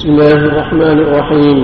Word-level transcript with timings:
بسم 0.00 0.16
الله 0.16 0.40
الرحمن 0.48 0.98
الرحيم 1.04 1.58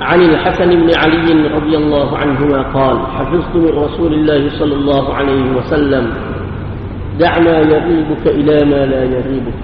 عن 0.00 0.20
الحسن 0.22 0.70
بن 0.70 0.90
علي 0.94 1.28
رضي 1.58 1.74
الله 1.76 2.18
عنهما 2.18 2.62
قال 2.70 2.96
حفظت 3.06 3.56
من 3.56 3.72
رسول 3.74 4.12
الله 4.14 4.50
صلى 4.58 4.74
الله 4.74 5.14
عليه 5.14 5.44
وسلم 5.58 6.04
دع 7.18 7.38
ما 7.38 7.56
يغيبك 7.58 8.24
إلى 8.26 8.56
ما 8.62 8.86
لا 8.86 9.02
يغيبك 9.10 9.58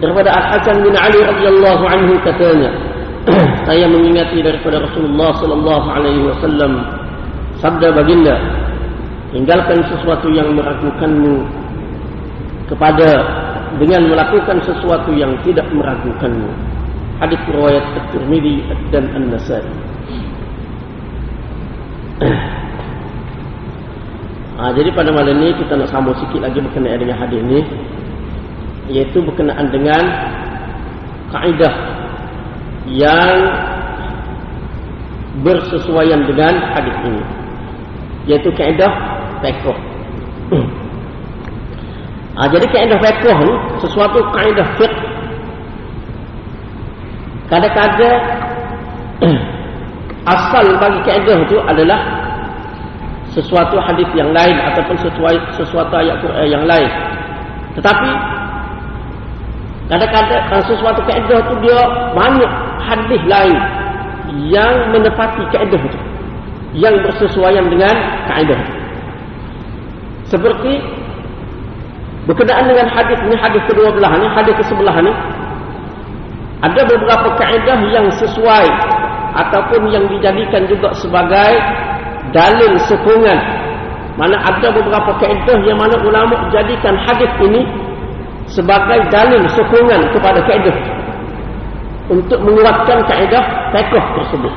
daripada 0.00 0.32
Al-Hasan 0.40 0.80
bin 0.80 0.96
Ali 0.96 1.20
radhiyallahu 1.20 1.84
anhu 1.84 2.16
katanya 2.24 2.72
saya 3.68 3.84
mengingati 3.92 4.40
daripada 4.40 4.88
Rasulullah 4.88 5.36
sallallahu 5.36 5.86
alaihi 6.00 6.24
wasallam 6.32 6.80
sabda 7.60 7.92
baginda 7.92 8.40
tinggalkan 9.36 9.84
sesuatu 9.84 10.32
yang 10.32 10.56
meragukanmu 10.56 11.59
kepada 12.70 13.08
dengan 13.82 14.06
melakukan 14.06 14.62
sesuatu 14.62 15.10
yang 15.10 15.34
tidak 15.42 15.66
meragukanmu 15.74 16.50
hadis 17.18 17.40
riwayat 17.50 17.84
At-Tirmidzi 17.98 18.56
dan 18.94 19.10
An-Nasa'i 19.10 19.74
ha, 24.56 24.64
jadi 24.78 24.88
pada 24.94 25.10
malam 25.10 25.36
ini 25.42 25.52
kita 25.58 25.74
nak 25.74 25.90
sambung 25.90 26.14
sikit 26.16 26.40
lagi 26.46 26.62
berkenaan 26.62 26.98
dengan 27.02 27.16
hadis 27.18 27.38
ini 27.42 27.60
yaitu 28.90 29.18
berkenaan 29.22 29.66
dengan 29.70 30.02
kaedah 31.30 31.74
yang 32.90 33.36
bersesuaian 35.46 36.26
dengan 36.26 36.54
hadis 36.74 36.96
ini 37.06 37.22
yaitu 38.28 38.50
kaedah 38.54 38.92
fiqh. 39.40 39.78
ha, 42.36 42.46
jadi 42.50 42.66
kaedah 42.70 42.98
fiqh 43.00 43.24
ni 43.26 43.54
sesuatu 43.80 44.18
kaedah 44.34 44.68
fiqh 44.76 44.96
kadang-kadang 47.50 48.18
asal 50.34 50.66
bagi 50.78 51.00
kaedah 51.06 51.36
itu 51.46 51.56
adalah 51.66 52.00
sesuatu 53.30 53.78
hadis 53.78 54.10
yang 54.18 54.34
lain 54.34 54.58
ataupun 54.58 54.98
sesuatu, 54.98 55.38
sesuatu 55.54 55.92
ayat 55.94 56.18
Quran 56.18 56.46
yang 56.50 56.64
lain 56.66 56.90
tetapi 57.78 58.10
Kadang-kadang 59.90 60.62
sesuatu 60.70 61.02
kaedah 61.02 61.50
tu 61.50 61.54
dia 61.66 61.82
banyak 62.14 62.52
hadis 62.78 63.22
lain 63.26 63.58
yang 64.46 64.94
menepati 64.94 65.42
kaedah 65.50 65.82
itu. 65.82 65.98
Yang 66.78 67.10
bersesuaian 67.10 67.66
dengan 67.66 67.90
kaedah 68.30 68.54
itu. 68.54 68.74
Seperti 70.30 70.78
berkenaan 72.28 72.68
dengan 72.68 72.88
hadis 72.92 73.18
ini, 73.24 73.36
hadis 73.38 73.62
kedua 73.64 73.88
belah 73.96 74.12
ini, 74.20 74.26
hadis 74.32 74.54
ke 74.56 74.64
sebelah 74.68 74.96
ini. 75.00 75.12
Ada 76.60 76.82
beberapa 76.84 77.28
kaedah 77.40 77.78
yang 77.88 78.06
sesuai 78.20 78.66
ataupun 79.32 79.88
yang 79.88 80.04
dijadikan 80.12 80.68
juga 80.68 80.92
sebagai 80.92 81.56
dalil 82.36 82.76
sokongan. 82.84 83.38
Mana 84.20 84.36
ada 84.36 84.68
beberapa 84.68 85.16
kaedah 85.16 85.56
yang 85.64 85.80
mana 85.80 85.96
ulama 86.04 86.52
jadikan 86.52 86.92
hadis 87.08 87.32
ini 87.40 87.64
sebagai 88.50 89.08
dalil 89.08 89.40
sokongan 89.56 90.12
kepada 90.12 90.44
kaedah 90.44 90.76
untuk 92.10 92.40
menguatkan 92.42 92.98
kaedah 93.08 93.44
fiqh 93.72 94.06
tersebut. 94.18 94.54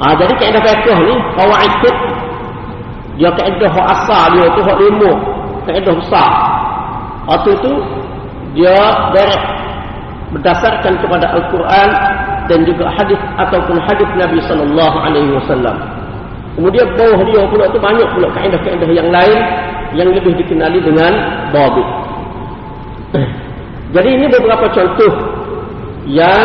Ah 0.00 0.12
jadi 0.16 0.32
kaedah 0.40 0.62
fiqh 0.64 0.98
ni 1.04 1.14
fiqh 1.84 2.25
dia 3.16 3.30
kaedah 3.32 3.70
hak 3.72 3.86
asal 3.96 4.24
dia 4.36 4.46
tu 4.52 4.60
hak 4.60 4.76
lima 4.80 5.12
kaedah 5.64 5.94
besar. 5.96 6.30
Atau 7.26 7.50
itu 7.58 7.72
dia 8.54 8.76
direct 9.12 9.46
berdasarkan 10.36 10.94
kepada 11.00 11.26
Al-Quran 11.32 11.88
dan 12.46 12.58
juga 12.62 12.86
hadis 12.94 13.18
ataupun 13.40 13.76
hadis 13.88 14.08
Nabi 14.14 14.38
sallallahu 14.46 14.96
alaihi 15.00 15.32
wasallam. 15.34 15.76
Kemudian 16.56 16.88
bawah 16.96 17.20
dia 17.28 17.42
pula 17.52 17.64
tu 17.68 17.78
banyak 17.80 18.08
pula 18.16 18.28
kaedah-kaedah 18.32 18.88
yang 18.88 19.08
lain 19.12 19.38
yang 19.92 20.08
lebih 20.08 20.32
dikenali 20.40 20.80
dengan 20.80 21.12
Babi. 21.52 21.84
Jadi 23.94 24.08
ini 24.08 24.26
beberapa 24.32 24.66
contoh 24.72 25.12
yang 26.08 26.42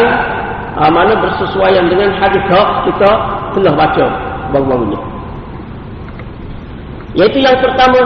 uh, 0.78 0.92
mana 0.92 1.16
bersesuaian 1.16 1.88
dengan 1.88 2.12
hadis 2.18 2.44
kita 2.90 3.12
telah 3.56 3.74
baca 3.76 4.06
baru-baru 4.52 4.84
ini. 4.94 5.11
Yaitu 7.18 7.44
yang 7.44 7.60
pertama 7.60 8.02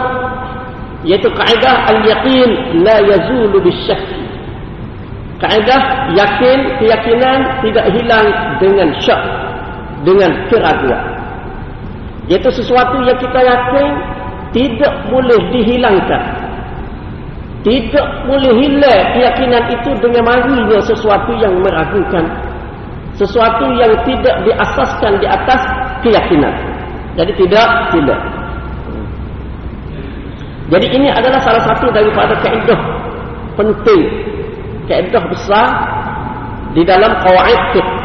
yaitu 1.06 1.30
kaedah 1.30 1.86
al-yaqin 1.94 2.50
la 2.82 2.98
yazulu 3.04 3.62
bisyak. 3.62 4.00
Kaedah 5.36 6.10
yakin, 6.16 6.80
keyakinan 6.80 7.60
tidak 7.60 7.86
hilang 7.92 8.26
dengan 8.56 8.88
syak, 9.04 9.20
dengan 10.02 10.32
keraguan. 10.48 11.04
Yaitu 12.26 12.48
sesuatu 12.50 13.04
yang 13.04 13.20
kita 13.20 13.40
yakin 13.44 13.88
tidak 14.56 14.94
boleh 15.12 15.40
dihilangkan 15.52 16.46
tidak 17.66 18.06
boleh 18.30 18.54
hilang 18.62 19.02
keyakinan 19.18 19.64
itu 19.74 19.90
dengan 19.98 20.22
marinya 20.22 20.78
sesuatu 20.86 21.34
yang 21.42 21.58
meragukan 21.58 22.24
sesuatu 23.18 23.74
yang 23.74 23.90
tidak 24.06 24.36
diasaskan 24.46 25.18
di 25.18 25.26
atas 25.26 25.60
keyakinan 26.06 26.54
jadi 27.18 27.32
tidak 27.34 27.68
tidak 27.90 28.20
jadi 30.66 30.86
ini 30.90 31.08
adalah 31.10 31.40
salah 31.42 31.62
satu 31.62 31.90
daripada 31.94 32.34
kaedah 32.42 32.80
penting 33.54 34.02
kaedah 34.90 35.22
besar 35.30 35.66
di 36.74 36.82
dalam 36.84 37.12
kawaid 37.22 37.60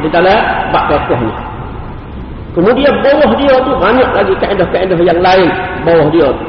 di 0.06 0.10
dalam 0.10 0.40
bab 0.72 0.90
fiqh 1.10 1.22
ni 1.22 1.34
Kemudian 2.52 2.94
bawah 3.00 3.32
dia 3.40 3.56
tu 3.64 3.72
banyak 3.80 4.10
lagi 4.12 4.34
kaedah-kaedah 4.44 5.00
yang 5.00 5.20
lain 5.24 5.50
bawah 5.88 6.08
dia 6.12 6.28
tu. 6.36 6.46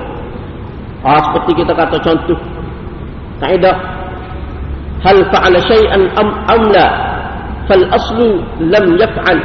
Ah 1.07 1.19
seperti 1.31 1.63
kita 1.63 1.73
kata 1.79 1.97
contoh 2.03 2.39
kaedah 3.39 3.75
hal 5.03 5.19
fa'ala 5.31 5.59
syai'an 5.63 6.03
am 6.19 6.29
amla 6.51 6.87
fal 7.71 7.85
aslu 7.95 8.43
lam 8.67 8.99
yaf'al. 8.99 9.39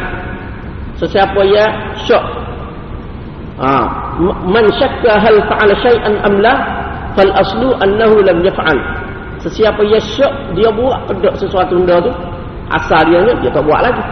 Sesiapa 0.97 1.41
ya 1.45 1.93
syak 2.09 2.25
ah 3.57 3.85
man 4.45 4.65
syakka 4.77 5.17
hal 5.17 5.37
fa'ala 5.49 5.73
syai'an 5.81 6.13
am 6.21 6.33
la 6.41 6.53
fal 7.17 7.31
aslu 7.33 7.73
annahu 7.81 8.21
lam 8.21 8.41
yaf'al. 8.45 8.77
Sesiapa 9.41 9.81
ya 9.85 10.01
syak 10.01 10.33
dia 10.57 10.69
buat 10.73 11.09
ada 11.09 11.29
sesuatu 11.37 11.77
benda 11.77 12.01
tu 12.01 12.11
asal 12.73 13.01
dia 13.07 13.21
ni 13.21 13.33
dia 13.41 13.49
tak 13.53 13.63
buat 13.65 13.81
lagi. 13.85 14.03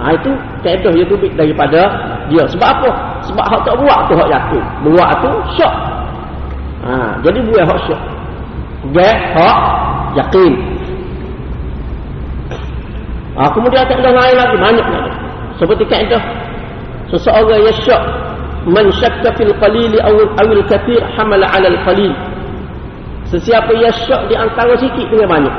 Ha, 0.00 0.16
itu 0.16 0.32
kaedah 0.64 0.92
yang 0.96 1.08
tubik 1.12 1.28
daripada 1.36 1.92
dia. 2.32 2.40
Sebab 2.48 2.68
apa? 2.72 2.90
Sebab 3.28 3.44
hak 3.44 3.60
tak 3.68 3.76
buat 3.76 3.98
tu 4.08 4.16
hak 4.16 4.28
yakin. 4.32 4.64
Buat 4.88 5.10
tu 5.20 5.30
syok. 5.60 5.74
Ha, 6.88 6.92
jadi 7.20 7.38
buat 7.44 7.64
hak 7.68 7.78
syok. 7.84 8.00
Buat 8.96 9.18
hak 9.36 9.58
yakin. 10.16 10.52
Ha, 13.36 13.40
kemudian 13.52 13.84
kaedah 13.84 14.12
lain 14.16 14.36
lagi. 14.40 14.56
Banyak 14.56 14.86
lagi. 14.88 15.12
Seperti 15.60 15.84
kaedah. 15.84 16.22
Seseorang 17.12 17.60
yang 17.60 17.76
syok. 17.84 18.02
Man 18.68 18.92
syakka 18.92 19.32
fil 19.40 19.56
qalili 19.56 19.96
awil, 20.04 20.28
awil 20.36 20.60
kathir 20.68 21.00
hamala 21.16 21.48
alal 21.48 21.80
qalil. 21.88 22.12
Sesiapa 23.32 23.72
yang 23.78 23.94
syok 24.04 24.26
di 24.28 24.34
antara 24.36 24.74
sikit 24.76 25.06
dengan 25.08 25.28
banyak. 25.30 25.56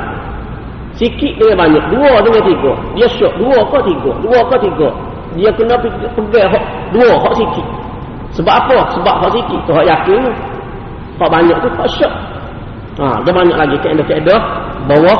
Sikit 0.94 1.32
dengan 1.40 1.56
banyak. 1.66 1.84
Dua 1.90 2.20
dengan 2.20 2.42
tiga. 2.46 2.72
Dia 2.94 3.08
syok. 3.10 3.32
Dua 3.40 3.58
ke 3.72 3.78
tiga. 3.90 4.10
Dua 4.22 4.40
ke 4.46 4.56
tiga. 4.60 4.88
Dia 5.32 5.50
kena 5.56 5.74
pegang 6.12 6.52
hak 6.52 6.64
dua 6.92 7.16
hak 7.16 7.34
sikit. 7.40 7.66
Sebab 8.36 8.54
apa? 8.54 8.78
Sebab 8.94 9.14
hak 9.24 9.30
sikit 9.34 9.60
tu 9.64 9.72
hak 9.72 9.86
yakin. 9.88 10.22
Hak 11.16 11.28
banyak 11.32 11.56
tu 11.64 11.68
hak 11.74 11.88
syok. 11.96 12.12
Ha, 13.00 13.24
dia 13.24 13.32
banyak 13.32 13.56
lagi 13.56 13.76
kaedah-kaedah 13.80 14.40
bawah 14.84 15.18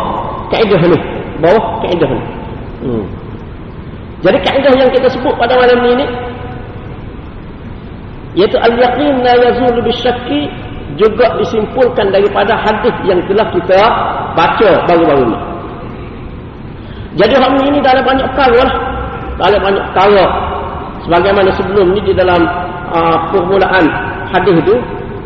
kaedah 0.52 0.80
ni. 0.86 0.98
Bawah 1.40 1.64
kaedah 1.80 2.10
ni. 2.12 2.22
Hmm. 2.84 3.04
Jadi 4.22 4.38
kaedah 4.44 4.72
yang 4.76 4.90
kita 4.92 5.08
sebut 5.08 5.34
pada 5.40 5.56
malam 5.56 5.80
ni 5.82 6.04
ni 6.04 6.06
iaitu 8.38 8.56
al-yaqin 8.56 9.20
la 9.20 9.34
yazulu 9.36 9.80
bisyakki 9.84 10.48
juga 11.00 11.36
disimpulkan 11.40 12.12
daripada 12.12 12.52
hadis 12.56 12.92
yang 13.08 13.20
telah 13.28 13.48
kita 13.52 13.80
baca 14.36 14.70
baru-baru 14.88 15.24
ni. 15.32 15.38
Jadi 17.12 17.34
hal 17.36 17.52
ini 17.60 17.78
dalam 17.84 18.04
banyak 18.04 18.26
perkara 18.32 18.60
lah. 18.64 18.76
Dalam 19.36 19.60
banyak 19.60 19.84
perkara. 19.92 20.24
Sebagaimana 21.04 21.50
sebelum 21.58 21.92
ni 21.92 22.00
di 22.06 22.12
dalam 22.14 22.40
uh, 22.94 23.16
permulaan 23.34 23.84
hadis 24.30 24.54
itu 24.62 24.74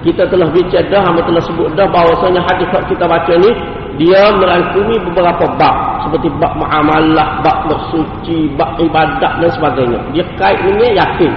kita 0.07 0.23
telah 0.31 0.47
bincang 0.55 0.87
dah, 0.87 1.03
kami 1.03 1.21
telah 1.27 1.43
sebut 1.43 1.69
dah 1.75 1.87
bahawasanya 1.91 2.41
hadis 2.47 2.69
yang 2.71 2.87
kita 2.87 3.05
baca 3.11 3.33
ni 3.43 3.51
dia 3.97 4.23
merangkumi 4.29 4.97
beberapa 5.11 5.45
bab 5.57 6.05
seperti 6.05 6.29
bab 6.39 6.53
muamalah, 6.55 7.43
bab 7.43 7.67
bersuci, 7.67 8.53
bab 8.55 8.77
ibadat 8.79 9.41
dan 9.41 9.51
sebagainya. 9.51 9.99
Dia 10.15 10.25
kait 10.39 10.61
dengan 10.63 10.91
yakin. 10.95 11.33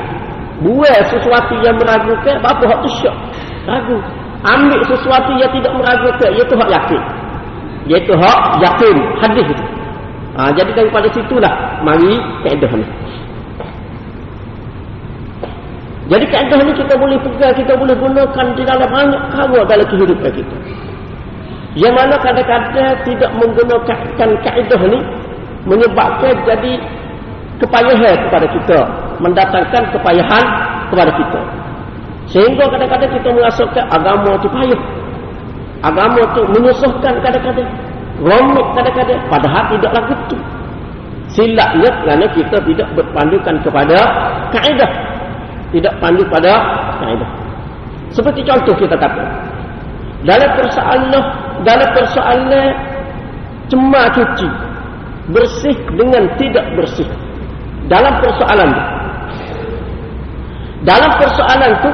Buat 0.60 1.08
sesuatu 1.08 1.56
yang 1.64 1.80
meragukan, 1.80 2.36
apa 2.44 2.64
hak 2.68 2.80
tu 2.84 2.90
syak? 3.00 3.16
Ragu. 3.64 3.96
Ambil 4.44 4.80
sesuatu 4.88 5.32
yang 5.40 5.52
tidak 5.56 5.72
meragukan, 5.72 6.30
iaitu 6.36 6.56
hak 6.56 6.70
yakin. 6.72 7.02
Iaitu 7.88 8.14
hak 8.16 8.40
yakin, 8.60 8.96
hadis 9.24 9.46
itu. 9.48 9.64
Ha, 10.36 10.52
jadi 10.56 10.72
daripada 10.76 11.08
situlah, 11.16 11.54
mari 11.84 12.20
kaedah 12.44 12.72
ni. 12.76 12.86
Jadi 16.10 16.26
kaedah 16.28 16.60
ni 16.66 16.74
kita 16.74 16.94
boleh 16.98 17.18
pegang, 17.22 17.54
kita 17.56 17.74
boleh 17.78 17.96
gunakan 17.96 18.46
di 18.58 18.64
dalam 18.66 18.90
banyak 18.90 19.22
perkara 19.30 19.62
dalam 19.64 19.88
kehidupan 19.88 20.32
kita. 20.34 20.58
Yang 21.78 21.94
mana 21.96 22.16
kadang-kadang 22.20 22.98
tidak 23.06 23.32
menggunakan 23.38 23.98
kaedah 24.44 24.82
ni 24.90 25.00
menyebabkan 25.70 26.34
jadi 26.44 26.72
kepayahan 27.62 28.18
kepada 28.28 28.48
kita 28.50 28.80
mendatangkan 29.20 29.84
kepayahan 29.96 30.46
kepada 30.90 31.12
kita. 31.16 31.42
Sehingga 32.30 32.70
kadang-kadang 32.70 33.12
kita 33.20 33.30
merasakan 33.34 33.86
agama 33.90 34.38
itu 34.38 34.48
payah. 34.54 34.82
Agama 35.82 36.20
itu 36.22 36.42
menyusahkan 36.54 37.14
kadang-kadang. 37.26 37.70
Rumit 38.20 38.68
kadang-kadang. 38.78 39.20
Padahal 39.32 39.64
tidaklah 39.74 40.04
begitu. 40.12 40.38
Silapnya 41.30 41.90
kerana 42.04 42.26
kita 42.34 42.58
tidak 42.58 42.88
berpandukan 42.98 43.56
kepada 43.66 43.98
kaedah. 44.54 44.92
Tidak 45.70 45.94
pandu 46.02 46.26
pada 46.30 46.54
kaedah. 47.02 47.30
Seperti 48.14 48.42
contoh 48.46 48.74
kita 48.78 48.98
kata. 48.98 49.24
Dalam 50.26 50.50
persoalan 50.58 51.24
dalam 51.64 51.90
persoalan 51.96 52.52
cemar 53.72 54.06
cuci 54.12 54.50
bersih 55.32 55.78
dengan 55.96 56.26
tidak 56.38 56.66
bersih. 56.76 57.08
Dalam 57.90 58.22
persoalan 58.22 58.70
itu 58.70 58.99
dalam 60.88 61.12
persoalan 61.20 61.70
itu 61.76 61.92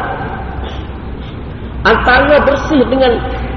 antara 1.85 2.35
bersih 2.45 2.81
dengan 2.89 3.11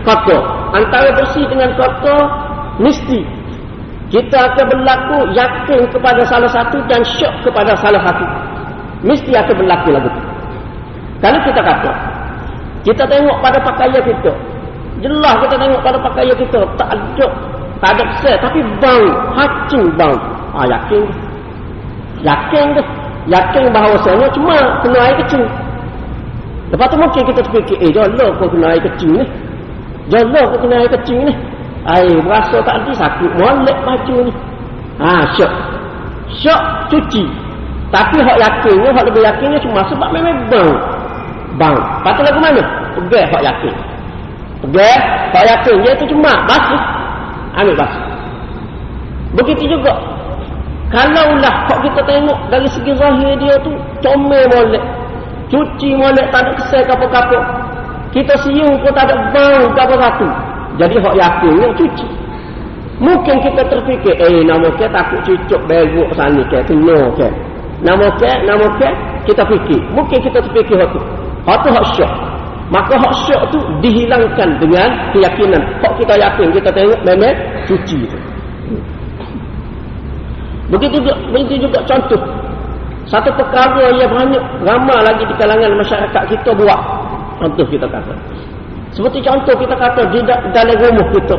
kotor. 0.05 0.43
Antara 0.73 1.09
bersih 1.17 1.45
dengan 1.49 1.73
kotor 1.77 2.21
mesti 2.81 3.25
kita 4.09 4.53
akan 4.53 4.65
berlaku 4.73 5.19
yakin 5.37 5.85
kepada 5.93 6.25
salah 6.25 6.49
satu 6.49 6.81
dan 6.89 7.05
syok 7.05 7.33
kepada 7.45 7.77
salah 7.77 8.01
satu. 8.05 8.25
Mesti 9.05 9.31
akan 9.37 9.55
berlaku 9.57 9.89
lagu 9.95 10.11
kalau 11.19 11.41
kita 11.43 11.61
kata 11.63 11.91
kita 12.87 13.03
tengok 13.11 13.37
pada 13.43 13.59
pakaian 13.59 14.03
kita 14.07 14.33
jelas 15.03 15.35
kita 15.47 15.55
tengok 15.59 15.81
pada 15.83 15.99
pakaian 15.99 16.37
kita 16.39 16.61
tak 16.79 16.89
ada 16.95 17.27
tak 17.79 17.91
ada 17.95 18.03
kesel 18.15 18.37
tapi 18.43 18.61
bau 18.83 19.07
hacing 19.35 19.87
bau. 19.95 20.17
Ah, 20.55 20.67
yakin. 20.67 21.05
Yakin 22.27 22.67
tu 22.75 22.83
yakin 23.29 23.65
bahawasanya 23.71 24.27
cuma 24.33 24.57
kena 24.81 24.99
air 25.05 25.17
kecil. 25.25 25.45
Lepas 26.69 26.87
tu 26.93 26.97
mungkin 27.01 27.23
kita 27.25 27.41
terfikir 27.45 27.77
eh 27.81 27.91
jala 27.93 28.27
kau 28.41 28.49
kena 28.49 28.77
air 28.77 28.83
kecil 28.83 29.13
ni. 29.21 29.25
Jala 30.09 30.41
kau 30.53 30.59
kena 30.65 30.75
air 30.85 30.91
kecil 30.97 31.19
ni. 31.29 31.35
Air 31.89 32.17
berasa 32.25 32.57
tak 32.65 32.75
ada 32.85 32.93
sakit 32.97 33.31
molek 33.37 33.79
baju 33.85 34.17
ni. 34.29 34.33
Ha 35.01 35.13
syok. 35.37 35.53
Syok 36.41 36.61
cuci. 36.93 37.25
Tapi 37.89 38.21
hak 38.21 38.37
yakinnya 38.37 38.93
hak 38.93 39.05
lebih 39.09 39.23
yakinnya 39.25 39.59
cuma 39.65 39.81
sebab 39.89 40.13
memang 40.13 40.37
bang 40.53 40.69
bang 41.57 41.77
patut 42.05 42.25
lagu 42.25 42.41
mana? 42.41 42.61
Pegang 42.97 43.29
hak 43.33 43.43
yakin. 43.45 43.75
Pegang 44.65 45.01
hak 45.33 45.45
yakin. 45.49 45.77
Dia 45.85 45.93
tu 45.97 46.05
cuma 46.13 46.33
basuh. 46.45 46.83
Ambil 47.57 47.77
basuh. 47.81 48.05
Begitu 49.37 49.73
juga 49.77 49.93
Kalaulah 50.89 51.69
kok 51.69 51.85
kita 51.85 52.01
tengok 52.09 52.39
dari 52.49 52.69
segi 52.73 52.93
zahir 52.97 53.37
dia 53.37 53.61
tu 53.61 53.77
comel 54.01 54.49
molek. 54.49 54.85
Cuci 55.53 55.93
molek 55.93 56.33
tak 56.33 56.49
ada 56.49 56.53
kesel 56.57 56.83
kapok-kapok. 56.89 57.45
Kita 58.09 58.35
siung 58.41 58.81
pun 58.81 58.93
tak 58.97 59.05
ada 59.13 59.17
bau 59.33 59.69
kapok-kapok. 59.77 60.33
Jadi 60.81 60.97
hak 60.97 61.15
yakin 61.17 61.55
yang 61.61 61.73
cuci. 61.77 62.09
Mungkin 62.99 63.37
kita 63.45 63.63
terfikir, 63.69 64.17
eh 64.17 64.43
nama 64.43 64.67
ke 64.75 64.89
takut 64.91 65.21
cucuk 65.23 65.61
beruk 65.71 66.11
sana 66.19 66.43
ke, 66.51 66.59
kena 66.67 66.99
ke. 67.15 67.29
Nama 67.85 68.07
ke, 68.19 68.31
nama 68.43 68.67
ke, 68.75 68.89
kita 69.29 69.45
fikir. 69.45 69.81
Mungkin 69.95 70.19
kita 70.19 70.41
terfikir 70.41 70.83
hak 70.83 70.91
tu. 70.97 71.01
Hak 71.47 71.59
tu 71.63 71.69
hak 71.71 71.87
syok. 71.95 72.13
Maka 72.73 72.95
hak 72.97 73.15
syok 73.29 73.43
tu 73.55 73.59
dihilangkan 73.85 74.57
dengan 74.59 74.89
keyakinan. 75.15 75.63
Hak 75.85 75.93
kita 76.01 76.15
yakin, 76.17 76.49
kita 76.51 76.71
tengok 76.73 77.01
memang 77.05 77.37
cuci 77.69 78.09
tu. 78.09 78.19
Begitu 80.69 81.01
juga, 81.01 81.15
begitu 81.33 81.65
juga 81.69 81.81
contoh. 81.89 82.21
Satu 83.09 83.33
perkara 83.33 83.89
yang 83.97 84.13
banyak 84.13 84.45
ramai 84.69 85.01
lagi 85.01 85.25
di 85.25 85.35
kalangan 85.41 85.81
masyarakat 85.81 86.23
kita 86.29 86.51
buat. 86.53 86.81
Contoh 87.41 87.65
kita 87.73 87.89
kata. 87.89 88.13
Seperti 88.93 89.25
contoh 89.25 89.55
kita 89.57 89.75
kata 89.81 90.13
di 90.13 90.21
dalam 90.29 90.77
rumah 90.77 91.09
kita. 91.17 91.37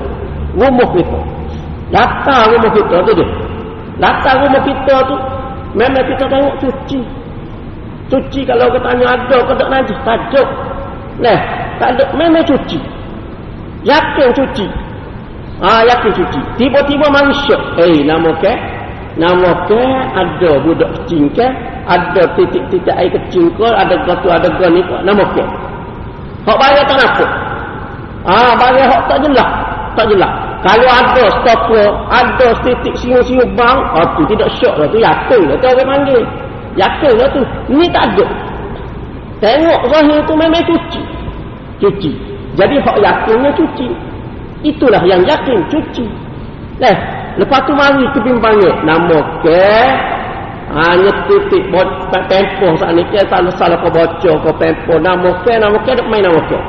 Rumah 0.58 0.90
kita. 0.98 1.20
Latar 1.94 2.42
rumah 2.50 2.72
kita 2.74 2.96
tu 3.06 3.12
dia. 3.14 3.28
Latar 4.02 4.36
rumah 4.42 4.62
kita 4.66 4.96
tu 5.06 5.16
memang 5.78 6.04
kita 6.10 6.26
tengok 6.26 6.56
cuci. 6.58 7.02
Cuci 8.10 8.42
kalau 8.50 8.74
kita 8.74 8.90
tanya 8.90 9.06
ada 9.14 9.38
ke 9.38 9.54
tak 9.54 9.70
najis? 9.70 9.98
Tak. 10.02 10.20
Nah, 11.22 11.40
tak 11.78 11.90
ada. 11.94 12.06
Memang 12.18 12.42
cuci. 12.50 12.82
Yakin 13.86 14.30
cuci. 14.34 14.66
Ah, 15.62 15.86
yakin 15.86 16.12
cuci. 16.18 16.42
Tiba-tiba 16.58 17.06
manusia. 17.14 17.58
Eh, 17.78 18.02
nama 18.02 18.34
ke? 18.42 18.79
Nama 19.18 19.50
ke 19.66 19.82
ada 20.14 20.52
budak 20.62 20.90
kecil 21.02 21.26
ke 21.34 21.48
ada 21.90 22.22
titik-titik 22.38 22.94
air 22.94 23.10
kecil 23.10 23.50
ke 23.58 23.66
ada 23.66 23.98
batu 24.06 24.30
ada 24.30 24.46
gani 24.62 24.86
ke 24.86 24.96
nama 25.02 25.24
ke? 25.34 25.44
Hak 26.46 26.58
bayar 26.62 26.84
tak 26.86 26.98
nampak 27.02 27.32
ah 28.30 28.54
bayar 28.60 28.86
hak 28.92 29.02
tak 29.10 29.20
jelas 29.26 29.50
tak 30.00 30.06
jelas. 30.16 30.32
Kalau 30.60 30.90
ada 30.92 31.24
stop 31.40 31.72
ada 32.12 32.48
titik 32.64 32.96
siu-siu 33.00 33.44
bang 33.56 33.80
oh 33.96 34.08
tu 34.20 34.24
tidak 34.32 34.48
syok 34.60 34.76
lah 34.76 34.88
tu 34.92 35.00
yakin 35.00 35.42
lah 35.48 35.56
tu 35.60 35.68
orang 35.68 35.88
panggil. 35.88 36.24
Yakin 36.76 37.14
lah 37.20 37.28
tu. 37.32 37.42
Ni 37.72 37.86
tak 37.92 38.12
ada. 38.14 38.26
Tengok 39.40 39.82
zahir 39.88 40.20
tu 40.28 40.34
memang 40.36 40.64
cuci. 40.68 41.02
Cuci. 41.80 42.12
Jadi 42.60 42.76
hak 42.80 42.98
yakinnya 43.00 43.52
cuci. 43.56 43.88
Itulah 44.68 45.00
yang 45.08 45.24
yakin 45.24 45.64
cuci. 45.72 46.06
Eh, 46.84 46.98
lepas 47.40 47.60
tu 47.64 47.74
mari 47.74 48.04
ke 48.12 48.20
bimbangnya. 48.22 48.72
Nama 48.84 49.18
ke? 49.42 49.68
Hanya 50.70 51.12
titik 51.26 51.64
bot 51.74 51.88
tempoh 52.30 52.78
saat 52.78 52.94
ni 52.94 53.02
ke? 53.10 53.24
Salah 53.32 53.50
salah 53.58 53.80
kau 53.82 53.90
baca 53.90 54.32
kau 54.44 54.54
tempoh. 54.62 55.00
Nama 55.00 55.30
ke 55.42 55.54
nama 55.58 55.78
ke 55.82 55.92
dok 55.98 56.08
main 56.12 56.22
nama 56.28 56.40
ke? 56.46 56.60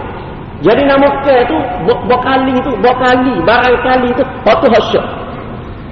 Jadi 0.61 0.83
nama 0.85 1.09
ke 1.25 1.35
tu 1.49 1.56
buat 1.85 2.21
kali 2.21 2.54
tu 2.61 2.73
buat 2.85 2.97
kali 3.00 3.35
barang 3.44 3.76
kali 3.80 4.09
tu 4.12 4.25
hak 4.44 4.56
tu 4.61 4.68
hak 4.68 4.85
syok 4.92 5.06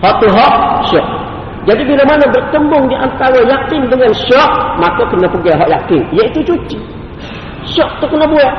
hak 0.04 0.14
tu 0.20 0.28
hak 0.28 0.54
syok 0.92 1.06
jadi 1.68 1.82
bila 1.84 2.02
mana 2.08 2.24
bertembung 2.32 2.88
di 2.88 2.96
antara 2.96 3.44
yakin 3.44 3.92
dengan 3.92 4.08
syok 4.08 4.50
maka 4.80 5.04
kena 5.12 5.28
pergi 5.28 5.52
hak 5.52 5.68
yakin. 5.68 6.02
Iaitu 6.16 6.40
cuci. 6.48 6.78
Syok 7.76 7.90
tu 8.00 8.08
kena 8.08 8.24
buat 8.24 8.52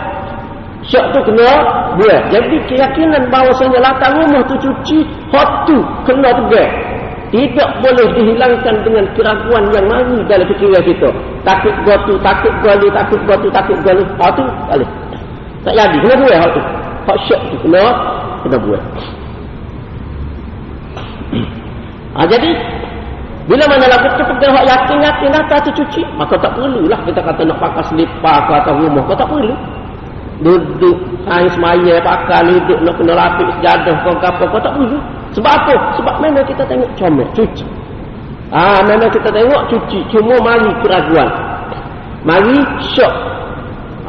Syak 0.89 1.05
tu 1.13 1.21
kena 1.21 1.49
buat. 2.01 2.21
Jadi 2.33 2.57
keyakinan 2.65 3.29
bahawasanya 3.29 3.77
latar 3.77 4.09
rumah 4.17 4.41
tu 4.49 4.57
cuci, 4.57 5.05
hot 5.29 5.69
tu 5.69 5.77
kena 6.09 6.33
pegang. 6.33 6.73
Tidak 7.29 7.69
boleh 7.85 8.09
dihilangkan 8.17 8.75
dengan 8.81 9.05
keraguan 9.13 9.69
yang 9.69 9.85
mari 9.85 10.17
dalam 10.25 10.49
fikiran 10.49 10.81
kita. 10.81 11.13
Takut 11.45 11.75
gotu, 11.85 12.17
takut 12.25 12.49
gali, 12.65 12.89
takut 12.89 13.21
gotu, 13.29 13.53
takut 13.53 13.77
gali. 13.85 14.01
Hot 14.17 14.33
tu, 14.33 14.41
boleh. 14.41 14.89
Tak 15.61 15.73
jadi, 15.77 15.97
kena 16.01 16.15
buat 16.25 16.37
hot 16.41 16.51
tu. 16.57 16.61
Hot 17.05 17.17
syak 17.29 17.41
tu 17.53 17.55
kena, 17.69 17.83
kena 18.41 18.57
buat. 18.57 18.81
Ha, 22.17 22.25
jadi, 22.25 22.49
bila 23.45 23.63
mana 23.69 23.85
lah 23.93 23.99
kita 24.01 24.25
pegang 24.25 24.53
hak 24.57 24.65
yakin-yakin 24.65 25.29
dah 25.37 25.43
tak 25.53 25.69
cuci, 25.69 26.01
maka 26.17 26.33
tak 26.41 26.57
perlulah 26.57 26.97
kita 27.05 27.21
kata 27.21 27.45
nak 27.45 27.61
pakai 27.61 27.83
selipar 27.93 28.41
ke 28.49 28.51
atas 28.57 28.73
rumah. 28.73 29.05
Kau 29.05 29.13
tak 29.13 29.29
perlu 29.29 29.53
duduk 30.39 30.97
sains 31.27 31.55
maya 31.59 31.99
pakai 31.99 32.47
duduk 32.47 32.79
nak 32.87 32.95
kena 32.95 33.13
lapik 33.15 33.47
sejadah 33.59 33.95
kau 34.07 34.15
apa 34.23 34.43
kau 34.47 34.59
tak 34.63 34.71
perlu 34.71 34.99
sebab 35.35 35.51
apa? 35.51 35.73
Sebab 35.99 36.15
memang 36.25 36.45
kita 36.47 36.63
tengok 36.65 36.89
comel 36.97 37.27
cuci. 37.37 37.65
Ah 38.49 38.81
memang 38.81 39.13
kita 39.13 39.29
tengok 39.29 39.61
cuci 39.69 39.99
cuma 40.09 40.35
mari 40.41 40.71
keraguan 40.81 41.29
mari 42.25 42.57
syok. 42.95 43.13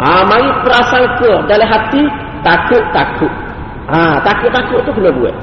Ah 0.01 0.25
mari 0.25 0.49
prasangka 0.65 1.45
dalam 1.45 1.69
hati 1.69 2.03
takut 2.41 2.83
takut 2.95 3.33
ah 3.91 4.17
takut 4.23 4.51
takut 4.55 4.81
tu 4.87 4.91
kena 4.95 5.11
buat. 5.13 5.35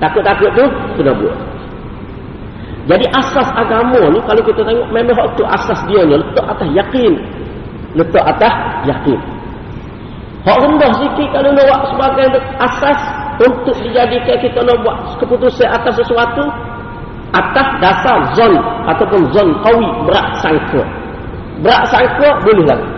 Takut 0.00 0.22
takut 0.22 0.50
tu 0.54 0.64
kena 0.96 1.12
buat. 1.18 1.36
Jadi 2.82 3.06
asas 3.14 3.46
agama 3.54 4.10
ni 4.10 4.18
kalau 4.26 4.42
kita 4.42 4.62
tengok 4.62 4.88
memang 4.90 5.14
tu 5.34 5.42
asas 5.46 5.78
dia 5.90 6.06
ni 6.06 6.14
letak 6.14 6.46
atas 6.46 6.68
yakin. 6.72 7.12
Letak 7.92 8.24
atas 8.24 8.54
yakin 8.88 9.41
Hak 10.42 10.58
rendah 10.58 10.90
sikit 10.98 11.28
kalau 11.30 11.50
nak 11.54 11.86
sebagai 11.86 12.26
asas 12.58 13.00
untuk 13.38 13.76
dijadikan 13.78 14.36
kita 14.42 14.58
nak 14.66 14.76
buat 14.82 14.96
keputusan 15.22 15.70
atas 15.70 15.94
sesuatu 16.02 16.44
atas 17.32 17.66
dasar 17.80 18.18
zon 18.36 18.54
ataupun 18.90 19.22
zon 19.32 19.48
kawi 19.64 19.88
berat 20.04 20.26
sangka. 20.44 20.82
Berak 21.64 21.82
sangka 21.88 22.28
boleh 22.44 22.66
lagi. 22.66 22.88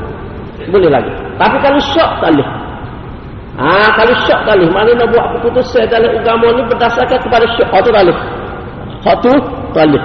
Boleh 0.73 0.91
lagi. 0.91 1.13
Tapi 1.37 1.57
kalau 1.61 1.79
syok 1.79 2.11
tak 2.25 2.31
boleh. 2.33 2.49
Ha, 3.55 3.67
kalau 3.95 4.15
syok 4.27 4.41
tak 4.43 4.55
boleh. 4.59 4.71
Mana 4.73 4.91
nak 4.97 5.09
buat 5.13 5.27
keputusan 5.39 5.85
dalam 5.93 6.11
agama 6.19 6.47
ni 6.57 6.63
berdasarkan 6.67 7.19
kepada 7.23 7.45
syok. 7.55 7.69
Tu 7.71 7.91
tak 7.93 8.03
boleh. 8.09 8.19
Hak 9.05 9.17
tu 9.23 9.33
tak 9.77 9.85
boleh. 9.87 10.05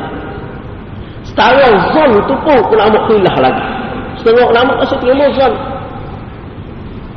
Setara 1.24 1.68
zon 1.96 2.12
tu 2.28 2.36
pun 2.44 2.80
amuk 2.84 3.04
khilah 3.10 3.36
lagi. 3.40 3.64
Setengah 4.22 4.46
ulama 4.52 4.72
kasi 4.84 4.94
terima 5.00 5.26
zon. 5.34 5.79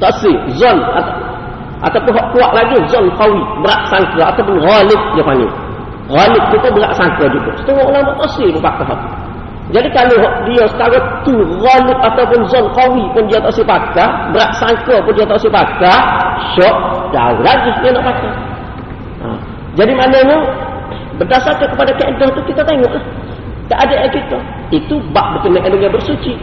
Tak 0.03 0.13
si. 0.19 0.33
Zon. 0.59 0.79
Atau, 0.99 1.15
ataupun 1.87 2.13
hak 2.19 2.27
kuat 2.35 2.51
lagi. 2.51 2.79
Zon 2.91 3.07
kawi. 3.15 3.43
Berak 3.63 3.81
sangka. 3.87 4.23
Ataupun 4.35 4.59
ghalib 4.59 5.01
dia 5.15 5.23
panggil. 5.23 5.51
Ghalib 6.11 6.43
pun 6.51 6.71
berak 6.75 6.93
sangka 6.99 7.25
juga. 7.31 7.51
Setengah 7.63 7.85
ulama 7.87 8.11
tak 8.19 8.29
si. 8.35 8.45
Berpakat 8.51 8.87
hati. 8.91 9.09
Jadi 9.73 9.89
kalau 9.95 10.19
dia 10.45 10.67
setara 10.69 10.99
tu 11.25 11.33
ghalib 11.33 11.99
ataupun 12.03 12.41
zon 12.51 12.67
kawi 12.77 13.05
pun 13.15 13.25
dia 13.31 13.41
tak 13.41 13.57
pakai, 13.63 14.11
berat 14.35 14.51
sangka 14.61 15.01
pun 15.01 15.13
dia 15.17 15.25
tak 15.25 15.39
pakai, 15.49 15.99
syok 16.59 16.77
lagi 17.41 17.71
dia 17.81 17.91
nak 17.95 18.05
pakai. 18.05 18.33
Ha. 19.23 19.27
Jadi 19.79 19.93
maknanya 19.97 20.37
berdasarkan 21.17 21.69
kepada 21.73 21.91
kaedah 21.97 22.29
tu 22.37 22.43
kita 22.45 22.61
tengok 22.69 22.91
lah. 22.91 23.05
Tak 23.71 23.79
ada 23.89 23.95
yang 24.05 24.13
kita. 24.13 24.39
Itu 24.75 25.01
bab 25.17 25.41
berkenaan 25.41 25.73
dengan 25.73 25.95
bersuci. 25.95 26.37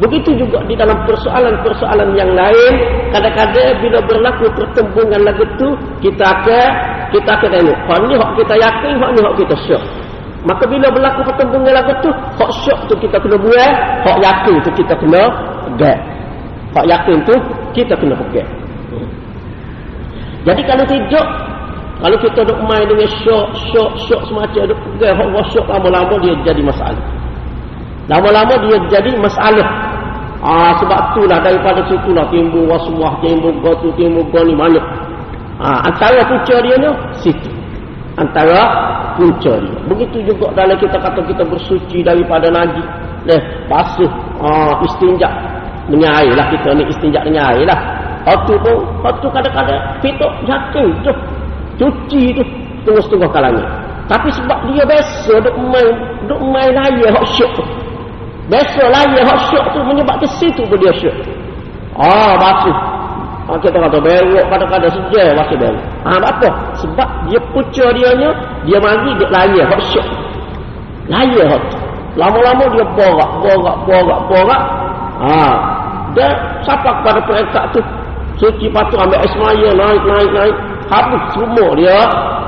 Begitu 0.00 0.40
juga 0.40 0.64
di 0.64 0.72
dalam 0.72 1.04
persoalan-persoalan 1.04 2.16
yang 2.16 2.32
lain, 2.32 2.72
kadang-kadang 3.12 3.76
bila 3.84 4.00
berlaku 4.08 4.48
pertembungan 4.56 5.20
lagu 5.20 5.44
tu, 5.60 5.68
kita 6.00 6.24
akan 6.24 6.68
kita 7.12 7.28
akan 7.28 7.48
tengok. 7.52 7.78
Hak 7.92 7.98
ni 8.08 8.16
hak 8.16 8.30
kita 8.40 8.54
yakin, 8.56 8.94
hak 8.96 9.10
ni 9.12 9.20
hak 9.20 9.34
kita 9.36 9.54
syok. 9.68 9.82
Maka 10.48 10.64
bila 10.64 10.88
berlaku 10.88 11.20
pertembungan 11.28 11.72
lagu 11.76 11.92
tu, 12.00 12.08
hak 12.08 12.50
syok 12.64 12.78
tu 12.88 12.94
kita 13.04 13.20
kena 13.20 13.36
buat, 13.36 13.72
hak 14.08 14.16
yakin 14.24 14.54
tu 14.64 14.70
kita 14.80 14.94
kena 14.96 15.22
pegang. 15.68 16.00
Hak 16.72 16.86
yakin 16.88 17.16
tu 17.28 17.34
kita 17.76 17.94
kena 18.00 18.14
pegang. 18.16 18.50
Jadi 20.42 20.62
kalau 20.64 20.84
tidak, 20.88 21.26
kalau 22.00 22.16
kita 22.16 22.40
duk 22.48 22.60
main 22.64 22.88
dengan 22.88 23.08
syok, 23.20 23.46
syok, 23.70 23.90
syok 24.08 24.22
semacam 24.24 24.72
duk 24.72 24.80
pegang, 24.96 25.20
hak 25.20 25.46
syok 25.52 25.68
lama-lama 25.68 26.16
dia 26.24 26.32
jadi 26.48 26.64
masalah. 26.64 27.21
Lama-lama 28.10 28.54
dia 28.66 28.76
jadi 28.90 29.14
masalah. 29.18 29.68
Ah 30.42 30.74
sebab 30.82 31.14
itulah 31.14 31.38
daripada 31.38 31.86
situlah 31.86 32.26
timbul 32.34 32.66
wasuah, 32.66 33.14
timbul 33.22 33.54
gotu, 33.62 33.94
timbul 33.94 34.26
goni 34.34 34.58
banyak. 34.58 34.82
Ah 35.62 35.86
antara 35.86 36.18
punca 36.26 36.58
dia 36.58 36.74
ni 36.82 36.90
situ. 37.22 37.50
Antara 38.18 38.58
punca 39.14 39.54
dia. 39.62 39.78
Begitu 39.86 40.34
juga 40.34 40.50
dalam 40.58 40.74
kita 40.82 40.98
kata 40.98 41.22
kita 41.30 41.46
bersuci 41.46 42.02
daripada 42.02 42.50
najis. 42.50 42.86
Eh, 43.22 43.38
basuh 43.70 44.10
ah, 44.42 44.82
istinja 44.82 45.30
dengan 45.86 46.10
air 46.18 46.34
lah 46.34 46.50
kita 46.50 46.74
ni 46.74 46.90
istinja 46.90 47.22
dengan 47.22 47.54
air 47.54 47.62
lah. 47.62 47.78
Waktu 48.22 48.54
tu, 48.66 48.74
waktu 49.02 49.26
kadang-kadang 49.30 49.78
pitok 50.02 50.32
jatuh 50.46 50.90
tu. 51.06 51.12
Cuci 51.78 52.34
tu. 52.34 52.42
Tengah-tengah 52.82 53.30
kalanya. 53.30 53.62
Tapi 54.10 54.28
sebab 54.34 54.58
dia 54.70 54.82
biasa 54.82 55.38
duk 55.38 55.56
main, 55.70 55.94
duk 56.26 56.42
main 56.50 56.74
raya 56.74 57.14
hak 57.14 57.26
syuk 57.30 57.50
tu. 57.54 57.62
Biasa 58.50 58.80
raya 58.90 59.20
hak 59.22 59.38
syuk 59.54 59.64
tu 59.70 59.78
menyebabkan 59.86 60.30
situ 60.42 60.62
pun 60.66 60.78
dia 60.82 60.90
syuk. 60.98 61.14
Ah, 61.94 62.34
basuh. 62.34 62.76
Ha, 63.42 63.58
kita 63.58 63.74
kata 63.74 63.98
berok 63.98 64.46
kadang-kadang 64.50 64.92
sejak 64.94 65.34
waktu 65.38 65.54
berok. 65.58 65.84
Ha, 66.06 66.10
apa? 66.18 66.48
Sebab 66.82 67.08
dia 67.30 67.40
pucuk 67.54 67.90
dia 67.94 68.10
nya, 68.18 68.30
dia 68.66 68.78
mari 68.82 69.10
dia 69.18 69.28
layar, 69.30 69.66
hak 69.70 69.82
syok. 69.94 70.06
Layar 71.06 71.46
hak. 71.54 71.62
Lama-lama 72.18 72.64
dia 72.74 72.84
borak, 72.98 73.30
borak, 73.42 73.76
borak, 73.86 74.20
borak. 74.26 74.62
Ha. 75.22 75.38
Dia 76.12 76.28
siapa 76.66 76.90
kepada 77.00 77.20
peringkat 77.24 77.64
tu? 77.72 77.80
Suci 78.42 78.66
patu 78.74 78.98
ambil 78.98 79.22
air 79.22 79.30
semaya, 79.30 79.68
naik, 79.70 80.02
naik, 80.02 80.30
naik. 80.34 80.56
Habis 80.90 81.22
semua 81.38 81.68
dia 81.78 81.94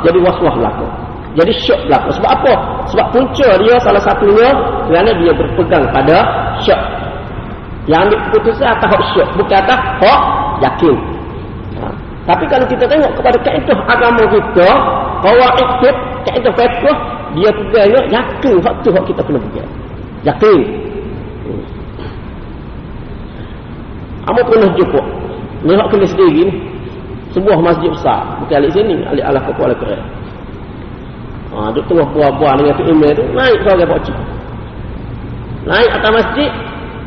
jadi 0.03 0.19
was-was 0.21 0.55
belakang. 0.59 1.04
Jadi 1.35 1.53
syok 1.67 1.81
belakang. 1.91 2.15
Sebab 2.15 2.31
apa? 2.31 2.53
Sebab 2.95 3.07
punca 3.11 3.49
dia 3.59 3.75
salah 3.83 4.03
satunya 4.03 4.49
kerana 4.87 5.11
dia 5.19 5.33
berpegang 5.35 5.85
pada 5.91 6.17
syok. 6.63 6.81
Yang 7.91 8.01
ambil 8.09 8.19
keputusan 8.31 8.67
atas 8.71 8.89
hak 8.89 9.03
syok. 9.19 9.29
Bukan 9.35 9.59
atas 9.59 9.79
hak 9.99 10.21
yakin. 10.63 10.97
Ha. 11.83 11.87
Tapi 12.25 12.45
kalau 12.47 12.67
kita 12.71 12.85
tengok 12.87 13.13
kepada 13.19 13.39
kaedah 13.43 13.79
agama 13.91 14.23
kita, 14.31 14.69
kawaid 15.21 15.69
fit, 15.83 15.97
kaedah 16.31 16.53
fiqh, 16.55 16.99
dia 17.35 17.51
pegangnya 17.51 18.01
yakin 18.15 18.57
hak 18.63 18.75
tu 18.87 18.89
hak 18.95 19.05
kita 19.11 19.21
kena 19.27 19.39
pegang. 19.51 19.71
Yakin. 20.23 20.61
Hmm. 21.45 21.63
Pernah 24.25 24.71
jumpa. 24.79 25.03
Ni 25.67 25.73
hak 25.75 25.89
kena 25.91 26.07
sendiri 26.07 26.47
ni. 26.47 26.55
Sebuah 27.35 27.59
masjid 27.59 27.91
besar. 27.91 28.23
Bukan 28.39 28.63
alik 28.63 28.71
sini, 28.71 29.03
alik 29.03 29.27
alah 29.27 29.43
kepala 29.43 29.75
keren. 29.75 29.99
Ha, 31.55 31.71
duk 31.71 31.87
tengah 31.87 32.03
buah-buah 32.11 32.59
dengan 32.59 32.75
tu 32.75 32.85
email 32.91 33.15
tu, 33.15 33.23
naik 33.31 33.63
seorang 33.63 33.87
pakcik. 33.87 34.17
Naik 35.71 35.91
atas 35.95 36.11
masjid, 36.11 36.51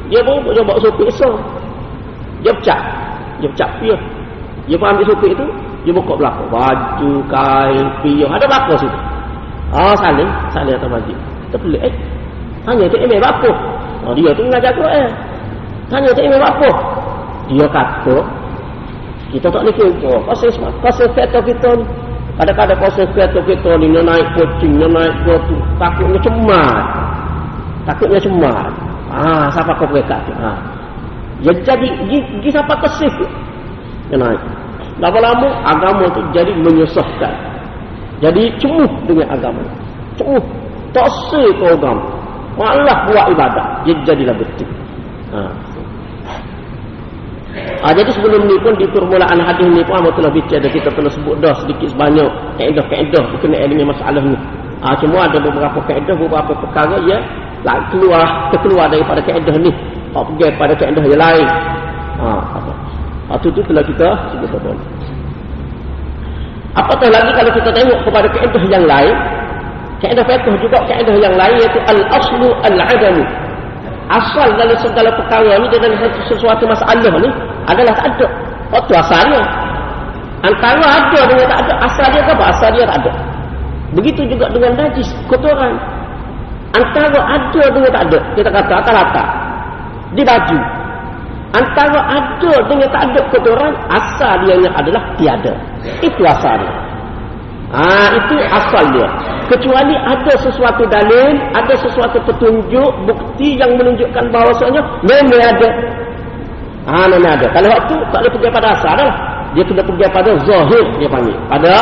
dia 0.07 0.19
pun 0.23 0.39
dia 0.55 0.63
bawa 0.63 0.79
sopik 0.79 1.11
esok. 1.11 1.35
Dia 2.47 2.51
pecah. 2.55 2.79
Dia 3.43 3.47
pecah 3.51 3.69
piyah. 3.83 4.01
Dia 4.71 4.75
pun 4.79 4.87
ambil 4.87 5.05
sopik 5.11 5.31
tu, 5.35 5.47
dia 5.83 5.91
buka 5.91 6.13
belakang. 6.15 6.47
Baju, 6.47 7.11
kain, 7.27 7.85
piyah. 7.99 8.29
Ada 8.31 8.45
belakang 8.47 8.77
situ. 8.79 8.99
Ah, 9.75 9.95
saling. 9.99 10.31
Saling 10.55 10.73
atas 10.79 10.89
masjid. 10.95 11.17
Kita 11.47 11.57
pelik. 11.59 11.81
Eh, 11.83 11.93
tanya 12.63 12.87
tu 12.87 12.97
email 13.03 13.23
apa? 13.23 13.51
Oh, 14.07 14.15
dia 14.15 14.31
tu 14.31 14.47
mengajar 14.47 14.71
Quran. 14.71 15.11
Tanya 15.91 16.09
tu 16.15 16.21
email 16.23 16.39
apa? 16.39 16.69
Dia 17.51 17.67
kata, 17.67 18.17
kita 19.31 19.47
tak 19.51 19.59
boleh 19.59 19.75
kira. 19.75 20.15
Pasal, 20.23 20.47
pasal 20.79 21.07
kata 21.11 21.39
kita 21.43 21.69
ni. 21.75 22.06
Kadang-kadang 22.37 22.77
pasal 22.77 23.09
kata 23.17 23.39
kita 23.49 23.71
ni, 23.81 23.89
naik 23.89 24.27
kucing, 24.37 24.77
naik 24.77 25.15
tu. 25.25 25.57
Takutnya 25.81 26.19
cemat. 26.21 26.85
Takutnya 27.89 28.19
cemat. 28.21 28.71
Ah, 29.09 29.49
siapa 29.49 29.73
kau 29.79 29.89
mereka 29.89 30.21
tu? 30.27 30.33
Ha. 30.37 30.51
Ya 31.41 31.53
jadi 31.65 31.87
gi 32.11 32.49
siapa 32.49 32.77
kesih 32.81 33.09
naik. 34.13 34.41
Lama-lama 35.01 35.49
agama 35.65 36.05
tu 36.13 36.21
jadi 36.33 36.53
menyusahkan. 36.53 37.33
Jadi 38.21 38.53
cemuh 38.61 38.91
dengan 39.09 39.33
agama. 39.33 39.61
Cemuh. 40.17 40.45
Tak 40.93 41.09
sih 41.29 41.47
kau 41.57 41.73
agama. 41.73 42.05
Malah 42.57 43.05
buat 43.09 43.25
ibadah. 43.33 43.67
Dia 43.85 43.97
jadilah 44.05 44.35
betul. 44.37 44.69
Ha. 45.33 45.41
Ha, 47.77 47.93
jadi 47.93 48.09
sebelum 48.09 48.49
ni 48.49 48.57
pun 48.57 48.73
di 48.81 48.89
permulaan 48.89 49.37
hadis 49.37 49.69
ni 49.69 49.85
pun 49.85 50.01
Ahmad 50.01 50.17
telah 50.17 50.33
bicara 50.33 50.65
kita 50.65 50.89
telah 50.89 51.11
sebut 51.13 51.37
dah 51.37 51.53
sedikit 51.61 51.93
sebanyak. 51.93 52.29
Kaedah-kaedah 52.57 53.23
berkenaan 53.37 53.67
dengan 53.69 53.93
masalah 53.93 54.23
ni. 54.25 54.37
Ha, 54.81 54.97
cuma 54.97 55.29
ada 55.29 55.37
beberapa 55.37 55.79
kaedah, 55.85 56.15
beberapa 56.17 56.53
perkara 56.57 56.97
ya 57.05 57.17
lah 57.65 57.89
keluar 57.89 58.49
terkeluar 58.53 58.89
daripada 58.89 59.21
kaedah 59.21 59.55
ni. 59.61 59.71
Hak 60.13 60.23
pergi 60.33 60.49
pada 60.57 60.73
kaedah 60.73 61.03
yang 61.05 61.21
lain. 61.21 61.47
Ha 62.17 62.29
apa? 62.57 62.71
Ha, 63.29 63.31
itu 63.37 63.47
tu 63.53 63.61
telah 63.69 63.83
kita 63.85 64.07
sebut 64.33 64.49
apa 64.57 64.71
apatah 66.77 67.09
lagi 67.09 67.31
kalau 67.33 67.51
kita 67.57 67.69
tengok 67.73 67.99
kepada 68.05 68.27
kaedah 68.33 68.63
yang 68.69 68.85
lain? 68.85 69.15
Kaedah 69.97 70.23
fiqh 70.29 70.45
juga 70.61 70.77
kaedah 70.85 71.15
yang 71.17 71.33
lain 71.33 71.55
iaitu 71.57 71.79
al-aslu 71.89 72.47
al-adamu 72.61 73.25
asal 74.07 74.47
dalam 74.55 74.77
segala 74.79 75.09
perkara 75.15 75.51
ni 75.59 75.67
dalam 75.71 75.91
sesuatu 76.31 76.63
masalah 76.63 77.13
ni 77.19 77.29
adalah 77.67 77.93
tak 77.99 78.07
ada 78.15 78.27
oh 78.71 78.81
tu 78.87 78.93
asalnya 78.95 79.41
antara 80.43 80.85
ada 80.85 81.19
dengan 81.27 81.45
tak 81.49 81.59
ada 81.67 81.73
asal 81.83 82.07
dia 82.13 82.21
apa 82.23 82.43
asal 82.51 82.69
dia 82.71 82.83
tak 82.87 82.97
ada 83.03 83.11
begitu 83.95 84.21
juga 84.27 84.47
dengan 84.51 84.71
najis 84.75 85.09
kotoran 85.27 85.75
Antara 86.75 87.19
ada 87.23 87.63
dengan 87.71 87.89
tak 87.89 88.03
ada. 88.11 88.19
Kita 88.35 88.49
kata 88.51 88.71
rata-rata. 88.83 89.23
Di 90.13 90.21
baju. 90.21 90.59
Antara 91.55 91.99
ada 92.11 92.53
dengan 92.67 92.87
tak 92.91 93.01
ada 93.07 93.21
kotoran. 93.31 93.73
Asal 93.87 94.33
dia 94.43 94.69
adalah 94.69 95.03
tiada. 95.15 95.53
Itu 96.03 96.21
asal 96.27 96.59
dia. 96.59 96.71
Ha, 97.67 98.15
itu 98.15 98.35
asal 98.47 98.83
dia. 98.95 99.07
Kecuali 99.51 99.95
ada 99.95 100.33
sesuatu 100.39 100.83
dalil. 100.87 101.35
Ada 101.51 101.73
sesuatu 101.83 102.17
petunjuk. 102.23 102.91
Bukti 103.03 103.59
yang 103.59 103.75
menunjukkan 103.75 104.23
bahawasanya. 104.31 104.81
Memang 105.03 105.41
ada. 105.41 105.69
Ha, 106.87 107.11
memang 107.11 107.31
ada. 107.35 107.47
Kalau 107.51 107.67
waktu 107.67 107.95
tak 108.11 108.19
boleh 108.23 108.31
pergi 108.39 108.49
pada 108.55 108.67
asal 108.71 108.93
dah. 108.95 109.11
Dia 109.55 109.63
kena 109.63 109.83
pergi 109.83 110.05
pada 110.11 110.31
zahir. 110.47 110.85
Dia 110.99 111.09
panggil. 111.11 111.35
Pada 111.51 111.73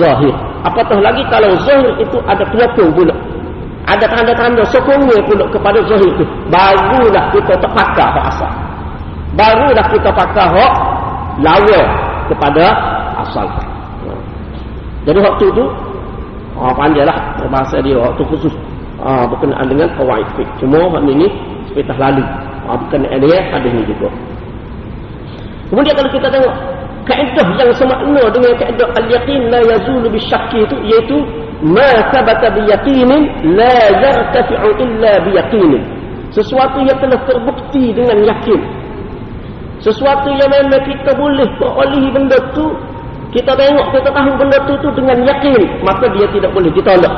zahir. 0.00 0.34
Apatah 0.64 0.98
lagi 1.00 1.22
kalau 1.28 1.52
zahir 1.64 1.92
itu 2.00 2.16
ada 2.24 2.44
pelopong 2.48 2.90
pula 2.96 3.16
ada 3.88 4.04
tanda-tanda 4.04 4.62
sokongnya 4.68 5.16
pula 5.24 5.48
kepada 5.48 5.80
zahir 5.88 6.12
itu 6.12 6.24
barulah 6.52 7.24
kita 7.32 7.56
terpakai 7.56 8.04
hak 8.04 8.24
asal 8.28 8.52
barulah 9.32 9.86
kita 9.88 10.10
pakai 10.12 10.44
hak 10.44 10.72
lawa 11.40 11.82
kepada 12.28 12.64
asal 13.24 13.48
jadi 15.08 15.18
waktu 15.24 15.44
itu 15.48 15.64
oh, 16.60 16.72
pandailah 16.76 17.16
bahasa 17.48 17.80
dia 17.80 17.96
waktu 17.96 18.20
khusus 18.28 18.52
ah, 19.00 19.24
berkenaan 19.24 19.64
dengan 19.72 19.88
kawaid 19.96 20.28
fiqh 20.36 20.52
cuma 20.60 20.84
hak 20.92 21.08
ini 21.08 21.32
sepetas 21.78 21.96
lalu. 22.00 22.24
Ha, 22.66 22.70
bukan 22.76 23.00
dia 23.06 23.38
hadis 23.54 23.70
ni 23.72 23.82
juga. 23.86 24.08
Kemudian 25.70 25.94
kalau 25.94 26.10
kita 26.12 26.28
tengok 26.28 26.54
kaedah 27.08 27.46
yang 27.56 27.70
semakna 27.76 28.22
dengan 28.32 28.52
kaedah 28.56 28.88
al-yaqin 28.98 29.40
la 29.48 29.60
yazulu 29.64 30.08
bisyakki 30.12 30.64
itu 30.64 30.76
iaitu 30.84 31.16
ma 31.64 31.88
thabata 32.12 32.52
biyaqinin 32.52 33.22
la 33.56 33.76
yartafi'u 34.02 34.68
illa 34.80 35.12
biyaqinin. 35.24 35.82
Sesuatu 36.34 36.84
yang 36.84 36.98
telah 37.00 37.20
terbukti 37.24 37.96
dengan 37.96 38.20
yakin. 38.20 38.60
Sesuatu 39.80 40.28
yang 40.36 40.50
mana 40.52 40.76
kita 40.84 41.16
boleh 41.16 41.48
perolehi 41.56 42.08
benda 42.12 42.36
tu 42.52 42.68
kita 43.28 43.52
tengok, 43.52 43.86
kita 43.92 44.08
tahu 44.08 44.30
benda 44.40 44.58
tu 44.64 44.74
tu 44.80 44.88
dengan 44.96 45.20
yakin, 45.20 45.62
maka 45.84 46.08
dia 46.16 46.24
tidak 46.32 46.48
boleh 46.56 46.72
ditolak. 46.72 47.14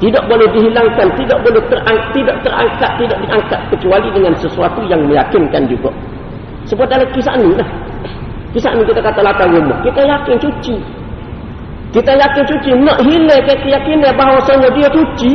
Tidak 0.00 0.24
boleh 0.32 0.48
dihilangkan, 0.56 1.12
tidak 1.12 1.38
boleh 1.44 1.60
terangkat, 1.68 2.08
tidak 2.16 2.36
terangkat, 2.40 2.90
tidak 2.96 3.18
diangkat 3.20 3.60
kecuali 3.68 4.08
dengan 4.16 4.32
sesuatu 4.40 4.80
yang 4.88 5.04
meyakinkan 5.04 5.68
juga. 5.68 5.92
Sebab 6.70 6.86
dalam 6.88 7.04
kisah 7.12 7.36
ni 7.36 7.52
lah. 7.52 7.68
Kisah 8.56 8.72
ni 8.78 8.82
kita 8.86 9.02
kata 9.02 9.20
latar 9.20 9.50
rumah. 9.50 9.76
Kita 9.84 10.00
yakin 10.00 10.36
cuci. 10.40 10.76
Kita 11.90 12.12
yakin 12.14 12.44
cuci. 12.46 12.70
Nak 12.80 12.98
hilang 13.02 13.42
keyakinan 13.44 14.14
bahawasanya 14.14 14.68
dia 14.72 14.88
cuci. 14.88 15.32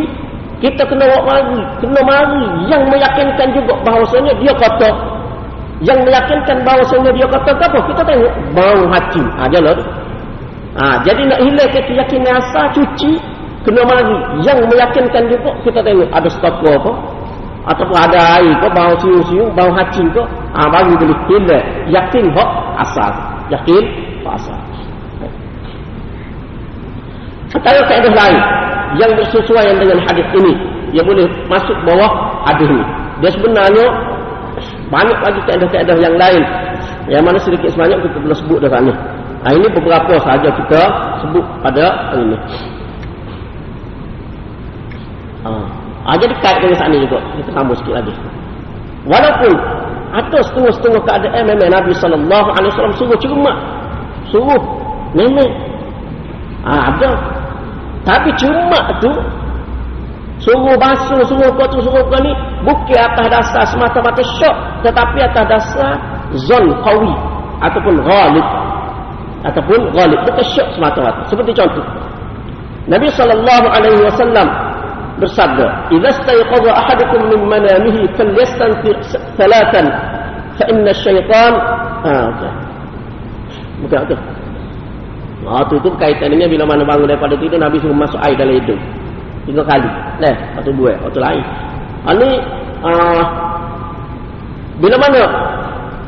Kita 0.63 0.88
kena 0.88 1.03
buat 1.12 1.24
mari. 1.27 1.62
Kena 1.84 2.01
mari. 2.01 2.43
Yang 2.72 2.84
meyakinkan 2.89 3.48
juga 3.51 3.74
bahawasanya 3.84 4.34
dia 4.39 4.53
kata. 4.55 4.89
Yang 5.84 6.00
meyakinkan 6.07 6.57
bahawasanya 6.63 7.12
dia 7.12 7.27
kata 7.27 7.51
apa? 7.60 7.79
Kita 7.91 8.01
tengok. 8.01 8.34
Bau 8.55 8.81
hati. 8.89 9.24
Ha, 9.39 9.48
dia 9.51 9.60
lah. 9.60 10.04
Ha, 10.75 11.01
jadi 11.08 11.22
nak 11.32 11.39
hilang 11.39 11.70
keyakinan 11.72 12.36
asal 12.39 12.65
cuci. 12.75 13.15
Kena 13.63 13.82
mari. 13.88 14.17
Yang 14.44 14.67
meyakinkan 14.70 15.24
juga. 15.32 15.51
Kita 15.63 15.79
tengok. 15.82 16.12
Ada 16.12 16.29
stok 16.29 16.62
apa? 16.62 16.91
ataupun 17.65 17.98
ada 17.98 18.20
air 18.38 18.53
ke 18.62 18.67
bau 18.70 18.94
siu-siu 19.01 19.50
bau 19.58 19.74
haci 19.74 20.05
ke 20.13 20.22
ha, 20.53 20.70
bagi 20.70 20.94
boleh 21.01 21.17
hilang 21.25 21.65
yakin 21.89 22.25
hak 22.38 22.50
asal 22.86 23.12
yakin 23.50 23.84
hak 24.22 24.34
asal 24.38 24.58
kalau 27.55 27.82
kaedah 27.89 28.13
lain 28.13 28.39
yang 29.01 29.12
bersesuaian 29.17 29.75
dengan 29.82 29.98
hadis 30.05 30.27
ini 30.38 30.53
dia 30.94 31.01
boleh 31.01 31.25
masuk 31.50 31.74
bawah 31.88 32.38
hadis 32.46 32.70
ini 32.70 32.86
dia 33.25 33.29
sebenarnya 33.34 33.86
banyak 34.94 35.17
lagi 35.25 35.41
kaedah-kaedah 35.50 35.98
yang 35.98 36.15
lain 36.22 36.44
yang 37.10 37.24
mana 37.25 37.41
sedikit 37.41 37.74
sebanyak 37.74 37.98
kita 38.05 38.17
boleh 38.22 38.38
sebut 38.38 38.58
dah 38.62 38.70
sana 38.70 38.94
nah, 39.45 39.51
ini 39.53 39.67
beberapa 39.69 40.13
sahaja 40.25 40.49
kita 40.49 40.81
sebut 41.21 41.45
pada 41.61 41.85
ini 42.17 42.37
ah. 45.45 45.85
Ha, 46.05 46.13
jadi 46.21 46.37
kait 46.37 46.61
dengan 46.61 46.77
saat 46.77 46.89
ini 46.93 47.01
juga. 47.09 47.17
Kita 47.41 47.49
sambung 47.49 47.77
sikit 47.81 47.93
lagi. 47.97 48.13
Walaupun 49.09 49.51
ada 50.13 50.37
setengah-setengah 50.45 51.01
keadaan 51.01 51.43
memang 51.49 51.69
Nabi 51.73 51.91
SAW 51.97 52.93
suruh 52.93 53.17
cermat. 53.17 53.57
Suruh 54.29 54.61
nenek. 55.17 55.49
Ha, 56.61 56.93
ada. 56.93 57.09
Tapi 58.05 58.29
cermat 58.37 59.01
tu 59.01 59.09
suruh 60.45 60.77
basuh, 60.77 61.25
suruh 61.25 61.49
kau 61.57 61.65
tu, 61.73 61.81
suruh 61.81 62.05
kau 62.05 62.21
ni 62.21 62.29
bukan 62.61 63.01
atas 63.01 63.25
dasar 63.33 63.65
semata-mata 63.65 64.21
syok. 64.37 64.85
Tetapi 64.85 65.17
atas 65.25 65.45
dasar 65.49 65.97
zon 66.37 66.69
kawi. 66.85 67.13
Ataupun 67.65 67.97
ghalib. 68.05 68.45
Ataupun 69.45 69.93
ghalib. 69.93 70.19
Bukan 70.25 70.45
syok 70.53 70.67
semata-mata. 70.73 71.21
Seperti 71.29 71.53
contoh. 71.53 71.85
Nabi 72.85 73.09
SAW 73.13 73.41
bersabda 75.15 75.87
idza 75.95 76.11
stayqadha 76.21 76.71
ahadukum 76.75 77.21
min 77.31 77.41
manamihi 77.47 78.03
falyastanfir 78.19 78.99
thalathan 79.39 79.87
fa 80.59 80.63
inna 80.67 80.91
syaitan 80.91 81.53
okey 82.03 82.51
bukan 83.83 84.00
okey 84.07 84.20
Ha, 85.46 85.61
tu 85.70 85.77
tu 85.77 85.93
kaitannya 86.01 86.50
bila 86.50 86.65
mana 86.65 86.81
bangun 86.81 87.05
daripada 87.05 87.37
tidur 87.37 87.61
Nabi 87.61 87.77
suruh 87.77 87.93
masuk 87.93 88.17
air 88.17 88.33
dalam 88.33 88.57
hidung. 88.57 88.81
Tiga 89.46 89.61
kali. 89.61 89.85
Nah, 90.17 90.33
waktu 90.57 90.74
dua, 90.74 90.98
waktu 91.05 91.22
lain. 91.22 91.46
Ha, 92.01 92.09
ni 92.17 92.29
uh, 92.81 93.22
bila 94.81 94.98
mana 94.98 95.22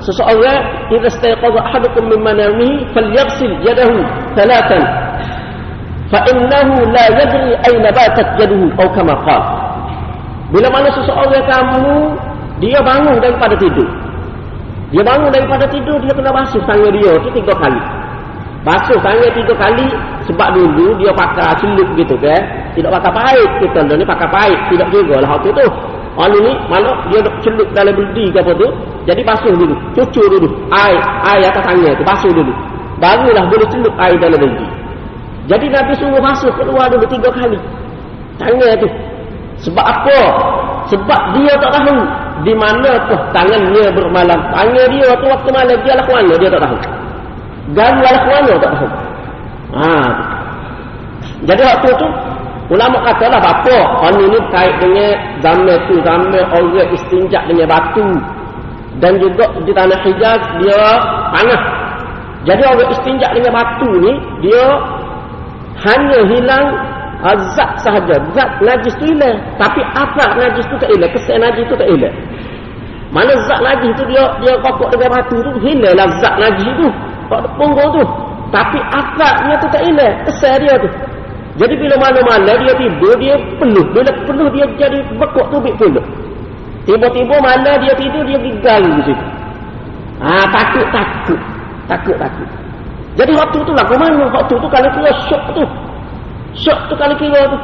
seseorang 0.08 0.88
idza 0.96 1.08
istayqadha 1.12 1.60
ahadukum 1.60 2.08
min 2.08 2.20
manamihi 2.24 2.88
falyaghsil 2.96 3.54
yadahu 3.68 4.00
thalathan. 4.40 4.84
Fa 6.08 6.24
innahu 6.32 6.88
la 6.96 7.06
yadri 7.12 7.52
ayna 7.68 7.92
batat 7.92 8.28
yaduhu 8.40 8.72
aw 8.80 8.88
kama 8.96 9.12
qala 9.28 9.68
bila 10.48 10.68
mana 10.72 10.88
seseorang 10.96 11.44
kamu 11.44 11.96
dia 12.64 12.80
bangun 12.80 13.20
daripada 13.20 13.52
tidur. 13.60 13.88
Dia 14.96 15.04
bangun 15.04 15.28
daripada 15.28 15.68
tidur 15.68 16.00
dia 16.00 16.16
kena 16.16 16.32
basuh 16.32 16.64
tangan 16.64 16.92
dia 16.96 17.12
tu 17.20 17.30
tiga 17.36 17.52
kali. 17.60 17.82
Basuh 18.64 18.96
tangan 19.04 19.32
tiga 19.36 19.54
kali 19.60 19.88
sebab 20.24 20.56
dulu 20.56 20.96
dia 21.04 21.12
pakai 21.12 21.52
celup 21.60 21.88
gitu 22.00 22.16
kan. 22.24 22.40
Tidak 22.80 22.88
pakai 22.88 23.12
pahit 23.12 23.50
kita 23.60 23.80
ni 23.92 24.06
pakai 24.08 24.28
pahit 24.32 24.60
tidak 24.72 24.88
kira 24.88 25.20
lah 25.20 25.30
waktu 25.36 25.52
tu. 25.52 25.68
Orang 26.18 26.42
ni 26.42 26.54
mana 26.66 26.98
dia 27.14 27.22
duk 27.22 27.36
celup 27.46 27.70
dalam 27.78 27.94
beldi 27.94 28.34
ke 28.34 28.42
apa 28.42 28.50
tu 28.58 28.68
jadi 29.06 29.22
basuh 29.22 29.54
dulu 29.54 29.78
cucur 29.94 30.26
dulu 30.34 30.50
air 30.74 30.98
air 31.30 31.46
atas 31.46 31.62
tangan 31.62 31.94
tu 31.94 32.02
basuh 32.02 32.32
dulu 32.34 32.50
barulah 32.98 33.46
boleh 33.46 33.70
celup 33.70 33.94
air 34.02 34.18
dalam 34.18 34.42
beldi 34.42 34.66
jadi 35.48 35.66
Nabi 35.72 35.96
suruh 35.96 36.20
masuk 36.20 36.52
keluar 36.60 36.92
dulu 36.92 37.08
tiga 37.08 37.32
kali. 37.32 37.60
Tangan 38.36 38.76
tu. 38.84 38.88
Sebab 39.64 39.82
apa? 39.82 40.20
Sebab 40.92 41.22
dia 41.34 41.54
tak 41.58 41.72
tahu 41.82 41.98
di 42.46 42.54
mana 42.54 42.92
tu 43.08 43.16
tangannya 43.32 43.90
bermalam. 43.96 44.40
Tangan 44.52 44.86
dia 44.92 45.04
waktu 45.08 45.28
waktu 45.32 45.50
malam 45.50 45.78
dia 45.82 45.94
lah 45.96 46.06
mana 46.06 46.34
dia 46.36 46.50
tak 46.52 46.62
tahu. 46.62 46.78
Dan 47.74 47.94
lah 48.04 48.16
mana 48.28 48.54
tak 48.60 48.72
tahu. 48.76 48.90
Ha. 49.72 49.92
Jadi 51.48 51.62
waktu 51.64 51.90
tu 51.96 52.08
ulama 52.68 53.00
katalah 53.04 53.40
apa? 53.40 53.78
Orang 54.04 54.28
ini 54.28 54.40
kait 54.52 54.76
dengan 54.84 55.12
zaman 55.40 55.78
tu 55.88 55.96
zaman 56.04 56.44
orang 56.52 56.90
istinjak 56.92 57.44
dengan 57.48 57.68
batu. 57.72 58.08
Dan 58.98 59.22
juga 59.22 59.46
di 59.62 59.72
tanah 59.72 60.00
Hijaz 60.04 60.42
dia 60.60 60.84
panas. 61.32 61.64
Jadi 62.44 62.64
orang 62.66 62.90
istinjak 62.92 63.32
dengan 63.36 63.52
batu 63.56 63.90
ni 64.04 64.12
dia 64.44 64.64
hanya 65.86 66.20
hilang 66.28 66.66
uh, 67.24 67.38
zat 67.56 67.72
sahaja. 67.80 68.20
Zat 68.36 68.50
najis 68.60 68.94
tu 69.00 69.06
hilang. 69.06 69.38
Tapi 69.56 69.82
apa 69.96 70.36
najis 70.36 70.66
tu 70.68 70.76
tak 70.82 70.90
hilang? 70.92 71.12
Kesan 71.14 71.38
najis 71.40 71.64
tu 71.70 71.76
tak 71.78 71.88
hilang. 71.88 72.16
Mana 73.16 73.32
zat 73.48 73.60
najis 73.64 73.92
tu 73.96 74.04
dia 74.12 74.24
dia 74.44 74.54
kokok 74.60 74.92
dengan 74.92 75.10
batu 75.16 75.40
tu 75.40 75.52
hilanglah 75.64 76.10
zat 76.20 76.36
najis 76.36 76.68
tu. 76.76 76.88
Pada 77.32 77.48
punggung 77.56 77.92
tu. 77.96 78.04
Tapi 78.48 78.80
akaknya 78.92 79.56
tu 79.60 79.68
tak 79.72 79.84
hilang. 79.88 80.16
Kesan 80.28 80.58
dia 80.66 80.76
tu 80.82 80.90
jadi 81.58 81.74
bila 81.74 81.96
mana-mana 81.98 82.52
dia 82.62 82.74
tidur 82.78 83.14
dia 83.18 83.36
penuh 83.58 83.86
bila 83.94 84.12
penuh 84.26 84.48
dia 84.54 84.66
jadi 84.78 85.00
bekuk 85.18 85.48
tubik 85.50 85.74
penuh 85.82 86.06
tiba-tiba 86.86 87.36
mana 87.42 87.82
dia 87.82 87.94
tidur 87.98 88.24
dia 88.24 88.38
gigal 88.40 88.82
di 88.86 89.02
situ 89.10 89.26
ah 90.22 90.46
takut 90.50 90.86
takut 90.94 91.40
takut 91.90 92.18
takut 92.18 92.50
jadi 93.18 93.34
waktu 93.34 93.58
tu 93.66 93.74
lah 93.74 93.86
ke 93.90 93.98
mana? 93.98 94.30
Waktu 94.30 94.54
tu 94.54 94.68
kalau 94.70 94.90
kira 94.94 95.12
syok 95.26 95.44
tu. 95.58 95.64
Syok 96.54 96.80
tu 96.86 96.94
kalau 96.94 97.18
kira 97.18 97.50
tu. 97.50 97.58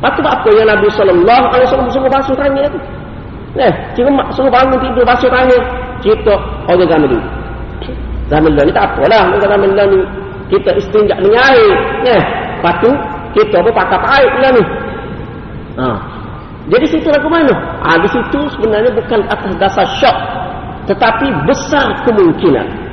Lepas 0.00 0.16
tu 0.16 0.22
apa 0.24 0.48
yang 0.56 0.68
Nabi 0.70 0.88
SAW 0.88 1.90
suruh 1.92 2.08
basuh 2.08 2.32
tangan 2.38 2.70
tu? 2.70 2.80
Eh, 3.58 3.72
cik 3.98 4.06
mak 4.14 4.30
suruh 4.32 4.48
bangun 4.48 4.78
tidur 4.78 5.02
basuh 5.02 5.26
tangan. 5.26 5.62
Kita 6.00 6.34
orang 6.70 6.86
zaman 6.86 7.08
dulu. 7.10 7.26
Zaman 8.30 8.48
dulu 8.54 8.62
ni 8.62 8.72
tak 8.72 8.86
apalah. 8.94 9.22
Zaman 9.42 9.68
dulu 9.74 9.84
ni 9.90 9.98
kita 10.54 10.70
istinjak 10.78 11.18
dengan 11.18 11.42
air. 11.50 11.74
Eh, 12.06 12.22
lepas 12.60 12.74
tu 12.84 12.90
kita 13.40 13.56
pun 13.64 13.72
pakai 13.72 14.00
air 14.20 14.32
lah 14.44 14.50
ni. 14.52 14.64
Ha. 15.80 15.88
Jadi 16.68 16.84
situ 16.92 17.08
lah 17.08 17.18
ke 17.18 17.28
mana? 17.32 17.54
Ha, 17.88 17.96
di 17.98 18.08
situ 18.12 18.40
sebenarnya 18.52 18.92
bukan 18.92 19.24
atas 19.32 19.52
dasar 19.56 19.86
syok. 19.96 20.16
Tetapi 20.92 21.26
besar 21.48 22.04
kemungkinan 22.04 22.90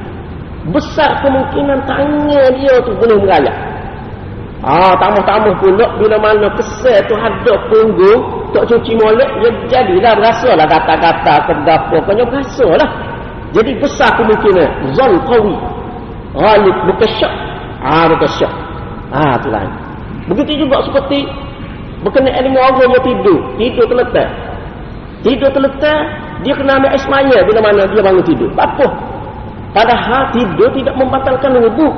besar 0.72 1.24
kemungkinan 1.24 1.80
tangan 1.88 2.52
dia 2.60 2.76
tu 2.84 2.92
boleh 3.00 3.18
merayak. 3.24 3.56
Ah, 4.66 4.98
tambah-tambah 4.98 5.54
pula 5.62 5.86
bila 6.02 6.18
mana 6.18 6.50
kesal 6.58 6.98
tu 7.06 7.14
hadap 7.14 7.62
punggung, 7.70 8.50
tak 8.52 8.66
cuci 8.66 8.98
molek, 8.98 9.30
dia 9.38 9.52
jadilah 9.70 10.18
berasa 10.18 10.50
lah 10.58 10.66
kata-kata 10.66 11.34
ke 11.46 11.52
berapa, 11.62 11.96
kanya 12.10 12.26
berasa 12.26 12.66
lah. 12.74 12.90
Jadi 13.54 13.72
besar 13.78 14.18
kemungkinan, 14.18 14.98
zon 14.98 15.14
kawi, 15.30 15.56
ghalib, 16.36 16.76
bukan 16.90 17.10
syak. 17.22 17.34
Ah, 17.86 18.10
bukan 18.10 18.30
syak. 18.34 18.54
Ah, 19.12 19.40
tu 19.40 19.48
lain. 19.48 19.72
Begitu 20.28 20.68
juga 20.68 20.84
seperti 20.84 21.24
berkenaan 22.04 22.44
ilmu 22.44 22.60
orang 22.60 22.92
yang 22.92 23.04
tidur, 23.04 23.40
tidur 23.56 23.86
terletak. 23.88 24.30
Tidur 25.24 25.50
terletak, 25.50 26.02
dia 26.44 26.54
kena 26.54 26.78
ambil 26.78 26.92
air 26.94 27.02
semaya 27.02 27.38
bila 27.48 27.60
mana 27.64 27.88
dia 27.90 28.02
bangun 28.04 28.26
tidur. 28.28 28.52
Apa? 28.60 28.86
Padahal 29.72 30.22
tidur 30.36 30.70
tidak 30.76 30.94
membatalkan 31.00 31.56
wudhu. 31.58 31.90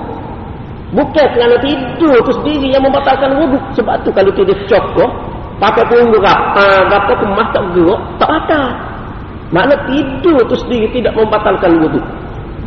Bukan 0.89 1.28
kerana 1.38 1.58
tidur 1.62 2.17
itu 2.17 2.32
sendiri 2.41 2.67
yang 2.74 2.84
membatalkan 2.86 3.38
wudhu. 3.38 3.58
Sebab 3.78 4.02
tu 4.06 4.10
kalau 4.13 4.32
tidur 4.34 4.58
cokok, 4.69 5.10
pakai 5.58 5.84
punggung 5.89 6.24
apa, 6.24 6.86
apa 6.88 7.13
kemas 7.17 7.48
tak 7.52 7.63
gerak, 7.74 8.02
tak 8.22 8.30
batal. 8.30 8.65
Makna 9.50 9.76
tidur 9.89 10.38
itu 10.45 10.56
sendiri 10.65 10.88
tidak 11.02 11.13
membatalkan 11.17 11.72
wudhu. 11.82 12.02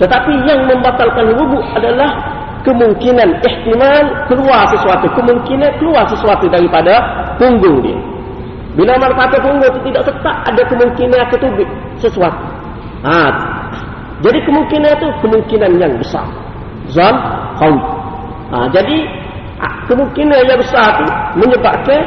Tetapi 0.02 0.32
yang 0.46 0.66
membatalkan 0.66 1.30
wudhu 1.38 1.58
adalah 1.78 2.41
kemungkinan 2.62 3.42
ihtimal 3.42 4.04
keluar 4.30 4.66
sesuatu. 4.70 5.06
Kemungkinan 5.18 5.70
keluar 5.82 6.04
sesuatu 6.08 6.46
daripada 6.48 7.02
punggung 7.36 7.82
dia. 7.82 7.98
Bila 8.72 8.96
mana 8.96 9.12
kata 9.12 9.36
punggung 9.42 9.68
itu 9.68 9.80
tidak 9.92 10.02
tetap 10.08 10.36
ada 10.48 10.62
kemungkinan 10.64 11.20
ketubik 11.28 11.68
sesuatu. 12.00 12.42
Ha. 13.04 13.28
Jadi 14.22 14.38
kemungkinan 14.46 14.90
itu 14.96 15.08
kemungkinan 15.20 15.70
yang 15.76 15.92
besar. 15.98 16.24
Zon, 16.88 17.14
kaum. 17.58 17.76
Ha. 18.54 18.70
Jadi 18.72 18.96
kemungkinan 19.90 20.40
yang 20.46 20.58
besar 20.58 21.02
itu 21.02 21.12
menyebabkan 21.42 22.00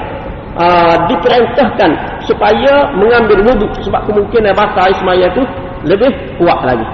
uh, 0.57 0.95
diperintahkan 1.11 1.91
supaya 2.25 2.89
mengambil 2.95 3.43
wudhu 3.45 3.67
sebab 3.83 4.01
kemungkinan 4.07 4.55
batal 4.55 4.89
semaya 4.97 5.27
itu 5.29 5.43
lebih 5.85 6.11
kuat 6.41 6.59
lagi. 6.65 6.87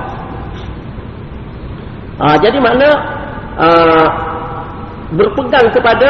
Uh, 2.21 2.37
jadi 2.37 2.57
makna 2.61 2.89
uh, 3.59 4.07
berpegang 5.15 5.67
kepada 5.75 6.09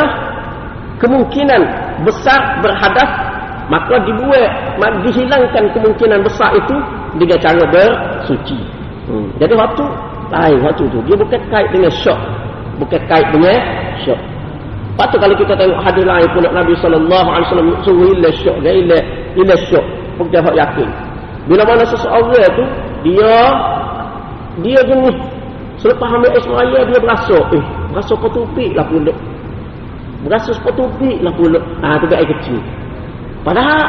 kemungkinan 1.01 1.61
besar 2.05 2.61
berhadap 2.61 3.09
maka 3.71 3.95
dibuat 4.03 4.51
dihilangkan 5.07 5.63
kemungkinan 5.71 6.19
besar 6.27 6.51
itu 6.59 6.75
dengan 7.15 7.39
cara 7.39 7.63
bersuci. 7.71 8.59
Hmm. 9.07 9.31
Jadi 9.39 9.53
waktu 9.55 9.83
lain 10.31 10.59
waktu 10.63 10.83
itu 10.91 10.99
dia 11.07 11.15
bukan 11.15 11.41
kait 11.47 11.67
dengan 11.71 11.91
syok, 11.91 12.19
bukan 12.83 13.01
kait 13.07 13.27
dengan 13.31 13.57
syok. 14.03 14.19
Patut 14.99 15.23
kalau 15.23 15.35
kita 15.39 15.55
tengok 15.55 15.79
hadis 15.81 16.03
lain 16.03 16.27
pun 16.35 16.43
Nabi 16.51 16.75
wasallam 16.75 17.69
suruh 17.81 18.11
ila 18.11 18.29
syok, 18.43 18.55
dia 18.59 18.73
ila 18.75 18.97
ila 19.39 19.55
syok, 19.71 19.85
pun 20.19 20.27
yakin. 20.31 20.89
Bila 21.47 21.63
mana 21.65 21.83
seseorang 21.87 22.43
itu 22.43 22.63
dia 23.07 23.35
dia 24.61 24.79
jenis 24.83 25.15
selepas 25.81 26.07
ambil 26.13 26.31
Ismail 26.37 26.81
dia 26.87 26.99
berasa 27.01 27.37
eh 27.57 27.65
berasa 27.89 28.13
petupik 28.13 28.69
lah 28.77 28.85
pulak 28.85 29.17
berasa 30.21 30.51
petupik 30.61 31.17
lah 31.25 31.33
pulak 31.33 31.63
ah 31.81 31.97
tu 31.97 32.05
air 32.13 32.29
kecil 32.37 32.61
padahal 33.41 33.81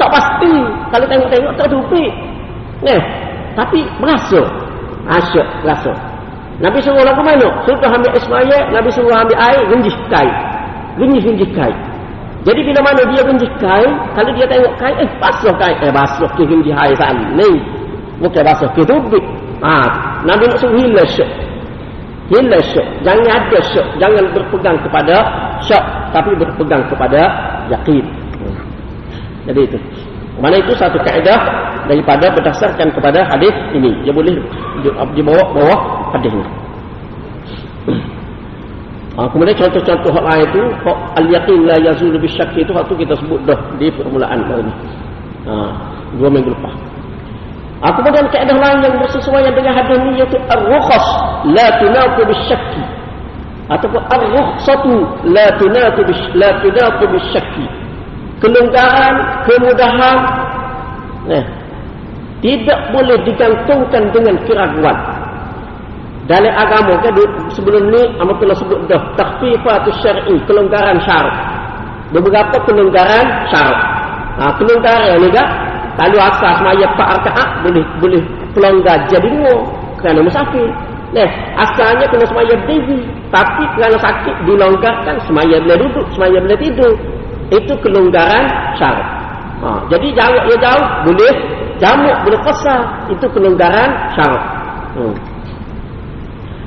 tak 0.00 0.08
pasti 0.10 0.52
kalau 0.90 1.06
tengok-tengok 1.06 1.52
tak 1.60 1.68
petupik 1.68 2.12
eh 2.88 3.02
tapi 3.54 3.84
berasa 4.00 4.40
asyik 5.06 5.46
berasa 5.62 5.92
Nabi 6.54 6.78
suruh 6.86 7.02
lagu 7.02 7.18
mana? 7.18 7.50
Suruh 7.66 7.82
ambil 7.82 8.14
Ismail, 8.14 8.70
Nabi 8.70 8.88
suruh 8.94 9.10
ambil 9.10 9.34
air, 9.42 9.58
genjih 9.74 9.96
kain. 10.06 10.34
Genjih-genjih 11.02 11.50
kain. 11.50 11.74
Jadi 12.46 12.60
bila 12.62 12.80
mana 12.86 13.02
dia 13.10 13.26
genjih 13.26 13.50
kain, 13.58 13.90
kalau 14.14 14.30
dia 14.38 14.46
tengok 14.46 14.70
kain, 14.78 14.94
eh 15.02 15.10
basuh 15.18 15.50
kain. 15.58 15.74
Eh 15.82 15.90
basuh 15.90 16.30
ke 16.38 16.46
genjih 16.46 16.70
air 16.70 16.94
sana. 16.94 17.26
Ni. 17.34 17.58
Bukan 18.22 18.42
basuh 18.46 18.70
ke 18.70 18.86
tubik. 18.86 19.24
Ha. 19.64 19.76
Nabi 20.28 20.44
nak 20.44 20.60
suruh 20.60 20.76
hilang 20.76 21.08
syuk. 21.08 21.30
Hilang 22.28 22.64
syuk. 22.68 22.84
Jangan 23.00 23.24
ada 23.32 23.58
syuk. 23.72 23.86
Jangan 23.96 24.24
berpegang 24.36 24.76
kepada 24.84 25.16
syuk. 25.64 25.84
Tapi 26.12 26.30
berpegang 26.36 26.84
kepada 26.92 27.20
yakin. 27.72 28.04
Jadi 29.48 29.60
itu. 29.64 29.78
Mana 30.36 30.60
itu 30.60 30.76
satu 30.76 31.00
kaedah 31.00 31.40
daripada 31.88 32.28
berdasarkan 32.36 32.92
kepada 32.92 33.24
hadis 33.24 33.54
ini. 33.72 33.96
Dia 34.04 34.12
boleh 34.12 34.36
dibawa 35.16 35.42
bawah 35.56 35.80
hadis 36.12 36.32
ini. 36.32 36.46
Ha, 39.14 39.30
kemudian 39.30 39.54
contoh-contoh 39.54 40.10
hak 40.10 40.26
lain 40.26 40.42
itu 40.50 40.62
al-yaqin 41.14 41.60
la 41.70 41.78
yazulu 41.78 42.18
bisyakki 42.18 42.66
itu 42.66 42.74
waktu 42.74 42.98
kita 42.98 43.14
sebut 43.14 43.38
dah 43.46 43.54
di 43.78 43.86
permulaan 43.94 44.42
ini. 44.42 44.72
Ha, 45.46 45.54
dua 46.18 46.28
minggu 46.34 46.50
lepas. 46.50 46.93
Ha, 47.82 47.90
kemudian 47.90 48.26
kaedah 48.30 48.54
lain 48.54 48.78
yang 48.86 48.94
bersesuaian 49.02 49.50
dengan 49.50 49.74
hadis 49.74 49.98
ini 49.98 50.22
iaitu 50.22 50.38
ar-rukhas 50.46 51.06
la 51.52 51.66
tunaqu 51.82 52.22
bisyakki 52.22 52.82
ataupun 53.68 54.02
ar-rukhsatu 54.14 54.94
la 55.34 55.46
tunaqu 55.58 56.00
la 56.38 56.50
tunaqu 56.62 57.04
bisyakki 57.12 57.66
kelonggaran, 58.44 59.14
kemudahan 59.48 60.18
eh, 61.32 61.44
tidak 62.44 62.80
boleh 62.92 63.16
digantungkan 63.24 64.12
dengan 64.12 64.36
keraguan. 64.44 64.98
Dalam 66.24 66.52
agama 66.56 66.96
kan 67.04 67.12
sebelum 67.52 67.92
ni 67.92 68.00
amat 68.16 68.36
telah 68.40 68.56
sebut 68.56 68.78
dah 68.88 69.02
takhfifatu 69.16 69.92
syar'i, 70.00 70.36
kelonggaran 70.48 70.96
syarat. 71.04 71.36
Beberapa 72.12 72.56
kelonggaran 72.64 73.26
syarat. 73.52 73.80
Ha, 74.40 74.44
kelonggaran 74.60 75.20
ni 75.20 75.28
dah 75.32 75.48
kalau 75.94 76.18
asas 76.18 76.54
semaya 76.58 76.86
pak 76.98 77.08
rakaat 77.18 77.48
boleh 77.62 77.84
boleh 78.02 78.22
pelonggar 78.54 78.98
jadi 79.06 79.28
dua 79.30 79.54
kerana 80.02 80.20
musafir. 80.20 80.68
Nah, 81.14 81.30
asalnya 81.54 82.10
kena 82.10 82.26
semaya 82.26 82.58
berdiri, 82.66 83.06
tapi 83.30 83.62
kerana 83.78 83.94
sakit 84.02 84.34
dilonggarkan 84.50 85.14
semaya 85.30 85.62
boleh 85.62 85.78
duduk, 85.86 86.06
semaya 86.10 86.42
boleh 86.42 86.58
tidur 86.58 86.92
itu 87.54 87.72
kelonggaran 87.86 88.44
syarat. 88.74 89.06
Ha, 89.62 89.68
jadi 89.86 90.06
jarak 90.18 90.44
yang 90.50 90.60
jauh 90.60 90.86
boleh 91.06 91.34
jamuk 91.78 92.16
boleh 92.26 92.40
kasar 92.42 92.80
itu 93.06 93.26
kelonggaran 93.30 93.90
syarat. 94.18 94.42
Hmm. 94.98 95.14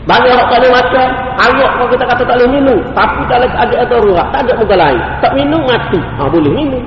Bagi 0.08 0.32
orang 0.32 0.48
tak 0.48 0.60
boleh 0.64 0.72
makan, 0.72 1.10
ayat 1.36 1.70
kalau 1.76 1.88
kita 1.92 2.04
kata 2.08 2.24
tak 2.24 2.36
boleh 2.40 2.52
minum, 2.56 2.80
tapi 2.96 3.22
kalau 3.28 3.48
ada 3.52 3.76
darurat, 3.92 4.28
tak 4.32 4.40
ada 4.48 4.54
muka 4.56 4.76
lain, 4.80 5.02
tak 5.20 5.32
minum 5.36 5.62
mati. 5.68 6.00
Ha, 6.00 6.22
boleh 6.32 6.52
minum. 6.56 6.84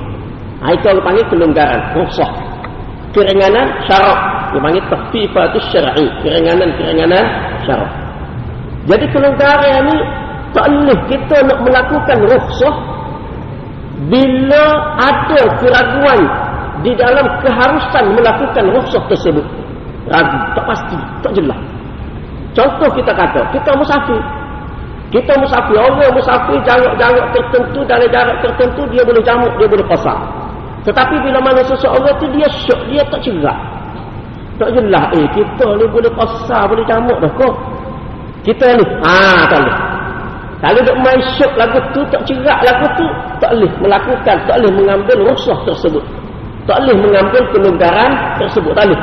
Itu 0.61 0.85
orang 0.93 1.01
panggil 1.01 1.25
kelonggaran, 1.33 1.81
rusak. 1.97 2.31
Keringanan 3.17 3.67
syarat. 3.89 4.19
Dia 4.53 4.59
panggil 4.61 4.83
tahfifatu 4.91 5.57
syar'i. 5.73 6.05
Keringanan-keringanan 6.21 7.25
syarat. 7.65 7.91
Jadi 8.85 9.05
kelonggaran 9.09 9.89
ini 9.89 9.97
tak 10.51 10.67
boleh 10.67 10.99
kita 11.07 11.37
nak 11.47 11.59
melakukan 11.63 12.17
rukhsah 12.27 12.75
bila 14.09 14.65
ada 14.99 15.41
keraguan 15.61 16.21
di 16.81 16.91
dalam 16.97 17.25
keharusan 17.45 18.05
melakukan 18.17 18.65
rukhsah 18.73 19.03
tersebut 19.07 19.45
ragu 20.09 20.37
tak 20.57 20.65
pasti 20.65 20.97
tak 21.21 21.31
jelas 21.37 21.59
contoh 22.57 22.89
kita 22.97 23.11
kata 23.13 23.41
kita 23.53 23.71
musafir 23.77 24.21
kita 25.13 25.33
musafir 25.37 25.77
orang 25.77 26.11
musafir 26.15 26.57
jarak-jarak 26.65 27.25
tertentu 27.35 27.79
dari 27.85 28.07
jarak 28.09 28.37
tertentu 28.41 28.81
dia 28.89 29.03
boleh 29.05 29.21
jamuk 29.21 29.51
dia 29.61 29.67
boleh 29.69 29.85
pasang 29.85 30.19
tetapi 30.81 31.15
bila 31.21 31.37
mana 31.41 31.61
seseorang 31.65 32.13
itu 32.17 32.25
dia 32.37 32.47
syok 32.67 32.81
dia 32.89 33.01
tak 33.09 33.19
cerak 33.21 33.59
tak 34.57 34.69
jelas 34.77 35.05
eh 35.17 35.27
kita 35.33 35.67
ni 35.77 35.85
boleh 35.89 36.11
pasang 36.13 36.65
boleh 36.69 36.85
jamuk 36.85 37.17
dah 37.21 37.31
kok 37.37 37.55
kita 38.41 38.65
ni 38.77 38.85
ah 39.05 39.45
tak 39.49 39.61
boleh 39.61 39.91
kalau 40.61 40.77
duk 40.85 40.97
main 41.01 41.17
syuk 41.33 41.49
lagu 41.57 41.81
tu, 41.89 42.05
tak 42.13 42.21
cerak 42.29 42.61
lagu 42.61 42.85
tu, 42.93 43.05
tak 43.41 43.49
boleh 43.57 43.71
melakukan, 43.81 44.37
tak 44.45 44.55
boleh 44.61 44.71
mengambil 44.77 45.17
rusuh 45.25 45.57
tersebut. 45.65 46.05
Tak 46.69 46.85
boleh 46.85 47.01
mengambil 47.01 47.41
kelonggaran 47.49 48.37
tersebut, 48.37 48.69
tak 48.77 48.85
boleh. 48.85 49.01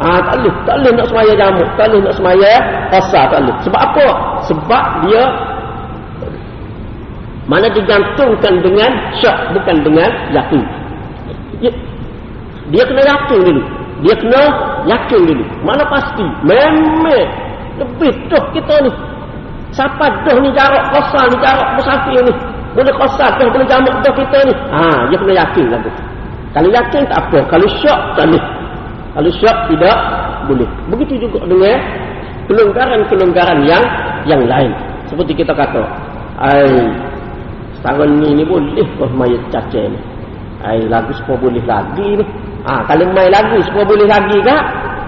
Ha, 0.00 0.24
tak 0.24 0.34
boleh, 0.40 0.54
tak 0.64 0.74
boleh 0.80 0.92
nak 0.96 1.06
semaya 1.12 1.32
jamuk, 1.36 1.68
tak 1.76 1.86
boleh 1.92 2.00
nak 2.00 2.14
semaya 2.16 2.52
pasar, 2.88 3.24
tak 3.28 3.38
boleh. 3.44 3.56
Sebab 3.60 3.80
apa? 3.92 4.06
Sebab 4.48 4.84
dia 5.04 5.22
mana 7.44 7.68
digantungkan 7.72 8.64
dengan 8.64 8.90
syak, 9.20 9.52
bukan 9.52 9.76
dengan 9.84 10.10
yakin. 10.32 10.62
Dia, 11.60 11.72
dia 12.72 12.82
kena 12.88 13.02
yakin 13.04 13.38
dulu. 13.44 13.62
Dia 14.04 14.14
kena 14.16 14.42
yakin 14.88 15.20
dulu. 15.28 15.44
Mana 15.64 15.84
pasti? 15.88 16.24
Memang 16.44 17.04
lebih 17.74 18.12
tuh 18.30 18.44
kita 18.54 18.74
ni 18.86 18.90
Siapa 19.74 20.06
dah 20.22 20.38
ni 20.38 20.54
jarak 20.54 20.94
kosar 20.94 21.26
ni 21.26 21.36
jarak 21.42 21.68
musafir 21.74 22.22
ni. 22.22 22.32
Boleh 22.78 22.94
kosar 22.94 23.34
dah 23.34 23.46
boleh 23.50 23.66
jamak 23.66 23.98
dah 24.06 24.14
kita 24.14 24.38
ni. 24.46 24.54
Ha, 24.70 25.10
dia 25.10 25.18
kena 25.18 25.34
yakin 25.34 25.64
tu. 25.82 25.90
Kalau 26.54 26.70
yakin 26.70 27.02
tak 27.10 27.18
apa. 27.26 27.38
Kalau 27.50 27.66
syok 27.82 28.00
tak 28.14 28.24
boleh. 28.30 28.44
Kalau 29.18 29.30
syok 29.34 29.56
tidak 29.74 29.96
boleh. 30.46 30.68
Begitu 30.94 31.26
juga 31.26 31.42
dengan 31.50 31.78
kelonggaran-kelonggaran 32.46 33.58
yang 33.66 33.82
yang 34.30 34.42
lain. 34.46 34.70
Seperti 35.10 35.42
kita 35.42 35.50
kata. 35.50 35.82
Ai, 36.38 36.70
setahun 37.84 38.16
ni 38.16 38.40
ni 38.40 38.44
boleh 38.48 38.88
kau 38.96 39.04
main 39.12 39.36
caca 39.52 39.82
ni. 39.84 40.00
Ai, 40.64 40.80
lagu 40.88 41.12
semua 41.12 41.36
boleh 41.36 41.60
lagi 41.68 42.16
ni. 42.16 42.24
Ha, 42.64 42.80
kalau 42.88 43.04
main 43.12 43.28
lagu 43.28 43.60
semua 43.60 43.84
boleh 43.84 44.08
lagi 44.08 44.40
kak? 44.40 44.62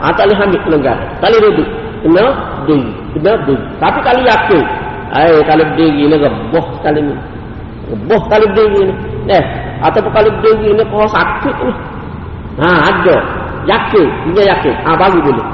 Ha, 0.05 0.13
tak 0.13 0.29
boleh 0.29 0.45
ambil 0.45 0.61
kelonggaran. 0.69 1.09
Tak 1.25 1.33
boleh 1.33 1.41
duduk. 1.57 1.69
Kena 2.05 2.25
duduk 2.69 2.93
kena 3.17 3.33
berdiri. 3.41 3.65
Tapi 3.81 3.99
kalau 4.05 4.23
yakin, 4.29 4.65
ay, 5.17 5.33
kalau 5.49 5.65
berdiri 5.73 6.03
ni 6.05 6.17
reboh 6.21 6.67
sekali 6.77 7.01
ni. 7.01 7.15
Reboh 7.97 8.23
kalau 8.29 8.47
berdiri 8.53 8.81
ni. 8.85 8.95
Eh, 9.33 9.45
ataupun 9.81 10.13
kalau 10.13 10.31
berdiri 10.45 10.69
ni 10.77 10.85
kau 10.93 11.09
sakit 11.09 11.57
ni. 11.65 11.73
Ha, 12.61 12.69
ada. 12.93 13.17
Yakin, 13.65 14.09
dia 14.37 14.53
yakin. 14.53 14.75
Ha, 14.85 14.93
baru 15.01 15.19
boleh. 15.25 15.47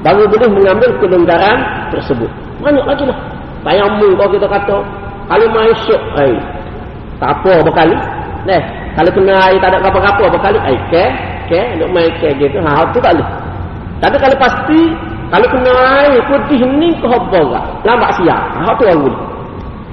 Baru 0.00 0.24
boleh 0.32 0.48
mengambil 0.48 0.90
kelonggaran 0.96 1.60
tersebut. 1.92 2.32
Banyak 2.64 2.88
lagi 2.88 3.04
lah. 3.04 3.18
Bayangmu 3.60 4.16
kalau 4.16 4.32
kita 4.32 4.48
kata, 4.48 4.76
kalau 5.28 5.46
main 5.52 5.72
syuk, 5.88 6.00
ay, 6.20 6.36
tak 7.24 7.40
apa 7.40 7.52
berkali. 7.64 7.96
Eh, 8.44 8.62
kalau 8.92 9.10
kena 9.16 9.32
air 9.48 9.56
tak 9.56 9.72
ada 9.72 9.80
apa-apa 9.80 10.28
berkali, 10.28 10.60
ay, 10.60 10.76
ke, 10.92 11.04
ke 11.48 11.60
nak 11.80 11.88
main 11.96 12.12
ke 12.20 12.28
gitu. 12.36 12.60
Ha 12.60 12.84
tu 12.92 13.00
tak 13.00 13.16
boleh. 13.16 13.28
Tapi 14.04 14.16
kalau 14.20 14.36
pasti 14.36 14.80
kalau 15.32 15.46
kena 15.48 15.72
air 16.04 16.20
putih 16.28 16.60
ni 16.76 16.92
ke 17.00 17.08
gak 17.08 17.64
lambat 17.88 18.10
siap. 18.20 18.40
Ha 18.60 18.76
tu 18.76 18.84
baru 18.84 19.08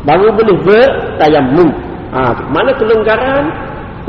baru 0.04 0.28
boleh 0.36 0.56
bertayamum. 0.67 1.72
Ha 2.12 2.36
mana 2.52 2.76
kelonggaran 2.76 3.48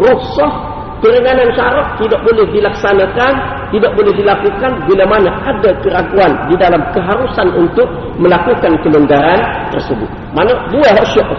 rukhsah 0.02 0.52
keringanan 0.98 1.50
syarat 1.54 1.86
tidak 2.02 2.20
boleh 2.26 2.46
dilaksanakan 2.50 3.32
tidak 3.70 3.90
boleh 3.94 4.12
dilakukan 4.14 4.72
bila 4.86 5.04
mana 5.06 5.30
ada 5.46 5.70
keraguan 5.82 6.32
di 6.50 6.54
dalam 6.58 6.82
keharusan 6.90 7.48
untuk 7.54 7.86
melakukan 8.18 8.74
kelonggaran 8.82 9.38
tersebut. 9.70 10.10
Mana 10.34 10.50
dua 10.74 10.90
hak 10.90 11.06
syak 11.14 11.30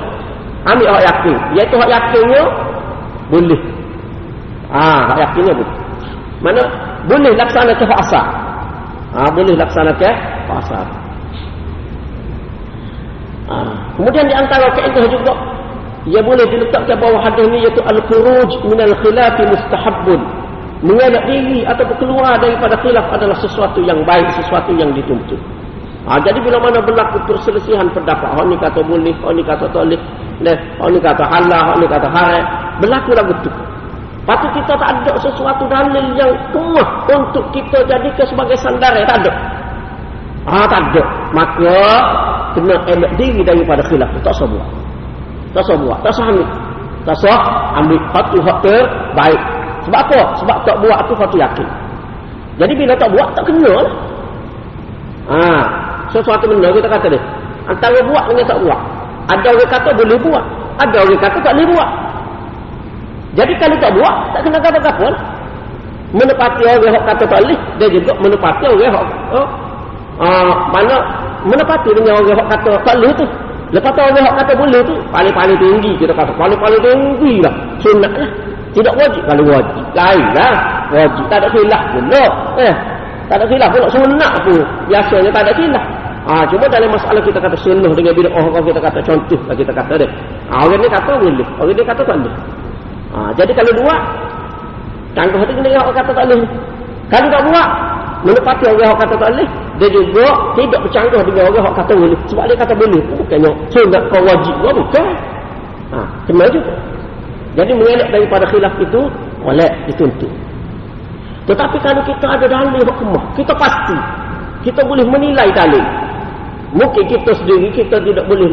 ambil 0.63 0.87
hak 0.95 1.03
yakin 1.03 1.37
iaitu 1.59 1.75
hak 1.75 1.89
yakinnya 1.91 2.43
boleh 3.31 3.61
Ah, 4.73 5.05
ha, 5.05 5.13
yakinnya 5.21 5.53
boleh. 5.53 5.75
Mana 6.41 6.61
boleh 7.05 7.31
laksanakan 7.37 7.87
fasa. 7.93 8.21
Ah, 9.13 9.29
ha, 9.29 9.29
boleh 9.29 9.53
laksanakan 9.53 10.13
fasa. 10.49 10.81
Ah, 13.53 13.75
kemudian 13.93 14.25
di 14.25 14.33
antara 14.33 14.73
kaedah 14.73 15.05
juga 15.13 15.33
ia 16.09 16.25
boleh 16.25 16.43
diletakkan 16.49 16.97
bawah 16.97 17.21
hadis 17.21 17.45
ni 17.53 17.61
iaitu 17.61 17.85
al-khuruj 17.85 18.51
min 18.65 18.79
al-khilaf 18.81 19.37
mustahabbun. 19.45 20.21
Mengelak 20.83 21.23
diri 21.31 21.63
atau 21.63 21.87
keluar 21.95 22.35
daripada 22.41 22.75
khilaf 22.83 23.07
adalah 23.13 23.37
sesuatu 23.39 23.79
yang 23.79 24.03
baik, 24.03 24.27
sesuatu 24.35 24.73
yang 24.75 24.91
dituntut. 24.91 25.39
Ha, 26.03 26.19
jadi 26.19 26.35
bila 26.43 26.59
mana 26.59 26.83
berlaku 26.83 27.23
perselisihan 27.23 27.87
pendapat, 27.95 28.27
orang 28.35 28.51
ni 28.51 28.57
kata 28.59 28.83
boleh, 28.83 29.15
orang 29.23 29.39
ni 29.39 29.43
kata 29.47 29.71
tak 29.71 29.79
boleh, 29.87 30.01
orang 30.79 30.91
ni 30.93 30.99
kata 30.99 31.23
halal, 31.27 31.61
orang 31.69 31.79
ni 31.83 31.87
kata 31.87 32.07
haram, 32.09 32.43
berlaku 32.81 33.11
lagu 33.13 33.33
tu. 33.45 33.51
Patut 34.23 34.51
kita 34.55 34.73
tak 34.79 34.89
ada 35.03 35.13
sesuatu 35.19 35.67
dalil 35.67 36.15
yang 36.15 36.31
kemah 36.55 36.89
untuk 37.11 37.43
kita 37.51 37.83
jadikan 37.83 38.23
sebagai 38.23 38.55
sandaran. 38.55 39.03
Tak 39.03 39.19
ada. 39.19 39.31
Ah, 40.47 40.63
tak 40.63 40.79
ada. 40.79 41.03
Maka, 41.35 41.75
kena 42.55 42.75
elak 42.87 43.11
diri 43.19 43.43
daripada 43.43 43.83
khilaf. 43.83 44.07
Tak 44.23 44.31
usah 44.31 44.47
buat. 44.47 44.69
Tak 45.51 45.61
usah 45.67 45.75
buat. 45.75 45.97
Tak 46.07 46.11
usah 46.15 46.25
ambil. 46.31 46.47
Tak 47.03 47.15
usah 47.19 47.39
ambil. 47.83 48.01
Hatu 48.15 48.37
hak 48.47 48.57
terbaik. 48.63 49.41
Sebab 49.83 49.99
apa? 50.07 50.19
Sebab 50.39 50.57
tak 50.63 50.75
buat 50.79 50.99
tu 51.03 51.13
hatu 51.19 51.35
yakin. 51.35 51.67
Jadi 52.63 52.73
bila 52.79 52.93
tak 52.95 53.09
buat, 53.11 53.27
tak 53.35 53.43
kena 53.43 53.71
lah. 53.75 53.91
Ah, 55.27 55.63
sesuatu 56.15 56.47
benda 56.47 56.71
kita 56.71 56.87
kata 56.87 57.07
dia. 57.11 57.21
Antara 57.67 57.99
buat 58.07 58.23
dengan 58.31 58.45
tak 58.47 58.59
buat. 58.63 58.79
Ada 59.31 59.47
orang 59.55 59.69
kata 59.71 59.89
boleh 59.95 60.17
buat. 60.19 60.43
Ada 60.81 60.95
orang 61.05 61.19
kata 61.21 61.37
tak 61.39 61.53
boleh 61.55 61.67
buat. 61.71 61.89
Jadi 63.33 63.53
kalau 63.57 63.77
tak 63.81 63.91
buat, 63.97 64.15
tak 64.35 64.41
kena 64.45 64.59
kata 64.61 64.77
apa 64.77 65.09
Menepati 66.13 66.61
orang 66.69 66.93
yang 66.93 67.05
kata 67.09 67.23
tak 67.25 67.39
boleh, 67.41 67.59
dia 67.81 67.87
juga 67.89 68.13
menepati 68.21 68.69
orang 68.69 68.85
yang 68.85 68.93
oh, 69.33 69.47
uh, 70.21 70.53
mana 70.69 70.95
menepati 71.41 71.89
dengan 71.89 72.21
orang 72.21 72.37
yang 72.37 72.45
kata 72.45 72.71
tak 72.85 72.95
boleh 73.01 73.11
tu. 73.17 73.25
Lepas 73.73 73.89
tu 73.97 74.01
orang 74.05 74.21
yang 74.21 74.37
kata 74.37 74.53
boleh 74.53 74.81
tu, 74.85 74.93
paling-paling 75.09 75.57
tinggi 75.57 75.97
kita 75.97 76.13
kata, 76.13 76.29
paling-paling 76.37 76.77
tinggi 76.85 77.41
lah. 77.41 77.53
Sunat 77.81 78.13
lah. 78.13 78.29
Tidak 78.73 78.93
wajib. 78.97 79.23
Kalau 79.29 79.43
wajib, 79.49 79.85
lain 79.93 80.25
lah. 80.33 80.55
Wajib. 80.89 81.25
Tak 81.29 81.37
ada 81.41 81.47
silap 81.53 81.81
pun. 81.93 82.03
Eh, 82.57 82.73
tak 83.29 83.37
ada 83.37 83.45
silap 83.45 83.69
pun. 83.69 83.81
Sunat 83.89 84.33
pun. 84.41 84.61
Biasanya 84.89 85.29
tak 85.29 85.43
ada 85.45 85.53
silap. 85.57 85.85
Ah, 86.23 86.47
cuma 86.47 86.63
dalam 86.71 86.87
masalah 86.87 87.19
kita 87.19 87.35
kata 87.35 87.57
sunnah 87.59 87.91
dengan 87.91 88.15
bila 88.15 88.31
orang 88.31 88.63
kita 88.63 88.79
kata 88.79 88.99
contoh 89.03 89.39
lah 89.43 89.55
kita 89.59 89.71
kata 89.75 89.93
dia. 89.99 90.07
Ah, 90.47 90.63
orang 90.63 90.79
ni 90.79 90.87
kata 90.87 91.11
boleh. 91.19 91.47
Orang 91.59 91.75
ni 91.75 91.83
kata 91.83 92.01
tak 92.03 92.15
boleh. 92.15 92.35
Ha, 93.13 93.29
jadi 93.37 93.51
kalau 93.53 93.71
buat, 93.77 94.01
tangguh 95.13 95.37
hati 95.37 95.53
kena 95.53 95.69
orang 95.77 95.97
kata 96.01 96.11
tak 96.17 96.25
boleh. 96.25 96.49
Kalau 97.13 97.27
tak 97.29 97.41
buat, 97.45 97.69
menepati 98.25 98.63
orang 98.71 98.87
yang 98.89 98.99
kata 99.03 99.15
tak 99.19 99.29
boleh, 99.35 99.49
dia 99.77 99.89
juga 99.93 100.25
tidak 100.57 100.79
bercanggah 100.81 101.21
dengan 101.27 101.43
orang 101.45 101.55
yang 101.61 101.77
kata 101.77 101.93
boleh. 101.93 102.19
Sebab 102.31 102.43
dia 102.49 102.55
kata 102.57 102.73
boleh, 102.73 103.01
bukannya 103.13 103.51
sunat 103.69 104.03
kau 104.09 104.21
wajib, 104.25 104.55
oh, 104.65 104.73
bukan. 104.79 105.05
Ha, 105.93 105.97
kena 106.25 106.45
juga. 106.49 106.73
Jadi 107.53 107.71
mengelak 107.77 108.09
daripada 108.09 108.45
khilaf 108.49 108.73
itu, 108.81 109.01
oleh 109.45 109.69
dituntut. 109.85 110.31
Tetapi 111.45 111.77
kalau 111.83 112.01
kita 112.07 112.25
ada 112.25 112.45
dalil 112.47 112.81
hukumah, 112.81 113.23
kita 113.35 113.53
pasti. 113.59 113.97
Kita 114.63 114.81
boleh 114.87 115.03
menilai 115.05 115.51
dalil. 115.51 115.83
Mungkin 116.73 117.05
kita 117.05 117.31
sendiri, 117.37 117.69
kita 117.69 118.01
tidak 118.01 118.25
boleh 118.25 118.49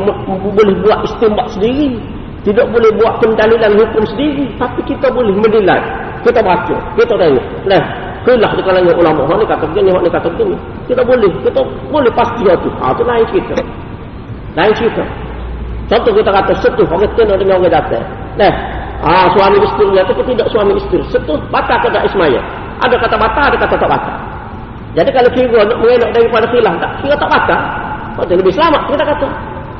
boleh 0.52 0.74
buat 0.84 1.08
istimbak 1.08 1.48
sendiri. 1.56 1.96
Tidak 2.44 2.68
boleh 2.72 2.88
buat 3.00 3.20
pendalilan 3.20 3.72
hukum 3.80 4.04
sendiri. 4.12 4.44
Tapi 4.60 4.80
kita 4.84 5.08
boleh 5.08 5.32
menilai. 5.40 5.80
Kita 6.24 6.40
baca. 6.44 6.76
Kita 6.96 7.16
tengok. 7.16 7.44
Nah, 7.64 7.82
kelah 8.28 8.52
di 8.56 8.62
kalangan 8.64 8.96
ulama. 8.96 9.24
Ni 9.40 9.44
kata 9.48 9.64
begini, 9.72 9.88
ni 9.92 10.08
kata 10.12 10.28
begini. 10.36 10.56
Kita 10.84 11.00
boleh. 11.04 11.32
Kita 11.44 11.60
boleh 11.88 12.12
pasti 12.12 12.44
itu. 12.44 12.68
Ha, 12.80 12.92
itu 12.92 13.02
lain 13.04 13.24
cerita. 13.32 13.54
Lain 14.56 14.72
cerita. 14.76 15.04
Contoh 15.88 16.12
kita 16.12 16.30
kata 16.32 16.52
setuh. 16.60 16.86
Orang 16.92 17.12
kena 17.16 17.34
dengan 17.40 17.56
orang 17.60 17.72
datang. 17.72 18.04
Nah, 18.36 18.52
ha, 19.04 19.32
suami 19.32 19.64
isteri 19.64 19.96
atau 19.96 20.12
tidak 20.24 20.48
suami 20.52 20.72
isteri. 20.76 21.04
Setuh. 21.08 21.40
Batal 21.48 21.76
ke 21.84 21.88
tak 21.88 22.04
Ismail. 22.04 22.40
Ada 22.84 22.96
kata 23.00 23.16
batal, 23.16 23.44
ada 23.48 23.56
kata 23.56 23.74
tak 23.80 23.90
batal. 23.92 24.16
Jadi 24.90 25.10
kalau 25.14 25.30
kira 25.36 25.60
nak 25.62 25.78
mengelak 25.78 26.10
daripada 26.10 26.46
khilah 26.50 26.74
tak, 26.82 26.90
kira 27.04 27.14
tak 27.14 27.30
batal. 27.30 27.60
Oh, 28.18 28.24
lebih 28.26 28.54
selamat 28.54 28.80
kita 28.90 29.04
kata. 29.06 29.28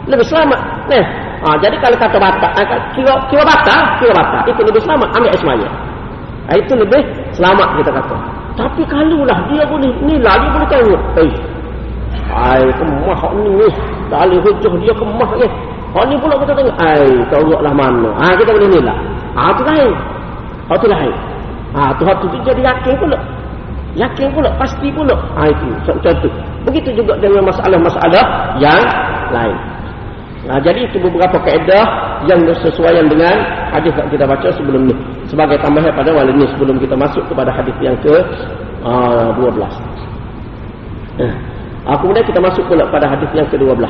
Lebih 0.07 0.27
selamat. 0.27 0.61
Nah, 0.91 1.05
Ha, 1.41 1.57
jadi 1.57 1.73
kalau 1.81 1.97
kata 1.97 2.21
batak, 2.21 2.53
eh, 2.61 2.69
kira, 2.93 3.17
kira 3.33 3.41
batak, 3.41 3.97
kira 3.97 4.13
batak, 4.13 4.45
itu 4.45 4.61
lebih 4.61 4.81
selamat. 4.85 5.09
Ambil 5.17 5.33
Ismail. 5.33 5.65
Ha, 5.65 6.51
itu 6.61 6.73
lebih 6.77 7.01
selamat 7.33 7.81
kita 7.81 7.91
kata. 7.97 8.17
Tapi 8.61 8.85
kalau 8.85 9.25
lah 9.25 9.41
dia 9.49 9.65
boleh 9.65 9.89
nilai, 10.05 10.37
dia 10.37 10.51
boleh 10.53 10.69
tahu. 10.69 10.93
Eh, 11.17 11.33
hai, 12.29 12.61
kemah 12.77 13.17
hak 13.17 13.33
ni. 13.41 13.69
Dari 14.13 14.37
hujah 14.37 14.73
dia 14.85 14.93
kemah 14.93 15.31
ni. 15.41 15.49
Hak 15.97 16.05
ni 16.13 16.15
pula 16.21 16.35
kita 16.45 16.53
tengok. 16.53 16.77
Hai, 16.77 17.09
tahu 17.33 17.57
lah 17.57 17.73
mana. 17.73 18.11
Ha, 18.21 18.37
kita 18.37 18.51
boleh 18.53 18.69
nilai. 18.69 18.99
Ha, 19.33 19.43
itu 19.57 19.63
lain. 19.65 19.93
Ha, 20.69 20.73
itu 20.77 20.87
lain. 20.93 21.15
Ha, 21.73 21.81
tu 21.97 22.03
hak 22.05 22.17
tu 22.21 22.27
jadi 22.45 22.61
yakin 22.61 22.95
pula. 23.01 23.19
Yakin 23.97 24.29
pula, 24.37 24.53
pasti 24.61 24.93
pula. 24.93 25.17
Ha, 25.41 25.49
itu. 25.49 25.67
Contoh. 25.89 26.50
Begitu 26.69 27.01
juga 27.01 27.17
dengan 27.17 27.49
masalah-masalah 27.49 28.25
yang 28.61 28.83
lain. 29.33 29.59
Nah, 30.41 30.57
jadi 30.61 30.89
itu 30.89 30.97
beberapa 30.97 31.37
kaedah 31.45 31.85
yang 32.25 32.41
bersesuaian 32.49 33.05
dengan 33.13 33.45
hadis 33.73 33.93
yang 33.93 34.09
kita 34.09 34.25
baca 34.25 34.49
sebelum 34.57 34.89
ini. 34.89 34.97
Sebagai 35.29 35.61
tambahan 35.61 35.93
pada 35.93 36.17
wali 36.17 36.33
ini 36.33 36.49
sebelum 36.57 36.81
kita 36.81 36.97
masuk 36.97 37.21
kepada 37.29 37.53
hadis 37.53 37.77
yang 37.85 37.97
ke-12. 38.01 39.61
Uh, 41.21 41.35
nah, 41.85 41.97
kemudian 42.01 42.25
kita 42.25 42.41
masuk 42.41 42.65
pula 42.65 42.89
pada 42.89 43.05
hadis 43.13 43.29
yang 43.37 43.45
ke-12. 43.53 43.85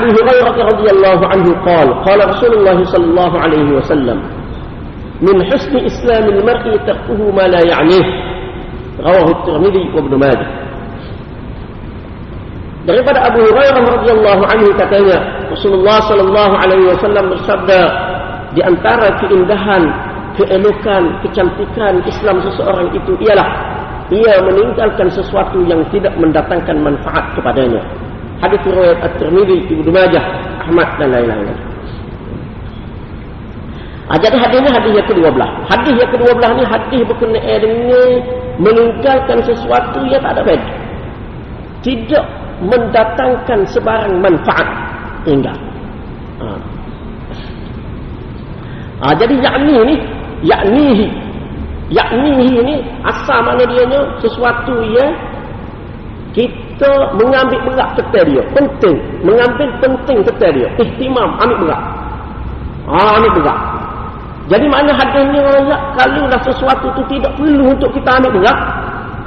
أبي 0.00 0.08
هريرة 0.12 0.56
رضي 0.64 0.90
الله 0.90 1.26
عنه 1.26 1.46
قال 1.64 2.04
قال 2.04 2.28
رسول 2.28 2.52
الله 2.54 2.84
صلى 2.84 3.04
الله 3.04 3.38
عليه 3.38 3.68
وسلم 3.76 4.22
من 5.20 5.44
حسن 5.44 5.76
إسلام 5.76 6.24
المرء 6.28 6.76
تركه 6.86 7.30
ما 7.36 7.42
لا 7.42 7.60
يعنيه 7.66 8.06
رواه 9.00 9.28
الترمذي 9.30 9.90
وابن 9.94 10.18
ماجه 10.18 10.48
daripada 12.86 13.18
Abu 13.26 13.42
Hurairah 13.42 13.82
radhiyallahu 13.82 14.42
anhu 14.46 14.70
katanya 14.78 15.18
Rasulullah 15.50 15.98
sallallahu 16.06 16.54
alaihi 16.54 16.86
wasallam 16.94 17.34
bersabda 17.34 17.80
di 18.54 18.62
antara 18.62 19.10
keindahan 19.18 19.90
keelokan 20.38 21.18
kecantikan 21.26 21.98
Islam 22.06 22.38
seseorang 22.46 22.94
itu 22.94 23.12
ialah 23.26 23.48
ia 24.14 24.38
meninggalkan 24.38 25.10
sesuatu 25.10 25.66
yang 25.66 25.82
tidak 25.90 26.14
mendatangkan 26.14 26.78
manfaat 26.78 27.26
kepadanya 27.34 27.82
hadis 28.41 28.61
riwayat 28.65 28.97
At-Tirmidzi, 29.05 29.57
Ibnu 29.69 29.89
Majah, 29.93 30.25
Ahmad 30.65 30.89
dan 30.97 31.13
lain-lain. 31.13 31.57
Ha, 34.11 34.19
jadi 34.19 34.35
hadisnya 34.35 34.75
hadis 34.75 34.91
yang 34.97 35.07
kedua 35.07 35.29
belah. 35.31 35.51
Hadis 35.71 35.95
yang 35.95 36.11
kedua 36.11 36.31
belah 36.35 36.51
ni 36.57 36.63
hadis 36.67 37.01
berkenaan 37.07 37.59
dengan 37.63 38.09
meninggalkan 38.59 39.39
sesuatu 39.47 40.03
yang 40.09 40.19
tak 40.19 40.35
ada 40.35 40.41
faedah. 40.43 40.71
Tidak 41.81 42.25
mendatangkan 42.65 43.59
sebarang 43.71 44.19
manfaat 44.19 44.67
tinggal. 45.23 45.55
Ha. 46.43 46.47
Ha, 49.01 49.05
jadi 49.15 49.35
yakni 49.39 49.75
ni, 49.85 49.95
yaknihi. 50.43 51.07
Yaknihi 51.91 52.55
ni 52.63 52.75
asal 53.03 53.43
mana 53.43 53.63
dia 53.67 53.99
sesuatu 54.23 54.75
yang 54.95 55.11
kita 56.31 56.60
mengambil 57.17 57.59
berat 57.67 57.89
kata 57.99 58.19
dia 58.25 58.41
penting 58.55 58.95
mengambil 59.21 59.69
penting 59.81 60.17
kata 60.25 60.47
dia 60.53 60.67
ihtimam 60.81 61.29
ambil 61.41 61.57
berat 61.67 61.81
ha, 62.89 63.17
ambil 63.19 63.31
berat 63.41 63.59
jadi 64.49 64.67
mana 64.67 64.91
hadisnya 64.91 65.41
ayat 65.63 65.81
kalau 65.95 66.27
lah 66.27 66.41
sesuatu 66.43 66.87
tu 66.97 67.03
tidak 67.07 67.31
perlu 67.39 67.71
untuk 67.71 67.87
kita 67.95 68.09
ambil 68.19 68.41
berat 68.41 68.59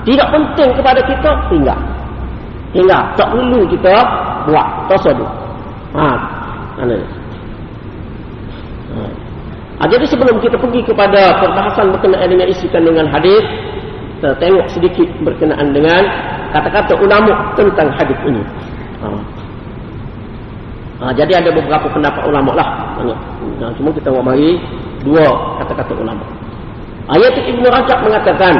Tidak 0.04 0.28
penting 0.28 0.70
kepada 0.76 1.00
kita, 1.08 1.30
tinggal. 1.48 1.80
Tinggal. 2.76 3.02
Tak 3.16 3.28
perlu 3.32 3.64
kita 3.72 3.94
buat. 4.44 4.68
Tak 4.92 5.00
dulu. 5.16 5.26
Ha. 5.96 6.06
Mana 6.78 6.98
Ha, 9.74 9.90
jadi 9.90 10.06
sebelum 10.06 10.38
kita 10.38 10.54
pergi 10.54 10.86
kepada 10.86 11.34
perbahasan 11.42 11.90
berkenaan 11.90 12.30
dengan 12.30 12.46
isi 12.46 12.70
kandungan 12.70 13.10
hadis, 13.10 13.42
kita 14.22 14.30
tengok 14.38 14.70
sedikit 14.70 15.08
berkenaan 15.26 15.74
dengan 15.74 15.98
kata-kata 16.54 16.94
ulama 17.02 17.50
tentang 17.58 17.90
hadis 17.98 18.18
ini. 18.22 18.42
Ha. 19.02 19.08
Ha, 21.02 21.04
jadi 21.18 21.42
ada 21.42 21.50
beberapa 21.50 21.90
pendapat 21.90 22.22
ulama 22.22 22.54
lah. 22.54 22.68
Nah, 23.58 23.74
cuma 23.74 23.90
kita 23.90 24.14
mau 24.14 24.22
bagi 24.22 24.62
dua 25.02 25.58
kata-kata 25.58 25.92
ulama. 25.98 26.22
Ayat 27.10 27.34
Ibnu 27.36 27.66
Rajab 27.66 27.98
mengatakan 28.06 28.54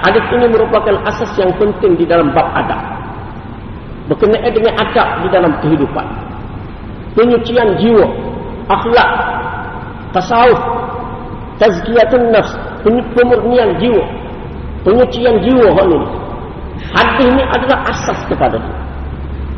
hadis 0.00 0.24
ini 0.32 0.48
merupakan 0.48 0.96
asas 1.04 1.30
yang 1.36 1.52
penting 1.60 2.00
di 2.00 2.08
dalam 2.08 2.32
bab 2.32 2.48
adab. 2.56 2.80
Berkenaan 4.08 4.50
dengan 4.50 4.72
adab 4.80 5.08
di 5.20 5.28
dalam 5.28 5.52
kehidupan. 5.60 6.06
Penyucian 7.12 7.76
jiwa, 7.76 8.06
akhlak, 8.72 9.10
tasawuf, 10.16 10.60
tazkiyatun 11.60 12.32
nafs, 12.32 12.52
pemurnian 12.86 13.76
jiwa, 13.76 14.04
penyucian 14.82 15.36
jiwa 15.44 15.68
hal 15.76 15.88
ini. 15.92 16.08
Hadis 16.92 17.26
ini 17.28 17.42
adalah 17.42 17.78
asas 17.90 18.18
kepada 18.28 18.56
itu. 18.60 18.72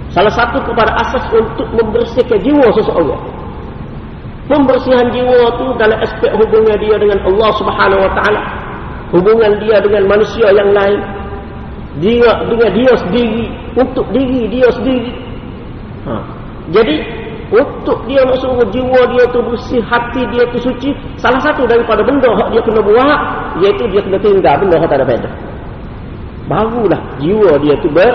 Salah 0.09 0.33
satu 0.33 0.59
kepada 0.65 0.97
asas 0.99 1.25
untuk 1.31 1.69
membersihkan 1.77 2.41
jiwa 2.41 2.67
seseorang. 2.73 3.23
Pembersihan 4.49 5.13
jiwa 5.13 5.53
itu 5.53 5.67
dalam 5.77 5.99
aspek 6.01 6.33
hubungan 6.33 6.77
dia 6.81 6.97
dengan 6.97 7.21
Allah 7.29 7.51
Subhanahu 7.61 8.01
Wa 8.01 8.13
Taala, 8.17 8.43
hubungan 9.13 9.61
dia 9.61 9.77
dengan 9.85 10.09
manusia 10.09 10.49
yang 10.57 10.73
lain, 10.73 11.01
dia 12.01 12.31
dengan 12.49 12.71
dia 12.73 12.93
sendiri, 12.97 13.45
untuk 13.77 14.09
diri 14.09 14.49
dia 14.49 14.69
sendiri. 14.73 15.13
Ha. 16.09 16.13
Jadi 16.73 16.97
untuk 17.53 18.05
dia 18.09 18.25
nak 18.25 18.41
suruh 18.41 18.65
jiwa 18.73 19.01
dia 19.13 19.25
tu 19.29 19.41
bersih, 19.45 19.85
hati 19.85 20.25
dia 20.33 20.45
tu 20.49 20.59
suci, 20.65 20.97
salah 21.21 21.41
satu 21.45 21.69
daripada 21.69 22.01
benda 22.01 22.33
yang 22.33 22.49
dia 22.49 22.63
kena 22.65 22.81
buat, 22.81 23.21
iaitu 23.61 23.85
dia 23.93 24.01
kena 24.01 24.17
tinggal 24.21 24.55
benda 24.65 24.81
yang 24.81 24.89
tak 24.89 25.01
ada 25.01 25.07
faedah. 25.09 25.33
Barulah 26.49 27.01
jiwa 27.21 27.61
dia 27.61 27.77
tu 27.85 27.93
ber, 27.93 28.09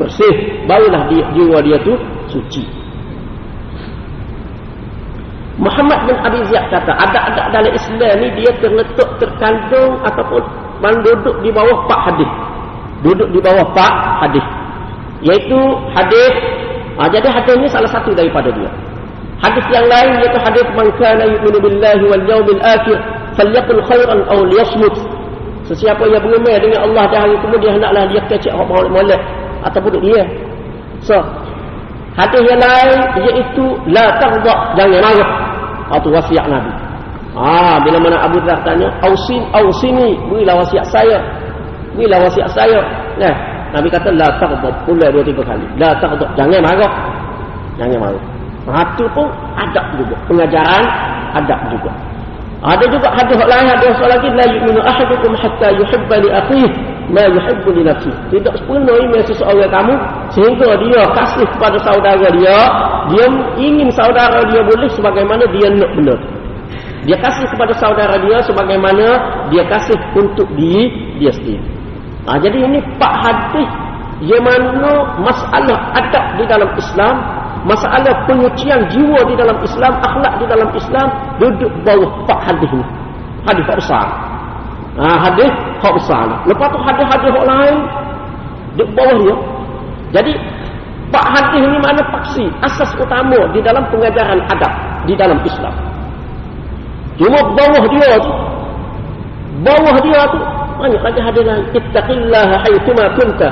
bersih, 0.00 0.64
barulah 0.64 1.04
dia, 1.12 1.24
jiwa 1.36 1.60
dia 1.60 1.76
tu 1.84 1.92
suci. 2.32 2.64
Muhammad 5.54 6.10
bin 6.10 6.16
Abi 6.18 6.42
Ziyad 6.50 6.66
kata, 6.66 6.90
ada-ada 6.90 7.52
dalam 7.54 7.70
Islam 7.70 8.14
ni 8.18 8.28
dia 8.42 8.50
terletak 8.58 9.08
terkandung 9.22 10.02
ataupun 10.02 10.42
duduk 10.82 11.36
di 11.46 11.50
bawah 11.54 11.86
pak 11.86 12.00
hadis. 12.10 12.30
Duduk 13.06 13.28
di 13.30 13.38
bawah 13.38 13.62
pak 13.70 13.94
hadis. 14.24 14.46
Iaitu 15.22 15.56
hadis, 15.94 16.34
ha, 16.98 17.06
jadi 17.06 17.28
hadis 17.30 17.54
ni 17.60 17.68
salah 17.70 17.88
satu 17.88 18.10
daripada 18.12 18.50
dia. 18.50 18.66
Hadis 19.44 19.64
yang 19.70 19.86
lain 19.86 20.24
iaitu 20.24 20.38
hadis 20.42 20.66
man 20.74 20.88
kana 20.98 21.24
yu'minu 21.28 21.58
billahi 21.62 22.04
wal 22.08 22.24
yawmil 22.26 22.60
akhir 22.64 22.98
falyaqul 23.38 23.82
khairan 23.86 24.20
aw 24.26 24.38
liyasmut. 24.42 24.94
Sesiapa 25.64 26.04
yang 26.12 26.20
beriman 26.20 26.60
dengan 26.60 26.80
Allah 26.84 27.04
dan 27.08 27.18
hari 27.24 27.36
kemudian 27.40 27.80
hendaklah 27.80 28.04
dia 28.12 28.20
kecek 28.28 28.52
orang 28.52 28.92
molek 28.92 29.20
ataupun 29.64 29.96
dia. 30.04 30.22
So, 31.00 31.16
hadis 32.16 32.44
yang 32.44 32.60
lain 32.60 33.00
iaitu 33.24 33.64
la 33.88 34.12
taghdha 34.20 34.76
jangan 34.76 35.00
marah. 35.00 35.30
Itu 35.96 36.08
wasiat 36.12 36.44
Nabi. 36.48 36.72
Ah, 37.34 37.80
bila 37.82 37.98
mana 37.98 38.16
Abu 38.24 38.38
Dhar 38.44 38.60
tanya, 38.62 38.92
"Ausin, 39.02 39.42
ausini, 39.56 40.14
berilah 40.28 40.60
wasiat 40.60 40.86
saya." 40.86 41.18
Berilah 41.96 42.22
wasiat 42.28 42.48
saya. 42.52 42.80
Nah, 43.18 43.34
Nabi 43.72 43.88
kata 43.88 44.12
la 44.14 44.28
taghdha 44.38 44.70
pula 44.84 45.06
dua 45.10 45.24
tiga 45.24 45.42
kali. 45.42 45.66
La 45.80 45.96
taghdha, 45.96 46.28
jangan 46.36 46.60
marah. 46.60 46.92
Jangan 47.80 47.98
marah. 47.98 48.24
Itu 48.64 49.04
pun 49.12 49.28
adab 49.56 49.86
juga. 49.96 50.16
Pengajaran 50.28 50.82
adab 51.36 51.60
juga. 51.72 51.90
Ada 52.64 52.84
juga 52.88 53.12
hadis 53.12 53.36
lain 53.44 53.68
ada 53.68 53.92
soal 54.00 54.08
lagi 54.08 54.28
la 54.32 54.44
yu'minu 54.48 54.80
ahadukum 54.80 55.36
hatta 55.36 55.68
yuhibba 55.76 56.16
li 56.16 56.32
akhihi 56.32 56.68
ma 57.12 57.28
yuhibbu 57.28 57.68
li 57.76 57.82
nafsihi. 57.84 58.16
Tidak 58.32 58.54
sepenuh 58.56 58.96
iman 59.04 59.20
seseorang 59.28 59.68
kamu 59.68 59.94
sehingga 60.32 60.72
dia 60.80 61.02
kasih 61.12 61.44
kepada 61.44 61.76
saudara 61.84 62.24
dia, 62.32 62.58
dia 63.12 63.24
ingin 63.60 63.92
saudara 63.92 64.40
dia 64.48 64.64
boleh 64.64 64.88
sebagaimana 64.96 65.44
dia 65.52 65.68
nak 65.76 65.92
benar. 65.92 66.18
Dia 67.04 67.20
kasih 67.20 67.44
kepada 67.52 67.72
saudara 67.76 68.16
dia 68.16 68.40
sebagaimana 68.48 69.06
dia 69.52 69.68
kasih 69.68 70.00
untuk 70.16 70.48
diri 70.56 70.88
dia 71.20 71.36
sendiri. 71.36 71.60
Ha, 72.24 72.40
jadi 72.40 72.64
ini 72.64 72.80
pak 72.96 73.12
hadis 73.28 73.68
yang 74.24 74.40
mana 74.40 75.20
masalah 75.20 75.92
adab 76.00 76.40
di 76.40 76.44
dalam 76.48 76.70
Islam 76.80 77.14
masalah 77.64 78.12
penyucian 78.28 78.84
jiwa 78.92 79.20
di 79.24 79.34
dalam 79.34 79.56
Islam, 79.64 79.92
akhlak 80.04 80.34
di 80.40 80.46
dalam 80.46 80.68
Islam 80.76 81.08
duduk 81.40 81.72
bawah 81.82 82.10
pak 82.28 82.40
hadis 82.44 82.70
ni. 82.70 82.84
Hadis 83.44 83.64
tak 83.64 83.76
besar. 83.80 84.06
Ha, 84.94 85.04
hadis 85.28 85.52
tak 85.80 85.92
besar. 85.96 86.26
Lepas 86.44 86.68
tu 86.70 86.78
hadis-hadis 86.84 87.30
orang 87.32 87.58
lain 87.64 87.76
duduk 88.76 88.88
bawah 88.92 89.16
dia. 89.16 89.34
Jadi 90.20 90.32
pak 91.08 91.26
hadis 91.32 91.62
ni 91.64 91.78
mana 91.80 92.02
paksi 92.12 92.44
asas 92.60 92.90
utama 93.00 93.40
di 93.56 93.60
dalam 93.64 93.84
pengajaran 93.88 94.40
adab 94.52 94.72
di 95.08 95.14
dalam 95.16 95.40
Islam. 95.42 95.74
Cuma 97.16 97.40
bawah 97.56 97.84
dia 97.88 98.12
tu 98.20 98.32
bawah 99.64 99.96
dia 100.04 100.22
tu 100.28 100.38
banyak 100.76 101.00
lagi 101.00 101.20
hadis 101.24 101.42
lain. 101.48 101.64
Ittaqillaha 101.72 102.54
haitsuma 102.60 103.04
kunta 103.16 103.48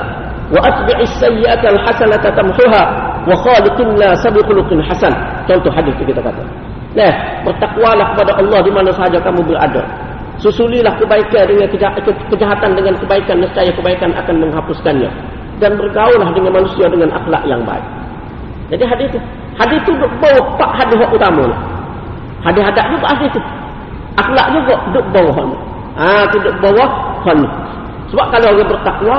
wa 0.53 0.59
atbi'is 0.61 1.13
sayyi'ata 1.17 1.65
al-hasanata 1.65 2.29
tamhuha 2.37 3.12
wa 3.23 3.35
khaliqin 3.39 3.87
la 3.99 4.15
sabi 4.19 4.39
khuluqin 4.43 4.79
hasan. 4.83 5.13
Contoh 5.47 5.71
hadis 5.71 5.93
itu 5.99 6.11
kita 6.11 6.21
kata. 6.23 6.43
Nah 6.93 7.13
bertakwalah 7.47 8.13
kepada 8.15 8.31
Allah 8.37 8.59
di 8.61 8.71
mana 8.71 8.89
sahaja 8.93 9.17
kamu 9.23 9.41
berada. 9.47 9.83
Susulilah 10.41 10.97
kebaikan 10.97 11.45
dengan 11.45 11.67
kejahatan 12.31 12.71
dengan 12.73 12.93
kebaikan 12.97 13.35
nescaya 13.39 13.71
kebaikan 13.71 14.11
akan 14.17 14.35
menghapuskannya. 14.43 15.09
Dan 15.61 15.77
bergaullah 15.79 16.29
dengan 16.33 16.51
manusia 16.59 16.89
dengan 16.89 17.13
akhlak 17.13 17.43
yang 17.47 17.61
baik. 17.63 17.85
Jadi 18.73 18.83
hadis 18.89 19.05
itu 19.13 19.19
hadis 19.55 19.79
itu 19.85 19.91
bawa 20.17 20.41
pak 20.57 20.71
hadis 20.81 20.99
utama 21.13 21.45
hadis 22.41 22.61
hadis 22.65 22.83
juga 22.89 23.07
hadis 23.07 23.27
itu 23.29 23.39
akhlak 24.17 24.47
juga 24.51 24.73
duduk 24.91 25.05
bawah 25.13 25.37
ni. 25.45 25.57
Ah 25.93 26.25
duduk 26.33 26.55
bawah 26.59 26.89
ni 27.37 27.47
sebab 28.13 28.29
kalau 28.29 28.47
orang 28.53 28.69
bertakwa 28.69 29.17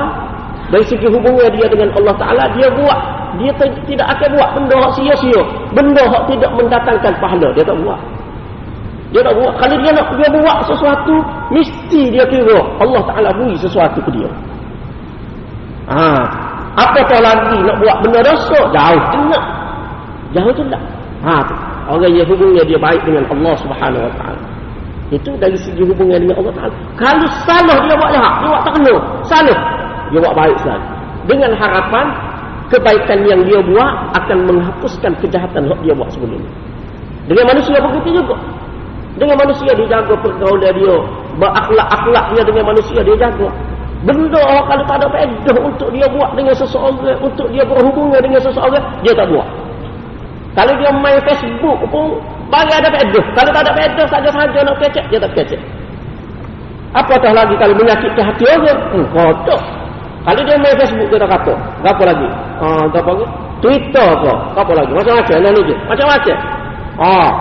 dari 0.73 0.85
segi 0.89 1.05
hubungan 1.05 1.49
dia 1.53 1.67
dengan 1.69 1.93
Allah 1.93 2.15
Ta'ala 2.17 2.43
dia 2.57 2.67
buat. 2.73 2.99
Dia 3.35 3.51
tidak 3.85 4.07
akan 4.15 4.29
buat 4.39 4.49
benda 4.55 4.75
yang 4.79 4.93
sia-sia. 4.95 5.41
Benda 5.75 6.01
yang 6.07 6.25
tidak 6.31 6.51
mendatangkan 6.55 7.13
pahala 7.21 7.47
dia 7.53 7.63
tak 7.67 7.77
buat. 7.83 7.99
Dia 9.13 9.21
tak 9.21 9.33
buat. 9.37 9.53
Kalau 9.61 9.75
dia 9.83 9.91
nak 9.93 10.07
dia 10.17 10.29
buat 10.33 10.57
sesuatu 10.65 11.15
mesti 11.53 12.01
dia 12.09 12.25
kira 12.25 12.57
Allah 12.81 13.01
Ta'ala 13.05 13.29
beri 13.37 13.55
sesuatu 13.61 13.99
ke 14.01 14.09
dia. 14.15 14.29
Ha. 15.85 16.01
apa 16.73 16.97
tahu 17.05 17.21
lagi 17.21 17.61
nak 17.61 17.77
buat 17.77 17.97
benda 18.01 18.19
dosa? 18.25 18.57
Jauh 18.73 19.03
tidak 19.13 19.43
jauh 20.33 20.53
tidak 20.57 20.81
ha. 21.21 21.45
orang 21.85 22.09
yang 22.09 22.25
hubungnya 22.25 22.65
dia 22.65 22.79
baik 22.81 23.05
dengan 23.05 23.21
Allah 23.29 23.53
Subhanahu 23.61 24.01
Wa 24.09 24.13
Ta'ala. 24.17 24.43
Itu 25.13 25.29
dari 25.37 25.53
segi 25.61 25.85
hubungan 25.85 26.17
dengan 26.17 26.41
Allah 26.41 26.53
Ta'ala. 26.57 26.75
Kalau 26.97 27.27
salah 27.45 27.77
dia 27.85 27.93
buat 27.93 28.09
jahat. 28.09 28.33
Dia 28.41 28.47
buat 28.49 28.61
tak 28.65 28.73
kena. 28.81 28.95
Salah 29.29 29.59
dia 30.15 30.23
buat 30.23 30.35
baik 30.39 30.55
selalu 30.63 30.87
dengan 31.27 31.51
harapan 31.59 32.05
kebaikan 32.71 33.19
yang 33.27 33.41
dia 33.45 33.59
buat 33.61 33.93
akan 34.15 34.37
menghapuskan 34.47 35.11
kejahatan 35.21 35.69
yang 35.69 35.79
dia 35.83 35.93
buat 35.93 36.09
sebelum 36.13 36.39
ini. 36.39 36.49
Dengan 37.27 37.45
manusia 37.51 37.77
begitu 37.81 38.21
juga. 38.21 38.37
Dengan 39.15 39.35
manusia 39.39 39.71
dia 39.75 39.87
jaga 39.87 40.13
pergaulan 40.19 40.71
dia, 40.75 40.95
berakhlak-akhlaknya 41.39 42.41
dengan 42.47 42.63
manusia 42.67 42.99
dia 43.03 43.15
jaga. 43.15 43.47
Benda 44.05 44.37
orang 44.37 44.65
kalau 44.69 44.83
tak 44.85 44.97
ada 45.01 45.07
faedah 45.09 45.57
untuk 45.65 45.89
dia 45.89 46.05
buat 46.05 46.29
dengan 46.37 46.53
seseorang, 46.53 47.17
untuk 47.23 47.47
dia 47.49 47.63
berhubungan 47.65 48.21
dengan 48.21 48.41
seseorang, 48.43 48.83
dia 49.01 49.13
tak 49.17 49.27
buat. 49.31 49.47
Kalau 50.55 50.73
dia 50.77 50.91
main 50.93 51.19
Facebook 51.25 51.79
pun, 51.89 52.21
bagi 52.47 52.71
ada 52.75 52.87
faedah. 52.91 53.25
Kalau 53.33 53.51
tak 53.51 53.61
ada 53.65 53.71
faedah, 53.73 54.05
saja-saja 54.07 54.59
nak 54.61 54.77
kecek, 54.83 55.05
dia 55.09 55.19
tak 55.19 55.31
kecek. 55.33 55.61
Apatah 56.95 57.31
lagi 57.35 57.55
kalau 57.59 57.75
menyakitkan 57.75 58.23
hati 58.23 58.45
orang? 58.47 58.79
Hmm, 58.93 59.05
kotor. 59.11 59.61
Kalau 60.25 60.41
dia 60.41 60.57
main 60.57 60.73
Facebook, 60.81 61.07
dia 61.13 61.21
tak 61.21 61.31
kata. 61.37 61.53
Apa 61.85 62.01
lagi? 62.01 62.27
Ah, 62.57 62.65
uh, 62.65 62.83
apa 62.89 63.09
lagi? 63.13 63.25
Twitter 63.61 64.07
apa? 64.09 64.33
Apa 64.57 64.71
lagi? 64.73 64.91
Macam-macam 64.97 65.37
lah 65.37 65.51
ni 65.53 65.61
je. 65.69 65.75
Macam-macam. 65.85 66.37
Ah. 66.97 67.31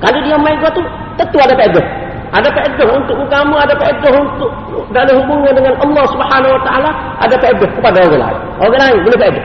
Kalau 0.00 0.18
dia 0.24 0.36
main 0.40 0.56
tu, 0.64 0.82
tentu 1.20 1.38
ada 1.44 1.54
faedah. 1.54 1.86
Ada 2.34 2.48
faedah 2.50 2.88
untuk 2.98 3.16
kamu, 3.30 3.54
ada 3.54 3.74
faedah 3.78 4.12
untuk 4.16 4.50
dalam 4.90 5.14
hubungan 5.22 5.52
dengan 5.54 5.74
Allah 5.78 6.04
Subhanahu 6.10 6.52
Wa 6.56 6.62
Taala, 6.66 6.90
ada 7.20 7.34
faedah 7.38 7.68
kepada 7.68 7.98
orang 8.00 8.20
lain. 8.24 8.40
Orang 8.58 8.80
lain 8.80 8.96
boleh 9.04 9.18
faedah. 9.20 9.44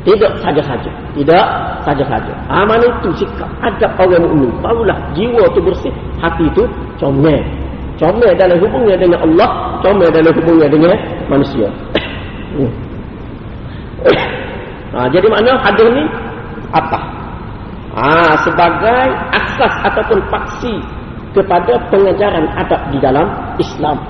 Tidak 0.00 0.32
saja-saja. 0.40 0.90
Tidak 1.12 1.46
saja-saja. 1.84 2.32
Aman 2.48 2.80
itu 2.80 3.08
sikap 3.20 3.52
adab 3.60 3.92
orang 4.00 4.24
mukmin. 4.24 4.52
Barulah 4.64 4.96
jiwa 5.12 5.44
tu 5.52 5.60
bersih, 5.60 5.92
hati 6.24 6.48
itu 6.48 6.64
comel. 6.96 7.44
Comel 8.00 8.32
dalam 8.32 8.56
hubungnya 8.64 8.96
dengan 8.96 9.20
Allah, 9.20 9.76
comel 9.84 10.08
dalam 10.08 10.32
hubungnya 10.32 10.72
dengan 10.72 10.96
manusia. 11.28 11.68
ha, 14.96 15.04
jadi 15.12 15.28
makna 15.28 15.60
hadis 15.60 15.84
ni 15.92 16.08
apa? 16.72 16.96
Ha, 17.92 18.40
sebagai 18.40 19.04
asas 19.36 19.74
ataupun 19.84 20.16
paksi 20.32 20.80
kepada 21.36 21.76
pengajaran 21.92 22.48
adab 22.56 22.80
di 22.88 22.96
dalam 23.04 23.28
Islam. 23.60 24.00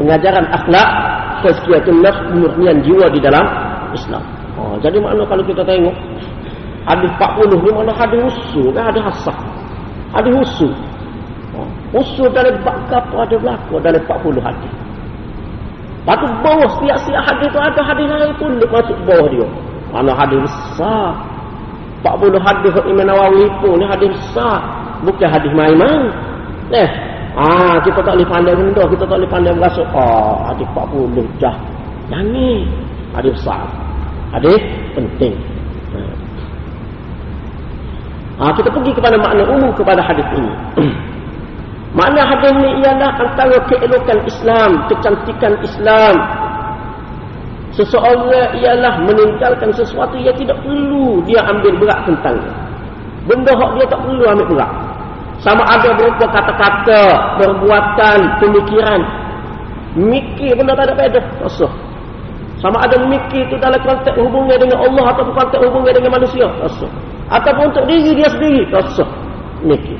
Pengajaran 0.00 0.48
akhlak, 0.56 0.88
tazkiyatun 1.44 2.00
nafs, 2.00 2.24
murnian 2.32 2.80
jiwa 2.88 3.04
di 3.12 3.20
dalam 3.20 3.44
Islam. 3.92 4.24
Ha, 4.56 4.80
jadi 4.80 4.96
makna 4.96 5.28
kalau 5.28 5.44
kita 5.44 5.60
tengok 5.60 5.92
hadis 6.88 7.12
40 7.20 7.52
ni 7.52 7.70
mana 7.76 7.92
hadis 7.92 8.32
usul 8.32 8.72
kan 8.72 8.88
ada 8.88 9.12
hasah. 9.12 9.36
Hadis 10.16 10.32
usul. 10.40 10.72
Usul 11.94 12.26
dari 12.34 12.50
bab 12.66 12.74
kapal 12.90 13.22
ada 13.22 13.36
berlaku 13.38 13.78
dalam 13.78 14.02
40 14.02 14.42
hadis. 14.42 14.72
Lepas 16.02 16.22
tu 16.22 16.26
bawah 16.42 16.68
setiap-setiap 16.78 17.22
hadis 17.26 17.48
tu 17.50 17.58
ada 17.58 17.80
hadis 17.82 18.06
lain 18.06 18.32
pun 18.38 18.50
dia 18.58 18.68
masuk 18.70 18.98
bawah 19.06 19.26
dia. 19.30 19.46
Mana 19.90 20.12
hadis 20.14 20.38
besar. 20.42 21.14
40 22.02 22.38
hadis 22.42 22.74
Imam 22.86 23.06
Nawawi 23.06 23.46
pun 23.62 23.74
ni 23.78 23.86
hadis 23.86 24.10
besar. 24.14 24.62
Bukan 25.02 25.28
hadis 25.30 25.50
main-main. 25.54 26.10
Eh, 26.74 26.88
ah 27.38 27.78
kita 27.82 28.02
tak 28.02 28.14
boleh 28.18 28.26
pandai 28.26 28.54
benda, 28.54 28.82
kita 28.86 29.04
tak 29.06 29.18
boleh 29.18 29.30
pandai 29.30 29.52
berasa. 29.54 29.82
Ah, 29.94 30.54
hadis 30.54 30.66
40 30.74 31.26
dah. 31.42 31.56
Jangan. 32.10 32.58
Hadis 33.14 33.32
besar. 33.42 33.62
Hadis 34.34 34.62
penting. 34.94 35.34
Ah, 38.36 38.52
kita 38.52 38.68
pergi 38.68 38.92
kepada 38.92 39.16
makna 39.16 39.42
umum 39.48 39.72
kepada 39.72 40.04
hadis 40.04 40.26
ini. 40.36 40.52
Makna 41.96 42.28
hadis 42.28 42.52
ini 42.52 42.84
ialah 42.84 43.08
antara 43.16 43.56
keelokan 43.72 44.20
Islam, 44.28 44.84
kecantikan 44.92 45.56
Islam. 45.64 46.14
Seseorang 47.72 48.52
ialah 48.60 49.00
meninggalkan 49.00 49.72
sesuatu 49.72 50.20
yang 50.20 50.36
tidak 50.36 50.60
perlu 50.60 51.24
dia 51.24 51.40
ambil 51.48 51.72
berat 51.80 52.04
tentangnya. 52.04 52.52
Benda 53.24 53.52
hak 53.56 53.70
dia 53.80 53.86
tak 53.88 54.00
perlu 54.04 54.22
ambil 54.28 54.46
berat. 54.52 54.72
Sama 55.40 55.64
ada 55.64 55.88
berupa 55.96 56.24
kata-kata, 56.28 57.02
perbuatan, 57.40 58.18
pemikiran. 58.44 59.00
Mikir 59.96 60.52
benda 60.52 60.76
tak 60.76 60.92
ada 60.92 60.94
beda. 61.00 61.20
Rasa. 61.40 61.68
Sama 62.60 62.80
ada 62.84 62.96
mikir 63.08 63.44
itu 63.48 63.56
dalam 63.56 63.80
konteks 63.84 64.16
hubungnya 64.16 64.56
dengan 64.60 64.84
Allah 64.84 65.16
atau 65.16 65.28
konteks 65.32 65.60
hubungnya 65.64 65.96
dengan 65.96 66.12
manusia. 66.20 66.44
Rasa. 66.60 66.88
Ataupun 67.32 67.72
untuk 67.72 67.84
diri 67.88 68.16
dia 68.20 68.28
sendiri. 68.28 68.68
Rasa. 68.68 69.04
Mikir. 69.64 69.96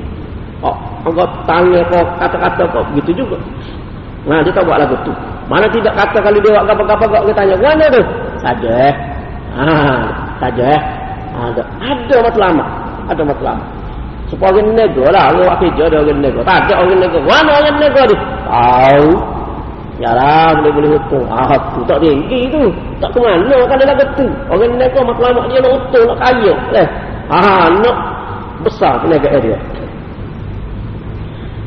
Oh, 0.64 0.76
engkau 1.07 1.26
tanya 1.46 1.80
kau 1.86 2.02
kata-kata 2.18 2.62
kau 2.74 2.82
begitu 2.92 3.22
juga. 3.22 3.38
Nah, 4.26 4.42
dia 4.42 4.50
tak 4.50 4.66
buat 4.66 4.82
lagu 4.82 4.98
tu. 5.07 5.14
Mana 5.46 5.70
tidak 5.70 5.94
kata 5.94 6.18
kalau 6.18 6.38
dia 6.42 6.50
buat 6.50 6.66
apa-apa 6.66 7.04
kau 7.22 7.34
tanya, 7.34 7.54
"Mana 7.62 7.86
tu?" 7.94 8.02
Saja. 8.42 8.90
Ah, 9.54 10.02
saja. 10.42 10.74
Ada 11.36 11.62
ada 11.78 12.16
lama, 12.34 12.64
Ada 13.07 13.22
lama. 13.22 13.64
Supaya 14.26 14.59
orang 14.59 14.74
nego 14.74 15.07
lah, 15.14 15.30
orang 15.30 15.46
buat 15.46 15.59
kerja 15.62 15.82
ada 15.86 16.02
orang 16.02 16.18
nego. 16.18 16.40
Tak 16.42 16.66
ada 16.66 16.74
orang 16.82 16.98
nego. 16.98 17.18
Mana 17.22 17.50
orang 17.62 17.76
nego 17.78 18.00
tu? 18.11 18.16
Tahu. 18.50 19.11
Ya 19.96 20.11
lah, 20.12 20.52
boleh-boleh 20.59 20.90
hukum. 20.98 21.24
Ah, 21.30 21.57
tu 21.72 21.80
tak 21.86 22.02
tinggi 22.02 22.50
tu. 22.50 22.68
Tak 22.98 23.14
ke 23.14 23.18
mana 23.22 23.57
kan 23.70 23.76
dia 23.78 24.07
tu. 24.18 24.26
Orang 24.50 24.74
nego 24.74 24.98
lama 25.07 25.40
dia 25.46 25.62
nak 25.62 25.72
utuh, 25.78 26.02
nak 26.11 26.18
kaya. 26.18 26.52
Eh. 26.74 26.88
Ah, 27.30 27.70
nak 27.70 27.96
besar 28.66 28.98
peniaga 28.98 29.38
dia 29.38 29.57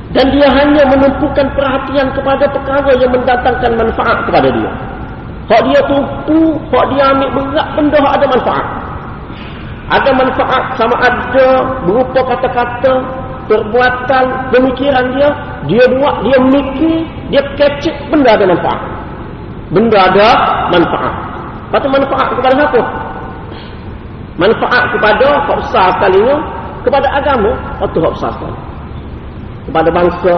dan 0.10 0.26
dia 0.34 0.49
hanya 0.49 0.84
menumpukan 0.89 1.45
perhatian 1.53 2.10
kepada 2.18 2.49
perkara 2.49 2.91
yang 2.97 3.14
mendatangkan 3.14 3.72
manfaat 3.78 4.18
kepada 4.26 4.49
dia. 4.49 4.72
Hak 5.49 5.62
dia 5.70 5.82
tumpu, 5.86 6.57
hak 6.74 6.86
dia 6.93 7.03
ambil 7.14 7.30
berat 7.38 7.68
benda 7.78 7.97
ada 8.01 8.26
manfaat. 8.26 8.68
Ada 9.89 10.10
manfaat 10.14 10.64
sama 10.78 10.95
ada 11.01 11.47
berupa 11.86 12.22
kata-kata, 12.26 12.93
perbuatan, 13.49 14.26
pemikiran 14.53 15.05
dia, 15.14 15.30
dia 15.70 15.86
buat, 15.97 16.16
dia 16.26 16.38
mikir, 16.41 17.05
dia 17.30 17.41
kecek 17.57 17.93
benda 18.10 18.34
ada 18.34 18.45
manfaat. 18.49 18.82
Benda 19.70 19.97
ada 20.10 20.30
manfaat. 20.74 21.14
Lepas 21.70 21.86
manfaat 21.86 22.28
kepada 22.34 22.53
siapa? 22.57 22.82
Manfaat 24.41 24.84
kepada 24.89 25.28
hak 25.45 25.57
besar 25.62 25.88
sekali 26.01 26.22
kepada 26.82 27.07
agama, 27.14 27.53
itu 27.86 27.97
hak 28.01 28.14
besar 28.18 28.34
sekali 28.34 28.69
kepada 29.70 29.90
bangsa, 29.94 30.34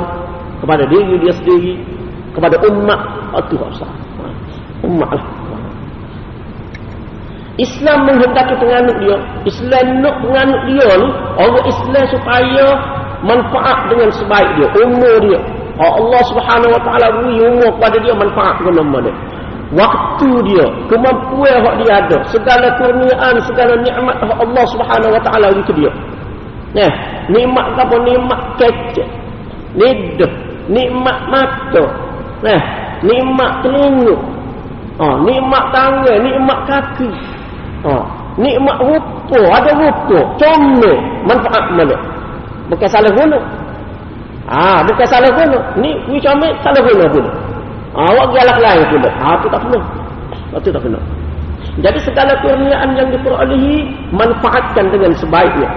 kepada 0.59 0.83
diri 0.91 1.15
dia 1.23 1.33
sendiri, 1.39 1.73
kepada 2.35 2.55
umat, 2.67 2.99
itu 3.47 3.55
tak 3.55 3.69
usah. 3.79 3.91
Umat 4.83 5.09
lah. 5.15 5.25
Islam 7.59 8.07
menghendaki 8.07 8.55
penganut 8.57 8.97
dia. 9.03 9.17
Islam 9.45 9.85
nak 10.01 10.15
penganut 10.23 10.61
dia 10.71 10.87
ni, 10.97 11.09
orang 11.37 11.65
Islam 11.67 12.03
supaya 12.09 12.65
manfaat 13.21 13.79
dengan 13.91 14.09
sebaik 14.11 14.49
dia, 14.59 14.67
umur 14.83 15.15
dia. 15.23 15.39
Allah 15.81 16.21
Subhanahu 16.29 16.71
Wa 16.77 16.81
Taala 16.85 17.07
beri 17.21 17.41
umur 17.41 17.69
kepada 17.79 17.97
dia 18.01 18.13
manfaat 18.13 18.55
dengan 18.61 18.85
nama 18.85 18.97
dia. 19.07 19.15
Waktu 19.71 20.29
dia, 20.51 20.65
kemampuan 20.91 21.63
yang 21.63 21.77
dia 21.79 21.91
ada, 21.95 22.17
segala 22.27 22.67
kurniaan, 22.75 23.39
segala 23.47 23.73
nikmat 23.79 24.19
Allah 24.19 24.65
Subhanahu 24.67 25.11
Wa 25.15 25.21
Taala 25.23 25.45
beri 25.55 25.63
ke 25.63 25.73
dia. 25.79 25.91
Nah, 26.71 26.91
nikmat 27.27 27.67
apa 27.75 27.95
nikmat 27.99 28.39
kecil 28.55 29.20
lidah, 29.75 30.31
nikmat 30.67 31.17
mata, 31.31 31.85
nah, 32.43 32.61
nikmat 33.01 33.51
telinga, 33.63 34.15
oh, 34.99 35.15
nikmat 35.23 35.63
tangan, 35.71 36.17
nikmat 36.21 36.59
kaki, 36.67 37.09
oh, 37.87 38.03
nikmat 38.35 38.77
rupa, 38.83 39.39
ada 39.59 39.71
rupa, 39.75 40.19
comel, 40.39 40.95
manfaat 41.27 41.65
mana? 41.75 41.97
Bukan 42.71 42.87
salah 42.87 43.11
guna. 43.11 43.39
Ah, 44.47 44.79
bukan 44.87 45.03
salah 45.03 45.27
guna. 45.35 45.59
Ni 45.75 45.91
ni 46.07 46.17
comel 46.23 46.55
salah 46.63 46.79
guna 46.79 47.03
pun. 47.11 47.25
Ah, 47.91 48.07
awak 48.15 48.31
galak 48.31 48.57
lain 48.63 48.85
pula. 48.95 49.09
Ah, 49.19 49.35
tu 49.43 49.51
tak 49.51 49.59
kena. 49.67 49.79
Itu 50.55 50.69
tak 50.71 50.83
kena. 50.87 50.99
Jadi 51.83 51.99
segala 52.03 52.35
kurniaan 52.39 52.95
yang 52.95 53.11
diperolehi 53.11 53.91
manfaatkan 54.15 54.91
dengan 54.91 55.11
sebaiknya. 55.19 55.67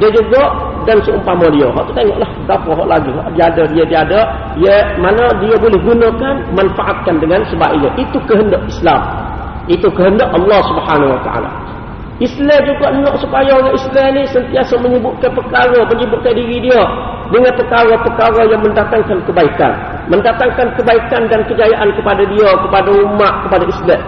Dia 0.00 0.08
juga 0.12 0.71
dan 0.88 0.98
seumpama 1.06 1.46
dia. 1.52 1.68
Hak 1.70 1.84
tu 1.88 1.92
tengoklah 1.94 2.30
berapa 2.46 2.70
hak 2.76 2.88
lagi. 2.88 3.10
Hak 3.14 3.28
dia 3.34 3.44
ada, 3.48 3.62
dia 3.70 3.84
dia 3.86 4.00
ada. 4.04 4.20
Ya, 4.58 4.76
mana 4.98 5.24
dia 5.42 5.54
boleh 5.58 5.80
gunakan, 5.80 6.34
manfaatkan 6.54 7.14
dengan 7.22 7.40
sebaiknya. 7.48 7.90
Itu 7.98 8.18
kehendak 8.26 8.62
Islam. 8.68 9.00
Itu 9.70 9.88
kehendak 9.94 10.28
Allah 10.34 10.60
Subhanahu 10.66 11.14
Wa 11.14 11.20
Taala. 11.22 11.50
Islam 12.22 12.60
juga 12.62 12.86
nak 13.02 13.18
supaya 13.18 13.50
orang 13.50 13.74
Islam 13.74 14.06
ni 14.14 14.22
sentiasa 14.30 14.78
menyebutkan 14.78 15.32
perkara, 15.34 15.82
menyebutkan 15.90 16.32
diri 16.38 16.62
dia 16.62 16.82
dengan 17.34 17.50
perkara-perkara 17.56 18.40
yang 18.46 18.60
mendatangkan 18.62 19.18
kebaikan. 19.26 19.72
Mendatangkan 20.06 20.66
kebaikan 20.78 21.22
dan 21.26 21.40
kejayaan 21.50 21.88
kepada 21.98 22.22
dia, 22.28 22.50
kepada 22.62 22.90
umat, 22.94 23.34
kepada 23.48 23.64
Islam. 23.66 24.00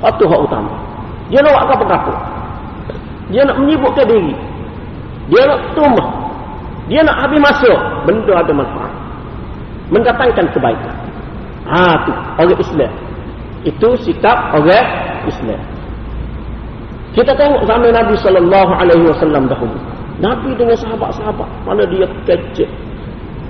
Itu 0.00 0.24
hak 0.28 0.40
utama. 0.48 0.72
Dia 1.30 1.38
nak 1.40 1.52
buat 1.54 1.64
apa-apa. 1.70 2.14
Dia 3.30 3.46
nak 3.46 3.56
menyebutkan 3.62 4.04
diri. 4.10 4.34
Dia 5.30 5.42
nak 5.46 5.60
tumbuh. 5.78 6.08
Dia 6.90 7.00
nak 7.06 7.16
habis 7.26 7.40
masuk. 7.40 7.78
Benda 8.04 8.32
ada 8.42 8.52
manfaat. 8.52 8.92
Mendatangkan 9.94 10.46
kebaikan. 10.50 10.94
Ha, 11.70 11.80
tu. 12.02 12.12
Orang 12.42 12.60
Islam. 12.60 12.92
Itu 13.62 13.88
sikap 14.02 14.54
orang 14.58 14.86
Islam. 15.30 15.60
Kita 17.10 17.34
tengok 17.34 17.66
zaman 17.66 17.90
Nabi 17.90 18.14
sallallahu 18.22 18.72
alaihi 18.74 19.06
wasallam 19.10 19.50
dahulu. 19.50 19.74
Nabi 20.22 20.52
dengan 20.54 20.76
sahabat-sahabat, 20.78 21.48
mana 21.64 21.82
dia 21.88 22.06
kecil. 22.28 22.68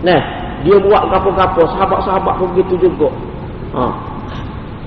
Nah, 0.01 0.21
dia 0.65 0.77
buat 0.81 1.03
apa-apa, 1.13 1.61
sahabat-sahabat 1.77 2.35
pun 2.41 2.49
begitu 2.57 2.89
juga. 2.89 3.11
Ha. 3.77 3.85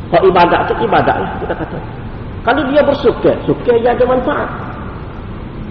Kalau 0.10 0.26
ibadat 0.30 0.62
tu 0.70 0.74
ibadat 0.82 1.18
lah 1.22 1.32
kita 1.42 1.54
kata. 1.54 1.78
Kalau 2.44 2.62
dia 2.70 2.82
bersuka, 2.84 3.32
suka 3.48 3.72
yang 3.78 3.96
ada 3.96 4.06
manfaat. 4.06 4.50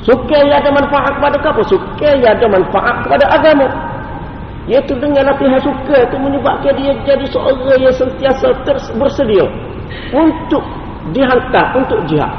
Suka 0.03 0.35
yang 0.35 0.51
ada 0.59 0.71
manfaat 0.75 1.15
kepada 1.15 1.37
apa? 1.39 1.63
Suka 1.71 2.09
yang 2.19 2.35
ada 2.35 2.47
manfaat 2.51 3.07
kepada 3.07 3.25
agama. 3.31 3.67
Iaitu 4.67 4.95
dengan 4.99 5.27
latihan 5.27 5.59
suka 5.59 6.07
itu 6.07 6.17
menyebabkan 6.23 6.75
dia 6.79 6.95
jadi 7.03 7.27
seorang 7.35 7.83
yang 7.83 7.95
sentiasa 7.95 8.55
bersedia 8.95 9.43
untuk 10.15 10.63
dihantar 11.11 11.75
untuk 11.75 11.99
jihad. 12.07 12.31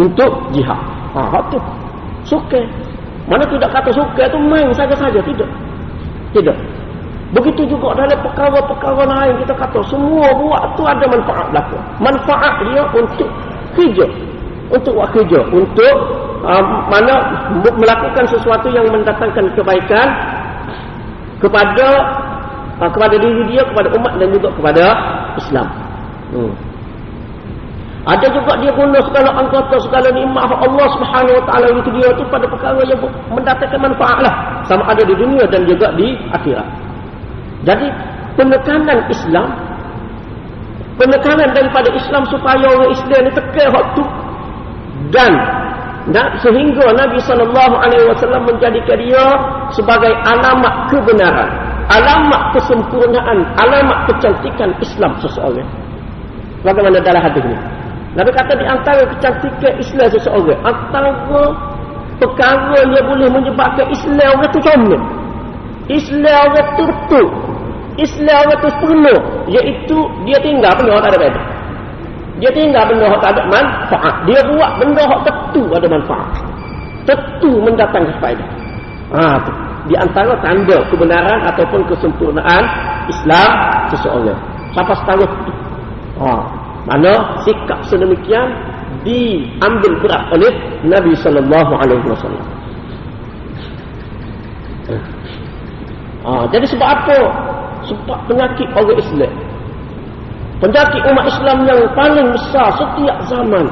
Untuk 0.00 0.32
jihad. 0.56 0.80
Ha, 1.16 1.40
itu. 1.48 1.58
Suka. 2.24 2.60
Mana 3.28 3.44
tidak 3.48 3.72
kata 3.72 3.92
suka 3.92 4.28
itu 4.28 4.38
main 4.40 4.68
saja-saja. 4.72 5.20
Tidak. 5.20 5.48
Tidak. 6.32 6.56
Begitu 7.34 7.66
juga 7.66 7.96
dalam 7.98 8.18
perkara-perkara 8.24 9.04
lain 9.04 9.34
kita 9.42 9.54
kata 9.56 9.80
semua 9.88 10.28
buat 10.38 10.62
itu 10.76 10.82
ada 10.84 11.04
manfaat 11.08 11.46
belakang. 11.52 11.84
Manfaat 12.00 12.54
dia 12.68 12.82
untuk 12.92 13.28
kerja. 13.76 14.06
Untuk 14.72 14.92
buat 14.96 15.08
kerja. 15.12 15.40
Untuk 15.52 16.23
uh, 16.44 16.64
mana 16.92 17.14
melakukan 17.74 18.24
sesuatu 18.28 18.68
yang 18.70 18.86
mendatangkan 18.92 19.50
kebaikan 19.56 20.08
kepada 21.40 21.86
uh, 22.78 22.90
kepada 22.92 23.16
diri 23.16 23.42
dia, 23.50 23.62
kepada 23.64 23.88
umat 23.96 24.12
dan 24.20 24.28
juga 24.30 24.48
kepada 24.54 24.84
Islam. 25.40 25.66
Hmm. 26.30 26.54
Ada 28.04 28.28
juga 28.36 28.52
dia 28.60 28.68
guna 28.76 29.00
segala 29.00 29.32
anggota, 29.32 29.80
segala 29.80 30.12
nikmat 30.12 30.44
Allah 30.44 30.86
Subhanahu 30.92 31.40
Wa 31.40 31.44
Taala 31.48 31.66
itu 31.72 31.90
dia 31.96 32.08
itu 32.12 32.22
pada 32.28 32.44
perkara 32.44 32.84
yang 32.84 33.00
mendatangkan 33.32 33.80
manfaat 33.80 34.18
lah. 34.20 34.34
Sama 34.68 34.84
ada 34.92 35.00
di 35.08 35.16
dunia 35.16 35.48
dan 35.48 35.64
juga 35.64 35.88
di 35.96 36.12
akhirat. 36.28 36.68
Jadi 37.64 37.88
penekanan 38.36 39.08
Islam 39.08 39.48
penekanan 41.00 41.50
daripada 41.54 41.90
Islam 41.90 42.22
supaya 42.30 42.66
orang 42.70 42.90
Islam 42.94 43.20
ni 43.26 43.32
tekan 43.34 43.68
waktu 43.74 44.02
dan 45.10 45.32
dan 46.12 46.36
sehingga 46.44 46.92
Nabi 46.92 47.16
sallallahu 47.24 47.74
alaihi 47.80 48.04
wasallam 48.12 48.44
menjadikan 48.44 49.00
dia 49.00 49.24
sebagai 49.72 50.12
alamat 50.28 50.92
kebenaran, 50.92 51.48
alamat 51.88 52.42
kesempurnaan, 52.52 53.40
alamat 53.56 54.12
kecantikan 54.12 54.68
Islam 54.84 55.16
seseorang. 55.24 55.64
Bagaimana 56.60 57.00
dalam 57.00 57.24
hadis 57.24 57.40
ini? 57.40 57.56
Nabi 58.20 58.30
kata 58.36 58.52
di 58.52 58.66
antara 58.68 59.02
kecantikan 59.16 59.72
Islam 59.80 60.08
seseorang, 60.12 60.60
antara 60.60 61.10
perkara 62.20 62.76
yang 62.84 63.08
boleh 63.08 63.28
menyebabkan 63.32 63.88
Islam 63.88 64.28
orang 64.36 64.48
itu 64.52 64.60
comel. 64.60 65.02
Islam 65.88 66.36
orang 66.52 66.52
tertutup. 66.52 67.28
Islam 67.96 68.44
orang 68.44 68.60
itu 68.60 68.68
penuh. 68.76 69.20
Iaitu 69.48 69.98
dia 70.28 70.38
tinggal 70.44 70.72
penuh 70.76 71.00
tak 71.00 71.16
ada 71.16 71.18
beda. 71.20 71.53
Dia 72.42 72.50
tinggal 72.50 72.82
benda 72.90 73.06
yang 73.06 73.22
tak 73.22 73.32
ada 73.38 73.42
manfaat. 73.46 74.14
Dia 74.26 74.40
buat 74.50 74.70
benda 74.82 75.02
yang 75.06 75.22
tentu 75.22 75.62
ada 75.70 75.86
manfaat. 75.86 76.28
Tentu 77.06 77.50
mendatangkan 77.62 78.14
faedah. 78.18 78.48
Ha, 79.14 79.38
tu. 79.46 79.52
Di 79.84 79.94
antara 80.00 80.32
tanda 80.40 80.80
kebenaran 80.88 81.44
ataupun 81.54 81.84
kesempurnaan 81.86 82.64
Islam 83.06 83.50
seseorang. 83.92 84.40
Siapa 84.74 84.92
setahu 84.98 85.22
itu? 85.22 85.52
Ha. 86.18 86.30
Mana 86.90 87.12
sikap 87.46 87.78
sedemikian 87.86 88.50
diambil 89.06 89.92
berat 90.02 90.24
oleh 90.34 90.52
Nabi 90.82 91.14
alaihi 91.78 92.06
wasallam. 92.08 92.46
Ha, 96.24 96.48
jadi 96.50 96.66
sebab 96.66 96.88
apa? 96.88 97.18
Sebab 97.84 98.18
penyakit 98.26 98.68
orang 98.72 98.96
Islam 98.98 99.43
Penyakit 100.64 101.04
umat 101.12 101.28
Islam 101.28 101.68
yang 101.68 101.80
paling 101.92 102.32
besar 102.32 102.72
setiap 102.80 103.20
zaman. 103.28 103.68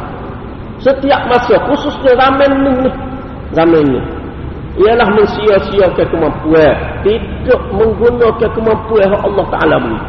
Setiap 0.85 1.25
masa. 1.25 1.57
Khususnya 1.65 2.13
zaman 2.21 2.53
ni. 2.69 2.91
Zaman 3.57 3.85
ni. 3.97 4.01
Ialah 4.77 5.09
mensia-siakan 5.17 6.07
kemampuan. 6.13 6.77
Tidak 7.01 7.61
menggunakan 7.73 8.51
kemampuan 8.53 9.09
Allah 9.09 9.47
Ta'ala 9.49 9.77
beri. 9.81 10.01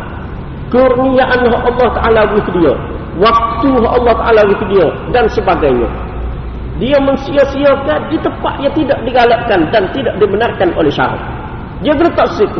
Kurniaan 0.75 1.47
Allah 1.47 1.87
Ta'ala 2.03 2.21
beri 2.27 2.41
ke 2.43 2.51
dia. 2.59 2.75
Waktu 3.15 3.69
Allah 3.79 4.13
Ta'ala 4.19 4.41
beri 4.43 4.57
ke 4.59 4.65
dia. 4.75 4.87
Dan 5.15 5.23
sebagainya. 5.31 5.87
Dia 6.83 6.99
mensia-siakan 6.99 8.11
di 8.11 8.19
tempat 8.19 8.59
yang 8.59 8.75
tidak 8.75 8.99
digalakkan 9.07 9.71
dan 9.71 9.87
tidak 9.95 10.19
dibenarkan 10.19 10.67
oleh 10.75 10.91
syarat. 10.91 11.21
Dia 11.79 11.95
geletak 11.95 12.27
situ. 12.35 12.59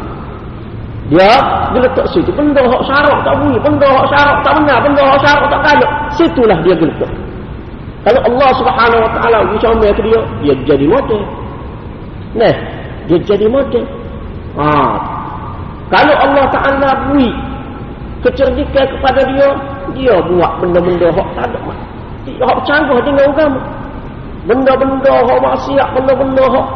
Dia 1.12 1.36
dia 1.76 1.80
letak 1.84 2.08
situ. 2.16 2.32
Benda 2.32 2.64
hak 2.64 2.84
syarak 2.88 3.20
tak 3.28 3.36
bunyi. 3.44 3.60
Benda 3.60 3.88
hak 3.92 4.08
syarak 4.08 4.38
tak 4.46 4.54
benar. 4.62 4.78
Benda 4.80 5.02
hak 5.04 5.20
syarak 5.20 5.46
tak 5.52 5.62
kaya. 5.68 5.88
Situlah 6.16 6.58
dia 6.64 6.76
geletak. 6.80 7.12
Kalau 8.04 8.22
Allah 8.28 8.50
subhanahu 8.60 9.00
wa 9.00 9.12
ta'ala 9.16 9.38
bercomel 9.48 9.92
ke 9.96 10.02
dia, 10.04 10.20
dia 10.44 10.54
jadi 10.68 10.86
model. 10.92 11.22
Nah, 12.36 12.56
dia 13.08 13.18
jadi 13.24 13.48
model. 13.48 13.84
Ha. 14.60 14.68
Kalau 15.88 16.16
Allah 16.20 16.46
ta'ala 16.52 16.90
beri 17.08 17.32
kecerdikan 18.24 18.86
kepada 18.92 19.24
dia, 19.28 19.48
dia 19.96 20.16
buat 20.20 20.52
benda-benda 20.60 21.08
hak 21.16 21.28
tak 21.36 21.46
ada. 21.52 21.60
Hak 22.28 22.60
canggah 22.68 23.00
dengan 23.04 23.28
agama. 23.32 23.62
Benda-benda 24.44 25.14
hak 25.24 25.40
maksiat, 25.40 25.88
benda-benda 25.96 26.44
hak 26.48 26.68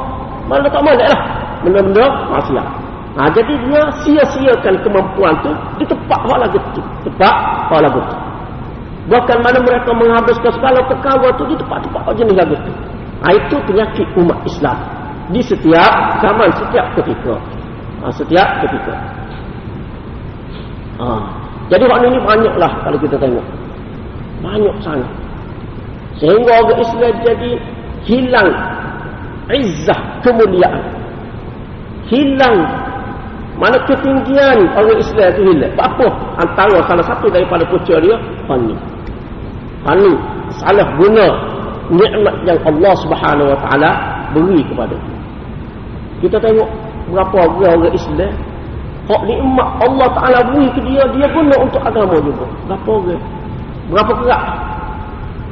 mana 0.48 0.68
tak 0.72 0.84
malak 0.84 1.08
lah. 1.12 1.22
Benda-benda 1.64 2.06
maksiat. 2.32 2.87
Ha, 3.18 3.34
jadi 3.34 3.54
dia 3.66 3.82
sia-siakan 4.06 4.78
kemampuan 4.86 5.34
tu 5.42 5.50
di 5.82 5.86
tempat 5.90 6.22
hal 6.30 6.38
lagu 6.38 6.62
tu. 6.78 6.82
Tempat 7.02 7.34
hal 7.74 7.82
lagu 7.82 7.98
tu. 7.98 8.18
Bahkan 9.10 9.38
mana 9.42 9.58
mereka 9.58 9.90
menghabiskan 9.90 10.54
segala 10.54 10.86
perkara 10.86 11.34
tu 11.34 11.50
di 11.50 11.58
tempat-tempat 11.58 12.14
jenis 12.14 12.38
lagu 12.38 12.54
tu. 12.62 12.72
Ha, 13.26 13.34
itu 13.34 13.56
penyakit 13.66 14.06
umat 14.22 14.38
Islam. 14.46 14.78
Di 15.34 15.42
setiap 15.42 16.22
zaman, 16.22 16.50
setiap 16.62 16.86
ketika. 16.94 17.36
Ha, 18.06 18.14
setiap 18.14 18.48
ketika. 18.62 18.94
Ha. 21.02 21.08
Jadi 21.74 21.84
orang 21.90 22.14
ini 22.14 22.20
banyaklah 22.22 22.72
kalau 22.86 22.98
kita 23.02 23.18
tengok. 23.18 23.46
Banyak 24.46 24.76
sangat. 24.86 25.10
Sehingga 26.22 26.54
orang 26.62 26.80
Islam 26.86 27.14
jadi 27.26 27.52
hilang 28.06 28.50
izzah 29.50 30.00
kemuliaan. 30.22 30.86
Hilang 32.14 32.87
mana 33.58 33.78
ketinggian 33.90 34.70
orang 34.78 35.02
Islam 35.02 35.28
itu 35.34 35.42
hilang. 35.50 35.74
Apa? 35.82 36.06
Antara 36.38 36.78
salah 36.86 37.06
satu 37.10 37.26
daripada 37.34 37.66
punca 37.66 37.98
dia, 37.98 38.16
pani. 38.46 38.74
Pani. 39.82 40.14
Salah 40.62 40.88
guna 40.96 41.26
nikmat 41.90 42.36
yang 42.46 42.60
Allah 42.64 42.94
subhanahu 43.02 43.50
wa 43.50 43.60
ta'ala 43.66 43.90
beri 44.38 44.62
kepada 44.62 44.94
dia. 44.94 45.18
Kita 46.22 46.38
tengok 46.38 46.70
berapa 47.10 47.36
orang 47.58 47.82
orang 47.82 47.96
Islam. 47.98 48.34
Hak 49.08 49.22
nikmat 49.26 49.68
Allah 49.82 50.08
ta'ala 50.14 50.40
beri 50.54 50.68
ke 50.78 50.82
dia, 50.86 51.04
dia 51.18 51.28
guna 51.34 51.56
untuk 51.58 51.82
agama 51.82 52.16
juga. 52.22 52.46
Berapa 52.70 52.90
orang? 52.94 53.24
Berapa 53.88 54.12
kerak? 54.22 54.44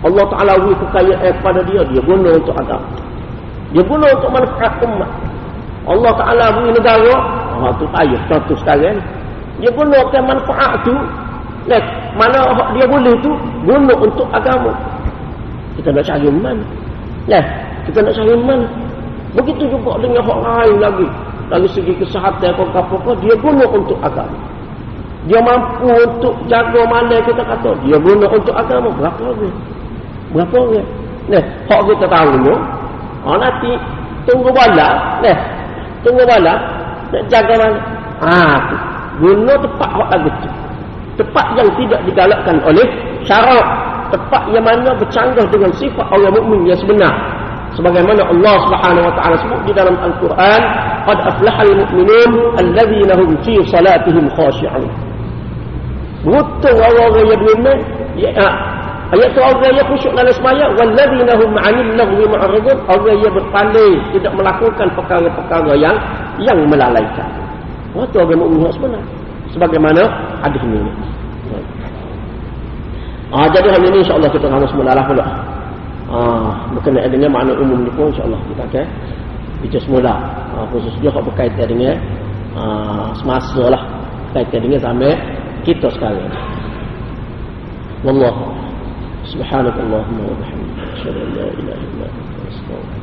Allah 0.05 0.25
ta'ala 0.29 0.53
beri 0.61 0.75
kekayaan 0.77 1.33
kepada 1.41 1.59
dia, 1.65 1.81
dia 1.89 2.01
guna 2.05 2.29
untuk 2.37 2.53
agama. 2.53 2.87
Dia 3.73 3.83
guna 3.83 4.05
untuk 4.13 4.29
manfaat 4.31 4.73
umat. 4.87 5.11
Allah 5.85 6.11
Ta'ala 6.17 6.45
beri 6.57 6.69
negara 6.73 7.13
Ha 7.61 7.67
tu 7.79 7.85
payah 7.89 8.21
contoh 8.27 8.57
sekarang. 8.59 8.99
Dia 9.63 9.71
gunakan 9.71 10.23
manfaat 10.27 10.83
tu 10.83 10.95
Nah, 11.65 11.81
mana 12.13 12.53
dia 12.77 12.85
boleh 12.85 13.13
tu 13.25 13.33
guna 13.65 13.93
untuk 13.97 14.29
agama. 14.29 14.69
Kita 15.81 15.89
nak 15.89 16.05
cari 16.05 16.29
mana? 16.29 16.65
Nah, 17.25 17.43
kita 17.89 18.05
nak 18.05 18.13
cari 18.13 18.33
mana? 18.37 18.67
Begitu 19.33 19.73
juga 19.73 19.97
dengan 19.97 20.21
hak 20.23 20.39
lain 20.45 20.77
lagi. 20.77 21.07
Dari 21.45 21.67
segi 21.73 21.93
kesihatan 21.97 22.53
apa 22.53 22.63
apa 22.85 23.11
dia 23.21 23.33
guna 23.41 23.65
untuk 23.65 23.97
agama. 24.05 24.37
Dia 25.25 25.41
mampu 25.41 25.89
untuk 25.89 26.37
jaga 26.45 26.85
mana 26.85 27.17
kita 27.25 27.41
kata. 27.41 27.73
Dia 27.81 27.97
guna 27.97 28.29
untuk 28.29 28.53
agama. 28.53 28.93
Berapa 28.93 29.21
orang? 29.25 29.57
Berapa 30.37 30.55
orang? 30.69 30.87
Nah, 31.25 31.43
hak 31.65 31.81
kita 31.89 32.05
tahu 32.05 32.31
ni. 32.45 32.53
Ha, 33.25 33.29
nanti 33.41 33.71
tunggu 34.29 34.53
bala. 34.53 35.17
Nah, 35.25 35.37
tunggu 36.05 36.21
bala 36.29 36.74
nak 37.13 37.23
jaga 37.29 37.53
mana? 37.59 37.79
Ha, 38.23 38.37
tu. 38.69 38.75
Guna 39.21 39.53
tempat 39.59 39.89
lagu 39.95 40.29
tu. 40.41 40.49
Tempat 41.15 41.45
yang 41.55 41.69
tidak 41.79 42.01
digalakkan 42.07 42.57
oleh 42.63 42.87
syarat. 43.23 43.65
Tempat 44.11 44.43
yang 44.53 44.63
mana 44.63 44.93
bercanggah 44.95 45.47
dengan 45.49 45.71
sifat 45.75 46.05
orang 46.13 46.33
mukmin 46.35 46.69
yang 46.69 46.79
sebenar. 46.79 47.13
Sebagaimana 47.75 48.23
Allah 48.23 48.55
Subhanahu 48.71 49.03
wa 49.03 49.13
taala 49.19 49.35
sebut 49.43 49.59
di 49.67 49.73
dalam 49.75 49.99
Al-Quran, 49.99 50.61
"Qad 51.03 51.19
aflahal 51.27 51.75
mu'minun 51.75 52.55
alladzina 52.55 53.13
hum 53.19 53.35
fi 53.43 53.59
salatihim 53.67 54.31
khashi'un." 54.31 54.87
Beruntung 56.23 56.77
orang-orang 56.79 57.25
yang 58.15 58.33
ya, 58.33 58.47
ayat 59.13 59.29
tu 59.37 59.41
orang 59.41 59.73
yang 59.77 59.87
khusyuk 59.91 60.13
dalam 60.17 60.33
sembahyang, 60.33 60.71
"Walladzina 60.73 61.33
hum 61.37 61.51
'anil 61.61 61.89
lagwi 61.93 62.25
mu'ridun." 62.25 62.77
Orang 62.89 63.17
yang 63.21 63.33
berpaling, 63.33 63.97
tidak 64.17 64.33
melakukan 64.33 64.87
perkara-perkara 64.97 65.73
yang 65.77 65.95
yang 66.41 66.57
melalaikan. 66.65 67.29
Waktu 67.93 68.15
orang 68.17 68.39
mukmin 68.41 68.71
sebenar. 68.73 69.03
Sebagaimana 69.53 70.01
hadis 70.43 70.61
ini. 70.67 70.79
Ah, 73.31 73.47
jadi 73.51 73.67
hari 73.71 73.87
ini 73.91 73.97
insyaAllah 74.03 74.31
kita 74.31 74.45
akan 74.47 74.67
semula 74.67 74.91
lah 74.95 75.05
pula. 75.07 75.25
Ah, 76.05 76.49
berkenaan 76.75 77.09
dengan 77.09 77.29
makna 77.33 77.53
umum 77.57 77.83
ni 77.83 77.91
pun 77.95 78.11
insyaAllah 78.11 78.39
kita 78.51 78.63
akan 78.67 78.85
bicara 79.63 79.81
semula. 79.85 80.13
Ah, 80.55 80.65
khususnya 80.73 81.09
kalau 81.13 81.25
berkaitan 81.31 81.65
dengan 81.69 81.95
ah, 82.57 83.09
semasa 83.15 83.63
lah. 83.69 83.81
Berkaitan 84.31 84.59
dengan 84.65 84.79
sampai 84.81 85.13
kita 85.63 85.87
sekarang. 85.93 86.29
Wallahu. 88.03 88.64
سبحانك 89.33 89.73
اللهم 89.79 90.19
وبحمدك 90.29 90.89
أشهد 90.93 91.15
أن 91.17 91.29
لا 91.37 91.47
إله 91.59 91.77
إلا 91.87 92.05
أنت 92.05 92.35
أستغفرك 92.51 92.94